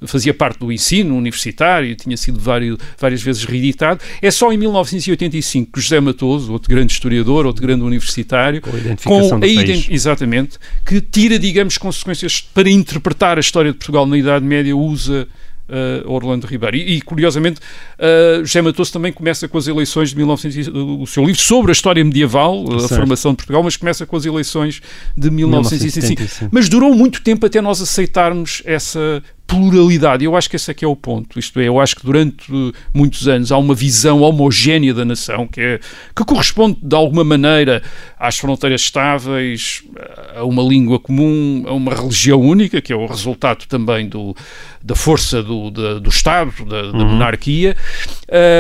fazia 0.03 0.35
parte 0.35 0.59
do 0.59 0.73
ensino 0.73 1.17
universitário, 1.17 1.95
tinha 1.95 2.17
sido 2.17 2.39
várias, 2.39 2.77
várias 2.99 3.23
vezes 3.23 3.45
reeditado, 3.45 4.01
é 4.21 4.31
só 4.31 4.53
em 4.53 4.57
1985 4.57 5.73
que 5.73 5.81
José 5.81 6.01
Matoso, 6.01 6.53
outro 6.53 6.69
grande 6.69 6.93
historiador, 6.93 7.47
outro 7.47 7.63
grande 7.63 7.83
universitário, 7.83 8.61
com 8.61 8.71
a 8.71 8.79
identificação 8.79 9.39
com 9.39 9.45
a 9.45 9.49
ident 9.49 9.89
exatamente, 9.91 10.59
que 10.85 11.01
tira, 11.01 11.39
digamos, 11.39 11.79
consequências 11.79 12.41
para 12.41 12.69
interpretar 12.69 13.37
a 13.37 13.41
história 13.41 13.73
de 13.73 13.79
Portugal 13.79 14.07
na 14.07 14.17
Idade 14.17 14.45
Média, 14.45 14.77
usa 14.77 15.29
uh, 15.69 16.11
Orlando 16.11 16.47
Ribeiro. 16.47 16.77
E, 16.77 16.97
e 16.97 17.01
curiosamente, 17.01 17.61
uh, 17.99 18.45
José 18.45 18.63
Matoso 18.63 18.93
também 18.93 19.13
começa 19.13 19.49
com 19.49 19.59
as 19.59 19.67
eleições 19.67 20.11
de 20.11 20.17
1900, 20.17 20.69
o 20.69 21.07
seu 21.07 21.25
livro 21.25 21.41
sobre 21.41 21.71
a 21.71 21.75
história 21.75 22.05
medieval, 22.05 22.67
certo. 22.67 22.85
a 22.85 22.97
formação 22.97 23.33
de 23.33 23.37
Portugal, 23.39 23.63
mas 23.63 23.77
começa 23.77 24.07
com 24.07 24.17
as 24.17 24.25
eleições 24.25 24.81
de 25.17 25.31
1975. 25.31 26.05
1975. 26.05 26.51
Mas 26.53 26.69
durou 26.69 26.95
muito 26.95 27.23
tempo 27.23 27.47
até 27.47 27.61
nós 27.61 27.81
aceitarmos 27.81 28.63
essa 28.65 29.23
pluralidade. 29.47 30.25
Eu 30.25 30.37
acho 30.37 30.49
que 30.49 30.57
esse 30.57 30.71
é 30.71 30.75
que 30.75 30.85
é 30.85 30.89
o 30.89 30.97
ponto. 30.97 31.39
Isto 31.39 31.61
é, 31.61 31.69
eu 31.69 31.79
acho 31.81 31.97
que 31.97 32.05
durante 32.05 32.51
muitos 32.93 33.29
anos 33.29 33.53
há 33.53 33.59
uma 33.59 33.75
visão 33.75 34.21
homogénea 34.21 34.95
da 34.95 35.05
nação 35.05 35.47
que, 35.47 35.61
é, 35.61 35.81
que 36.15 36.25
corresponde 36.25 36.79
de 36.83 36.97
alguma 36.97 37.25
maneira 37.25 37.83
às 38.19 38.39
fronteiras 38.39 38.81
estáveis, 38.81 39.83
a 40.35 40.45
uma 40.45 40.63
língua 40.63 40.99
comum, 40.99 41.65
a 41.67 41.73
uma 41.73 41.95
religião 41.95 42.41
única, 42.41 42.81
que 42.81 42.93
é 42.93 42.97
o 42.97 43.07
resultado 43.07 43.67
também 43.67 44.09
do, 44.09 44.35
da 44.83 44.95
força 44.95 45.43
do, 45.43 45.71
da, 45.71 45.99
do 45.99 46.09
Estado, 46.09 46.53
da, 46.65 46.83
da 46.83 46.99
uhum. 46.99 47.13
monarquia, 47.13 47.77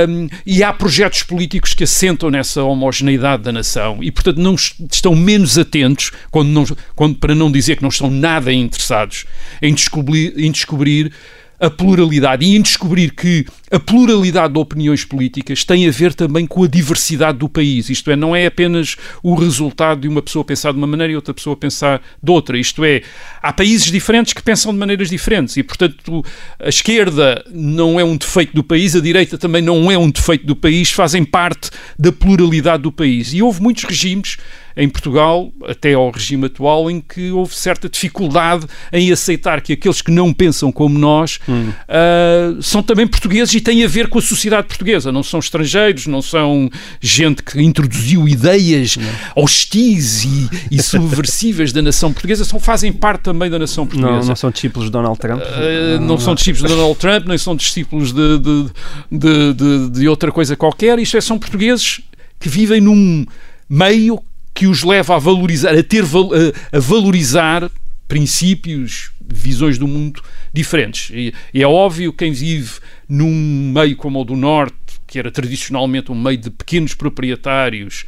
um, 0.08 0.28
e 0.46 0.62
há 0.62 0.72
projetos 0.72 1.22
políticos 1.22 1.74
que 1.74 1.84
assentam 1.84 2.30
nessa 2.30 2.62
homogeneidade 2.62 3.42
da 3.42 3.52
nação 3.52 3.98
e, 4.02 4.10
portanto, 4.10 4.38
não 4.38 4.54
estão 4.54 5.14
menos 5.14 5.58
atentos, 5.58 6.12
quando 6.30 6.48
não, 6.48 6.64
quando, 6.94 7.16
para 7.16 7.34
não 7.34 7.50
dizer 7.50 7.76
que 7.76 7.82
não 7.82 7.88
estão 7.88 8.10
nada 8.10 8.52
interessados 8.52 9.24
em 9.60 9.74
descobrir, 9.74 10.34
em 10.38 10.50
descobrir 10.50 10.64
descobrir 10.74 11.12
a 11.60 11.70
pluralidade 11.70 12.44
e 12.44 12.56
em 12.56 12.60
descobrir 12.60 13.10
que 13.12 13.46
a 13.74 13.80
pluralidade 13.80 14.52
de 14.52 14.58
opiniões 14.60 15.04
políticas 15.04 15.64
tem 15.64 15.88
a 15.88 15.90
ver 15.90 16.14
também 16.14 16.46
com 16.46 16.62
a 16.62 16.68
diversidade 16.68 17.38
do 17.38 17.48
país. 17.48 17.90
Isto 17.90 18.12
é, 18.12 18.14
não 18.14 18.34
é 18.34 18.46
apenas 18.46 18.94
o 19.20 19.34
resultado 19.34 20.02
de 20.02 20.08
uma 20.08 20.22
pessoa 20.22 20.44
pensar 20.44 20.70
de 20.70 20.78
uma 20.78 20.86
maneira 20.86 21.12
e 21.12 21.16
outra 21.16 21.34
pessoa 21.34 21.56
pensar 21.56 22.00
de 22.22 22.30
outra. 22.30 22.56
Isto 22.56 22.84
é, 22.84 23.02
há 23.42 23.52
países 23.52 23.90
diferentes 23.90 24.32
que 24.32 24.40
pensam 24.40 24.72
de 24.72 24.78
maneiras 24.78 25.10
diferentes 25.10 25.56
e, 25.56 25.62
portanto, 25.64 26.24
a 26.60 26.68
esquerda 26.68 27.44
não 27.50 27.98
é 27.98 28.04
um 28.04 28.16
defeito 28.16 28.54
do 28.54 28.62
país, 28.62 28.94
a 28.94 29.00
direita 29.00 29.36
também 29.36 29.60
não 29.60 29.90
é 29.90 29.98
um 29.98 30.08
defeito 30.08 30.46
do 30.46 30.54
país, 30.54 30.92
fazem 30.92 31.24
parte 31.24 31.68
da 31.98 32.12
pluralidade 32.12 32.84
do 32.84 32.92
país. 32.92 33.34
E 33.34 33.42
houve 33.42 33.60
muitos 33.60 33.82
regimes 33.82 34.36
em 34.76 34.88
Portugal, 34.88 35.52
até 35.66 35.94
ao 35.94 36.10
regime 36.10 36.46
atual, 36.46 36.90
em 36.90 37.00
que 37.00 37.30
houve 37.30 37.54
certa 37.54 37.88
dificuldade 37.88 38.66
em 38.92 39.12
aceitar 39.12 39.60
que 39.60 39.72
aqueles 39.72 40.02
que 40.02 40.10
não 40.10 40.32
pensam 40.32 40.72
como 40.72 40.98
nós 40.98 41.38
hum. 41.48 41.70
uh, 41.70 42.60
são 42.60 42.82
também 42.82 43.06
portugueses 43.06 43.54
e 43.54 43.60
têm 43.64 43.84
a 43.84 43.88
ver 43.88 44.08
com 44.08 44.18
a 44.18 44.22
sociedade 44.22 44.68
portuguesa. 44.68 45.10
Não 45.10 45.22
são 45.22 45.40
estrangeiros, 45.40 46.06
não 46.06 46.22
são 46.22 46.70
gente 47.00 47.42
que 47.42 47.60
introduziu 47.60 48.28
ideias 48.28 48.96
não. 48.96 49.42
hostis 49.42 50.24
e, 50.24 50.50
e 50.70 50.80
subversivas 50.82 51.72
da 51.72 51.82
nação 51.82 52.12
portuguesa, 52.12 52.44
são, 52.44 52.60
fazem 52.60 52.92
parte 52.92 53.22
também 53.22 53.50
da 53.50 53.58
nação 53.58 53.86
portuguesa. 53.86 54.20
Não, 54.20 54.26
não 54.28 54.36
são 54.36 54.50
discípulos 54.50 54.86
de 54.86 54.92
Donald 54.92 55.18
Trump? 55.18 55.40
Uh, 55.40 56.00
não, 56.00 56.06
não, 56.06 56.18
são 56.18 56.34
discípulos 56.34 56.70
de 56.70 56.76
Donald 56.76 56.98
Trump, 56.98 57.26
nem 57.26 57.38
são 57.38 57.56
discípulos 57.56 58.12
de, 58.12 58.38
de, 58.38 58.66
de, 59.10 59.54
de, 59.54 59.90
de 59.90 60.08
outra 60.08 60.30
coisa 60.30 60.54
qualquer. 60.54 60.98
Isto 60.98 61.16
é, 61.16 61.20
são 61.20 61.38
portugueses 61.38 62.00
que 62.38 62.48
vivem 62.48 62.80
num 62.80 63.24
meio 63.68 64.22
que 64.54 64.66
os 64.66 64.82
leva 64.84 65.16
a 65.16 65.18
valorizar, 65.18 65.76
a 65.76 65.82
ter 65.82 66.04
a, 66.04 66.78
valorizar 66.78 67.70
princípios, 68.06 69.10
visões 69.20 69.78
do 69.78 69.88
mundo 69.88 70.22
diferentes. 70.52 71.10
E, 71.12 71.34
e 71.52 71.62
é 71.62 71.66
óbvio 71.66 72.12
quem 72.12 72.32
vive 72.32 72.72
num 73.08 73.72
meio 73.74 73.96
como 73.96 74.20
o 74.20 74.24
do 74.24 74.36
Norte, 74.36 74.76
que 75.06 75.18
era 75.18 75.30
tradicionalmente 75.30 76.10
um 76.10 76.14
meio 76.14 76.38
de 76.38 76.50
pequenos 76.50 76.94
proprietários, 76.94 78.04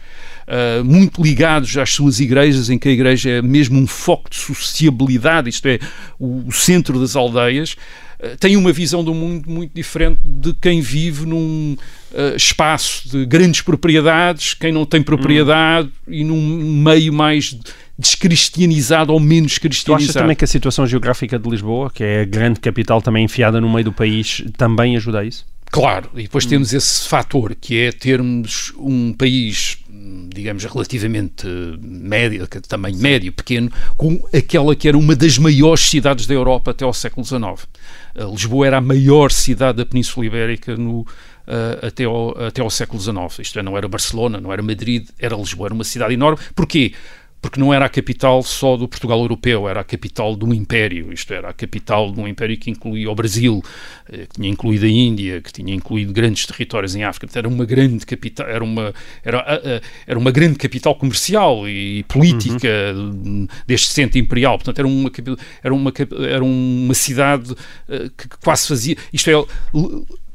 Uh, 0.46 0.84
muito 0.84 1.20
ligados 1.20 1.76
às 1.76 1.90
suas 1.90 2.20
igrejas, 2.20 2.70
em 2.70 2.78
que 2.78 2.88
a 2.88 2.92
igreja 2.92 3.30
é 3.30 3.42
mesmo 3.42 3.80
um 3.80 3.86
foco 3.86 4.30
de 4.30 4.36
sociabilidade, 4.36 5.50
isto 5.50 5.66
é, 5.66 5.80
o, 6.20 6.46
o 6.46 6.52
centro 6.52 7.00
das 7.00 7.16
aldeias, 7.16 7.72
uh, 8.20 8.36
tem 8.38 8.56
uma 8.56 8.72
visão 8.72 9.02
do 9.02 9.12
mundo 9.12 9.50
muito 9.50 9.74
diferente 9.74 10.20
de 10.24 10.54
quem 10.54 10.80
vive 10.80 11.26
num 11.26 11.76
uh, 12.12 12.36
espaço 12.36 13.08
de 13.08 13.26
grandes 13.26 13.60
propriedades, 13.60 14.54
quem 14.54 14.70
não 14.70 14.86
tem 14.86 15.02
propriedade 15.02 15.88
hum. 16.06 16.12
e 16.12 16.22
num 16.22 16.80
meio 16.80 17.12
mais 17.12 17.52
descristianizado 17.98 19.12
ou 19.12 19.20
menos 19.20 19.58
cristianizado. 19.58 20.06
Tu 20.06 20.10
achas 20.10 20.22
também 20.22 20.36
que 20.36 20.44
a 20.44 20.48
situação 20.48 20.86
geográfica 20.86 21.38
de 21.38 21.48
Lisboa, 21.48 21.90
que 21.90 22.04
é 22.04 22.22
a 22.22 22.24
grande 22.24 22.60
capital 22.60 23.00
também 23.00 23.24
enfiada 23.24 23.60
no 23.60 23.70
meio 23.70 23.84
do 23.84 23.92
país, 23.92 24.44
também 24.56 24.96
ajuda 24.96 25.20
a 25.20 25.24
isso? 25.24 25.44
Claro, 25.70 26.10
e 26.14 26.22
depois 26.22 26.46
hum. 26.46 26.50
temos 26.50 26.72
esse 26.72 27.08
fator 27.08 27.54
que 27.54 27.78
é 27.78 27.92
termos 27.92 28.72
um 28.78 29.12
país 29.12 29.78
digamos, 30.32 30.64
relativamente 30.64 31.46
médio, 31.80 32.46
tamanho 32.68 32.98
médio, 32.98 33.32
pequeno, 33.32 33.70
com 33.96 34.22
aquela 34.32 34.76
que 34.76 34.86
era 34.88 34.96
uma 34.96 35.16
das 35.16 35.38
maiores 35.38 35.88
cidades 35.88 36.26
da 36.26 36.34
Europa 36.34 36.70
até 36.70 36.84
ao 36.84 36.92
século 36.92 37.24
XIX. 37.24 37.66
Lisboa 38.30 38.66
era 38.66 38.76
a 38.78 38.80
maior 38.80 39.32
cidade 39.32 39.78
da 39.78 39.86
Península 39.86 40.26
Ibérica 40.26 40.76
no, 40.76 41.00
uh, 41.00 41.06
até, 41.86 42.04
ao, 42.04 42.38
até 42.38 42.60
ao 42.62 42.70
século 42.70 43.00
XIX. 43.00 43.38
Isto 43.40 43.58
é, 43.58 43.62
não 43.62 43.76
era 43.76 43.88
Barcelona, 43.88 44.40
não 44.40 44.52
era 44.52 44.62
Madrid, 44.62 45.08
era 45.18 45.34
Lisboa, 45.36 45.68
era 45.68 45.74
uma 45.74 45.84
cidade 45.84 46.14
enorme. 46.14 46.38
Porquê? 46.54 46.92
Porque 47.40 47.60
não 47.60 47.72
era 47.72 47.84
a 47.84 47.88
capital 47.88 48.42
só 48.42 48.76
do 48.76 48.88
Portugal 48.88 49.20
europeu, 49.20 49.68
era 49.68 49.80
a 49.80 49.84
capital 49.84 50.34
de 50.34 50.44
um 50.44 50.52
império, 50.52 51.12
isto 51.12 51.32
era 51.32 51.50
a 51.50 51.52
capital 51.52 52.10
de 52.10 52.20
um 52.20 52.26
império 52.26 52.56
que 52.56 52.70
incluía 52.70 53.10
o 53.10 53.14
Brasil, 53.14 53.62
eh, 54.10 54.26
que 54.26 54.34
tinha 54.36 54.48
incluído 54.48 54.84
a 54.84 54.88
Índia, 54.88 55.40
que 55.40 55.52
tinha 55.52 55.74
incluído 55.74 56.12
grandes 56.12 56.46
territórios 56.46 56.96
em 56.96 57.04
África, 57.04 57.38
era 57.38 57.48
uma 57.48 57.64
grande 57.64 58.04
capital, 58.04 58.46
era 58.46 58.64
uma, 58.64 58.92
era, 59.22 59.82
era 60.06 60.18
uma 60.18 60.30
grande 60.30 60.56
capital 60.56 60.94
comercial 60.94 61.68
e 61.68 62.02
política 62.04 62.68
uhum. 62.94 63.46
deste 63.66 63.92
centro 63.92 64.18
imperial, 64.18 64.58
portanto 64.58 64.78
era 64.78 64.88
uma, 64.88 65.10
era 65.62 65.74
uma, 65.74 65.92
era 66.28 66.44
uma 66.44 66.94
cidade 66.94 67.54
eh, 67.88 68.10
que 68.16 68.28
quase 68.42 68.66
fazia, 68.66 68.96
isto 69.12 69.30
é, 69.30 69.34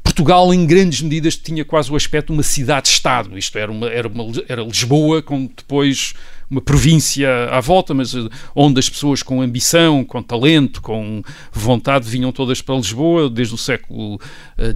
Portugal, 0.02 0.52
em 0.52 0.66
grandes 0.66 1.00
medidas, 1.00 1.36
tinha 1.36 1.64
quase 1.64 1.90
o 1.90 1.96
aspecto 1.96 2.26
de 2.26 2.32
uma 2.34 2.42
cidade-estado. 2.42 3.38
Isto 3.38 3.56
era, 3.58 3.72
uma, 3.72 3.88
era, 3.88 4.08
uma, 4.08 4.24
era 4.46 4.62
Lisboa, 4.62 5.22
com 5.22 5.46
depois 5.46 6.12
uma 6.52 6.60
província 6.60 7.28
à 7.50 7.60
volta, 7.60 7.94
mas 7.94 8.14
eh, 8.14 8.28
onde 8.54 8.78
as 8.78 8.88
pessoas 8.88 9.22
com 9.22 9.40
ambição, 9.40 10.04
com 10.04 10.22
talento, 10.22 10.82
com 10.82 11.22
vontade 11.50 12.08
vinham 12.08 12.30
todas 12.30 12.60
para 12.60 12.74
Lisboa, 12.74 13.30
desde 13.30 13.54
o 13.54 13.58
século 13.58 14.20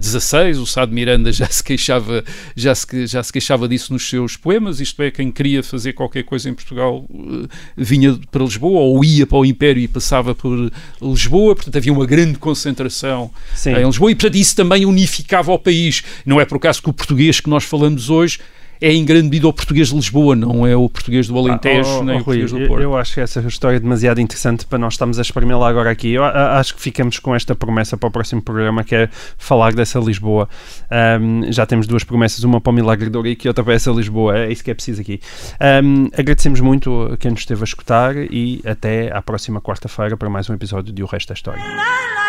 XVI. 0.01 0.57
Eh, 0.57 0.59
o 0.59 0.65
Sá 0.65 0.85
de 0.85 0.91
Miranda 0.91 1.31
já 1.31 1.45
se 1.45 1.63
queixava, 1.63 2.23
já 2.55 2.73
se, 2.73 3.05
já 3.05 3.21
se 3.21 3.31
queixava 3.31 3.67
disso 3.67 3.93
nos 3.93 4.09
seus 4.09 4.35
poemas. 4.35 4.79
Isto 4.79 5.03
é, 5.03 5.11
quem 5.11 5.31
queria 5.31 5.61
fazer 5.61 5.93
qualquer 5.93 6.23
coisa 6.23 6.49
em 6.49 6.53
Portugal 6.55 7.05
eh, 7.11 7.47
vinha 7.77 8.19
para 8.31 8.43
Lisboa 8.43 8.79
ou 8.79 9.05
ia 9.05 9.27
para 9.27 9.37
o 9.37 9.45
Império 9.45 9.81
e 9.81 9.87
passava 9.87 10.33
por 10.33 10.71
Lisboa. 10.99 11.53
Portanto, 11.53 11.77
havia 11.77 11.93
uma 11.93 12.07
grande 12.07 12.39
concentração 12.39 13.29
Sim. 13.53 13.73
em 13.73 13.85
Lisboa 13.85 14.11
e, 14.11 14.15
portanto, 14.15 14.35
isso 14.35 14.55
também 14.55 14.83
unificava 14.83 15.51
o 15.51 15.59
país. 15.59 16.03
Não 16.25 16.41
é 16.41 16.45
por 16.45 16.55
acaso 16.55 16.81
que 16.81 16.89
o 16.89 16.93
português 16.93 17.39
que 17.39 17.51
nós 17.51 17.63
falamos 17.63 18.09
hoje 18.09 18.39
é 18.81 18.91
em 18.91 19.03
grande 19.05 19.23
medida 19.23 19.47
o 19.47 19.53
português 19.53 19.89
de 19.89 19.95
Lisboa, 19.95 20.35
não 20.35 20.65
é 20.65 20.75
o 20.75 20.89
português 20.89 21.27
do 21.27 21.37
Alentejo, 21.37 21.89
ah, 21.89 21.99
oh, 21.99 22.03
nem 22.03 22.17
oh, 22.17 22.19
o 22.19 22.23
português 22.23 22.51
do 22.51 22.67
Porto. 22.67 22.81
Eu 22.81 22.97
acho 22.97 23.13
que 23.13 23.21
essa 23.21 23.39
história 23.41 23.77
é 23.77 23.79
demasiado 23.79 24.19
interessante 24.19 24.65
para 24.65 24.77
nós 24.77 24.93
estarmos 24.93 25.19
a 25.19 25.21
espremê-la 25.21 25.69
agora 25.69 25.89
aqui. 25.89 26.13
Eu 26.13 26.23
acho 26.23 26.75
que 26.75 26.81
ficamos 26.81 27.19
com 27.19 27.35
esta 27.35 27.55
promessa 27.55 27.97
para 27.97 28.07
o 28.07 28.11
próximo 28.11 28.41
programa, 28.41 28.83
que 28.83 28.95
é 28.95 29.09
falar 29.37 29.73
dessa 29.73 29.99
Lisboa. 29.99 30.47
Um, 31.19 31.51
já 31.51 31.65
temos 31.65 31.87
duas 31.87 32.03
promessas, 32.03 32.43
uma 32.43 32.61
para 32.61 32.71
o 32.71 32.73
Milagre 32.73 33.09
de 33.09 33.17
Ourique 33.17 33.47
e 33.47 33.49
outra 33.49 33.63
para 33.63 33.73
essa 33.73 33.91
Lisboa. 33.91 34.37
É 34.37 34.51
isso 34.51 34.63
que 34.63 34.71
é 34.71 34.73
preciso 34.73 35.01
aqui. 35.01 35.19
Um, 35.83 36.09
agradecemos 36.17 36.59
muito 36.59 37.09
a 37.13 37.17
quem 37.17 37.31
nos 37.31 37.41
esteve 37.41 37.61
a 37.61 37.65
escutar 37.65 38.15
e 38.15 38.61
até 38.65 39.11
à 39.15 39.21
próxima 39.21 39.61
quarta-feira 39.61 40.15
para 40.15 40.29
mais 40.29 40.49
um 40.49 40.53
episódio 40.53 40.93
de 40.93 41.03
O 41.03 41.05
Resto 41.05 41.29
da 41.29 41.33
História. 41.33 42.26